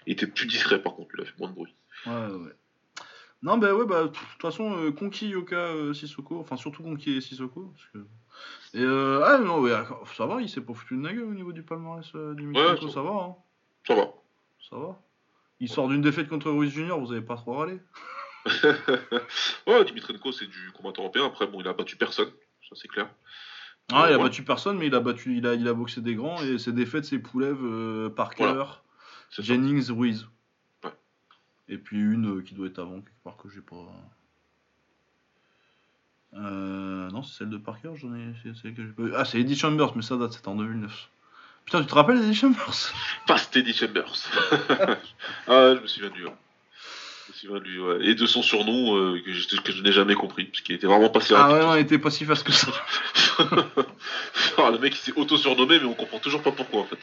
[0.06, 1.76] il était plus discret par contre, il a fait moins de bruit.
[2.06, 2.54] Ouais, ouais.
[3.42, 7.12] Non, bah ouais, bah, de toute façon, euh, Conquis, Yoka, euh, Sissoko, enfin surtout Conquis
[7.18, 7.74] et Sissoko.
[7.76, 8.78] Parce que...
[8.78, 9.72] Et euh, ah non, ouais,
[10.16, 12.48] ça va, il s'est pas foutu de la gueule au niveau du palmarès euh, du
[12.48, 13.36] Mitrenko, ça- ça va, hein.
[13.88, 14.14] Ça va.
[14.70, 15.00] Ça va.
[15.66, 17.80] Il sort d'une défaite contre Ruiz Junior, vous avez pas trop râlé
[19.66, 21.26] ouais, Dimitrenko, c'est du combattant européen.
[21.26, 22.30] Après, bon, il a battu personne,
[22.70, 23.10] ça c'est clair.
[23.92, 24.24] Ah, il a Ouais.
[24.26, 26.72] battu personne, mais il a battu, il a, il a boxé des grands et ses
[26.72, 28.84] défaites, c'est Poulev, euh, Parker, Voilà.
[29.40, 30.28] Jennings, Ruiz.
[30.84, 30.92] Ouais.
[31.68, 33.88] Et puis une euh, qui doit être avant quelque part que j'ai pas.
[36.36, 38.34] Euh, non, c'est celle de Parker, j'en ai.
[38.44, 39.14] c'est celle que j'ai pas vue.
[39.16, 41.10] Ah, c'est Eddie Chambers, mais ça date, c'était en 2009.
[41.66, 42.94] Putain, tu te rappelles Eddie Chambers?
[43.28, 44.14] Pas Teddy Chambers.
[45.48, 46.26] ah, je me souviens lui.
[46.26, 46.34] ouais.
[47.28, 48.06] Je me souviens lui, ouais.
[48.06, 50.88] Et de son surnom euh, que je, que je n'ai jamais compris, parce qu'il était
[50.88, 52.72] vraiment pas si Ah ouais, non, il était pas si fast que ça.
[54.58, 56.98] Ah, le mec il s'est auto-surnommé, mais on comprend toujours pas pourquoi en fait.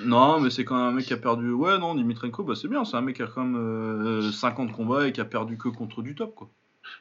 [0.00, 1.50] Non, mais c'est quand même un mec qui a perdu.
[1.52, 4.72] Ouais, non, Dimitrenko, bah c'est bien, c'est un mec qui a quand même euh, 50
[4.72, 6.50] combats et qui a perdu que contre du top, quoi.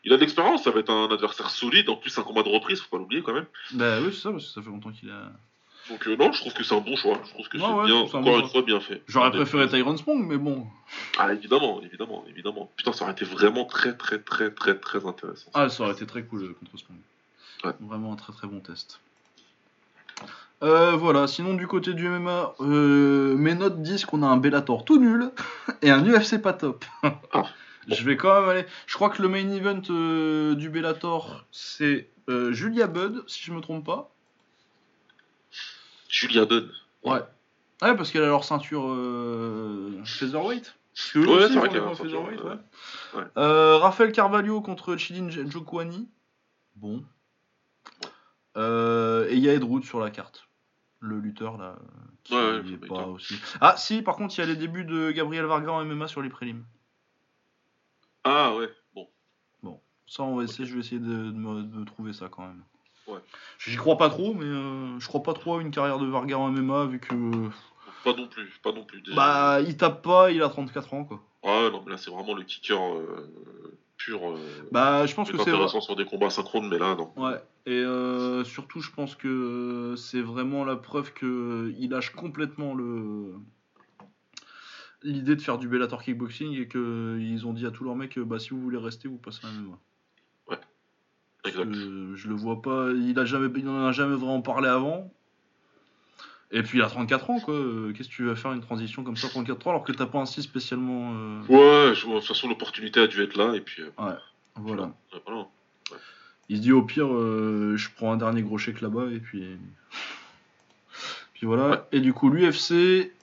[0.06, 2.50] Il a de l'expérience, ça va être un adversaire solide, en plus un combat de
[2.50, 3.48] reprise, faut pas l'oublier quand même.
[3.74, 5.32] Bah oui, c'est ça, parce que ça fait longtemps qu'il a.
[5.90, 7.20] Donc euh, non, je trouve que c'est un bon choix.
[7.26, 8.50] Je trouve que c'est ouais, bien, encore bon une choix.
[8.50, 9.02] fois bien fait.
[9.08, 10.68] J'aurais préféré Tyron Spong, mais bon.
[11.18, 12.72] Ah évidemment, évidemment, évidemment.
[12.76, 15.50] Putain, ça aurait été vraiment très très très très très intéressant.
[15.54, 16.98] Ah, ça aurait été très cool euh, contre Spong.
[17.64, 17.72] Ouais.
[17.82, 19.00] Vraiment un très très bon test.
[20.62, 24.84] Euh, voilà, sinon du côté du MMA, euh, mes notes disent qu'on a un Bellator
[24.84, 25.32] tout nul
[25.82, 26.86] et un UFC pas top.
[27.34, 27.46] Ah.
[27.88, 28.66] Je vais quand même aller.
[28.86, 33.84] Je crois que le main event du Bellator, c'est Julia Budd, si je me trompe
[33.86, 34.12] pas.
[36.10, 36.70] Julia Dunn.
[37.04, 37.22] Ouais.
[37.82, 40.76] Ouais, parce qu'elle a leur ceinture euh, featherweight.
[41.14, 42.58] Que Ouais, c'est vrai qu'elle a featherweight, ouais.
[43.16, 43.24] ouais.
[43.38, 46.10] Euh, Rafael Carvalho contre Chilin Jokwani.
[46.76, 47.06] Bon.
[48.58, 50.50] Euh, et il y a Ed Wood sur la carte.
[51.00, 51.78] Le lutteur là.
[52.26, 53.10] Qui Ouais, est pas lutteur.
[53.10, 53.36] aussi.
[53.62, 56.22] Ah si, par contre, il y a les débuts de Gabriel Varga en MMA sur
[56.22, 56.66] les prélims.
[58.26, 59.08] Ah ouais, bon.
[60.10, 62.64] Ça, on va essayer, je vais essayer de, trouver ça quand même.
[63.60, 66.38] J'y crois pas trop, mais euh, je crois pas trop à une carrière de Varga
[66.38, 67.50] en MMA vu que.
[68.04, 69.02] Pas non plus, pas non plus.
[69.02, 69.16] déjà.
[69.16, 71.22] Bah, il tape pas, il a 34 ans quoi.
[71.44, 73.38] Ouais, non, mais là c'est vraiment le kicker euh,
[73.98, 74.22] pur.
[74.32, 74.38] Euh,
[74.72, 75.50] Bah, je pense que c'est.
[75.50, 77.12] intéressant sur des combats synchrones, mais là non.
[77.18, 82.74] Ouais, et euh, surtout, je pense que c'est vraiment la preuve que il lâche complètement
[82.74, 83.34] le
[85.04, 88.20] l'idée de faire du Bellator kickboxing et que ils ont dit à tous leurs mecs,
[88.20, 89.78] bah si vous voulez rester, vous passez à la MMA.
[91.46, 91.72] Exact.
[91.74, 95.10] je le vois pas, il a jamais, il en a jamais vraiment parlé avant.
[96.52, 97.54] Et puis il a 34 ans quoi.
[97.54, 100.08] Euh, Qu'est-ce que tu vas faire une transition comme ça 34 ans alors que t'as
[100.08, 101.14] pas un style spécialement.
[101.14, 103.84] euh, Ouais, je- de toute façon l'opportunité a dû être là, et puis.
[103.84, 103.90] euh,
[104.56, 104.84] Voilà.
[105.14, 105.48] ouais, voilà.
[106.50, 109.46] Il se dit au pire, euh, je prends un dernier gros chèque là-bas et puis.
[111.36, 111.70] Puis voilà.
[111.70, 111.78] Ouais.
[111.94, 113.14] Et du coup, l'UFC.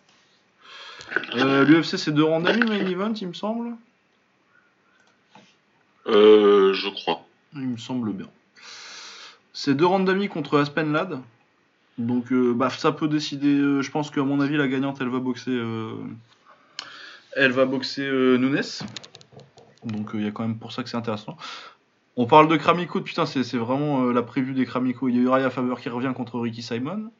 [1.35, 3.75] L'UFC, c'est deux randamis main event, il me semble.
[6.07, 7.26] Euh, je crois.
[7.55, 8.29] Il me semble bien.
[9.53, 11.21] C'est deux randamis contre Aspen Lad.
[11.99, 13.55] Donc, euh, bah, ça peut décider.
[13.55, 15.51] euh, je pense qu'à mon avis, la gagnante, elle va boxer.
[15.53, 15.95] euh,
[17.35, 18.03] elle va boxer
[18.39, 18.61] Nunes.
[19.85, 21.37] Donc, il y a quand même pour ça que c'est intéressant.
[22.17, 25.09] On parle de Kramiko, putain, c'est vraiment la prévue des Kramiko.
[25.09, 27.11] Il y a Uriah Faber qui revient contre Ricky Simon.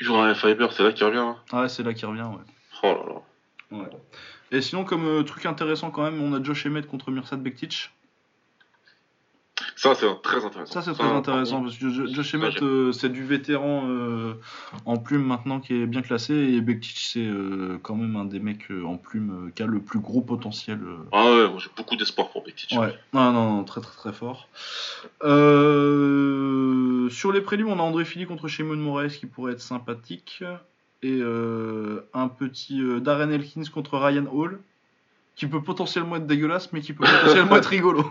[0.00, 1.18] Uriah Fiber, c'est là qu'il revient.
[1.18, 1.36] hein.
[1.52, 2.44] Ah ouais, c'est là qu'il revient, ouais.
[2.82, 3.78] Oh là là.
[3.78, 3.90] Ouais.
[4.50, 7.90] Et sinon, comme euh, truc intéressant quand même, on a Josh Emmett contre Mirsad Bektic.
[9.76, 10.72] Ça, c'est très intéressant.
[10.72, 14.34] Ça, c'est très intéressant parce que Jo- Josh Emmett, euh, c'est du vétéran euh,
[14.86, 16.32] en plume maintenant qui est bien classé.
[16.34, 19.98] Et Bektic, c'est euh, quand même un des mecs en plume qui a le plus
[19.98, 20.80] gros potentiel.
[21.12, 22.72] Ah ouais, j'ai beaucoup d'espoir pour Bektic.
[22.78, 24.48] Ouais, non, non, non, très très très fort.
[27.10, 30.42] Sur les prélims, on a André Philly contre Shimon Moraes qui pourrait être sympathique.
[31.02, 34.60] Et euh, un petit euh, Darren Elkins contre Ryan Hall
[35.36, 38.04] qui peut potentiellement être dégueulasse mais qui peut potentiellement être rigolo.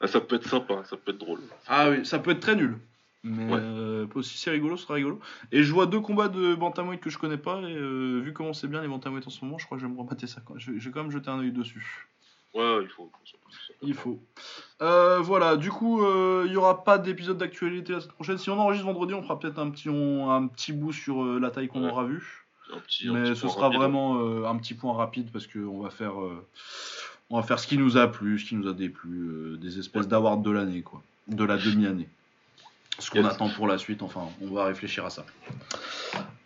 [0.00, 1.40] Ah, ça peut être sympa, ça peut être drôle.
[1.66, 2.78] Ah oui, ça peut être très nul.
[3.22, 3.60] Mais Ouais.
[3.60, 5.20] euh, si c'est rigolo, ce sera rigolo.
[5.52, 7.60] Et je vois deux combats de bantamweight que je connais pas.
[7.60, 9.86] Et euh, vu comment c'est bien les bantamweight en ce moment, je crois que je
[9.86, 10.40] vais me remater ça.
[10.56, 12.08] Je vais, je vais quand même jeter un œil dessus.
[12.54, 13.10] Ouais, il faut.
[13.82, 14.18] Il faut.
[14.82, 18.38] Euh, voilà, du coup, euh, il y aura pas d'épisode d'actualité la semaine prochaine.
[18.38, 21.38] Si on enregistre vendredi, on fera peut-être un petit, on- un petit bout sur euh,
[21.38, 21.90] la taille qu'on Ouais.
[21.90, 22.44] aura vue.
[23.12, 23.78] Mais ce sera rapide.
[23.80, 26.12] vraiment un petit point rapide parce qu'on va faire,
[27.28, 30.06] on va faire ce qui nous a plu, ce qui nous a déplu, des espèces
[30.06, 32.08] d'awards de l'année, quoi, de la demi-année.
[33.00, 33.32] Ce qu'on Yes.
[33.34, 35.24] attend pour la suite, enfin, on va réfléchir à ça.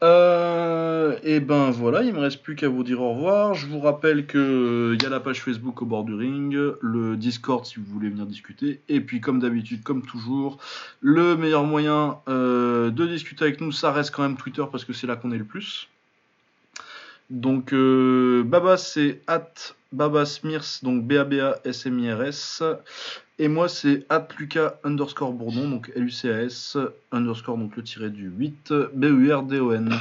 [0.04, 3.54] Euh, et ben voilà, il me reste plus qu'à vous dire au revoir.
[3.54, 6.54] Je vous rappelle que euh, il y a la page Facebook au bord du ring,
[6.78, 10.58] le Discord si vous voulez venir discuter, et puis comme d'habitude, comme toujours,
[11.00, 14.92] le meilleur moyen euh, de discuter avec nous, ça reste quand même Twitter parce que
[14.92, 15.88] c'est là qu'on est le plus.
[17.30, 19.52] Donc euh, Baba c'est at
[19.92, 22.62] Babasmirs, donc B-A-B-A-S-M-I-R-S.
[23.38, 26.78] Et moi c'est at Lucas underscore Bourdon, donc L-U-C-A-S
[27.12, 29.98] underscore donc le tiré du 8 B-U-R-D-O-N.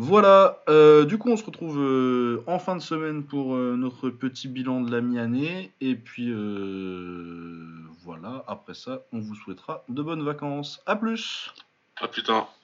[0.00, 4.48] Voilà, euh, du coup on se retrouve euh, en fin de semaine pour notre petit
[4.48, 5.70] bilan de la mi-année.
[5.80, 6.32] Et puis
[8.04, 10.80] voilà, après ça on vous souhaitera de bonnes vacances.
[10.86, 11.52] A plus
[12.00, 12.57] À plus tard.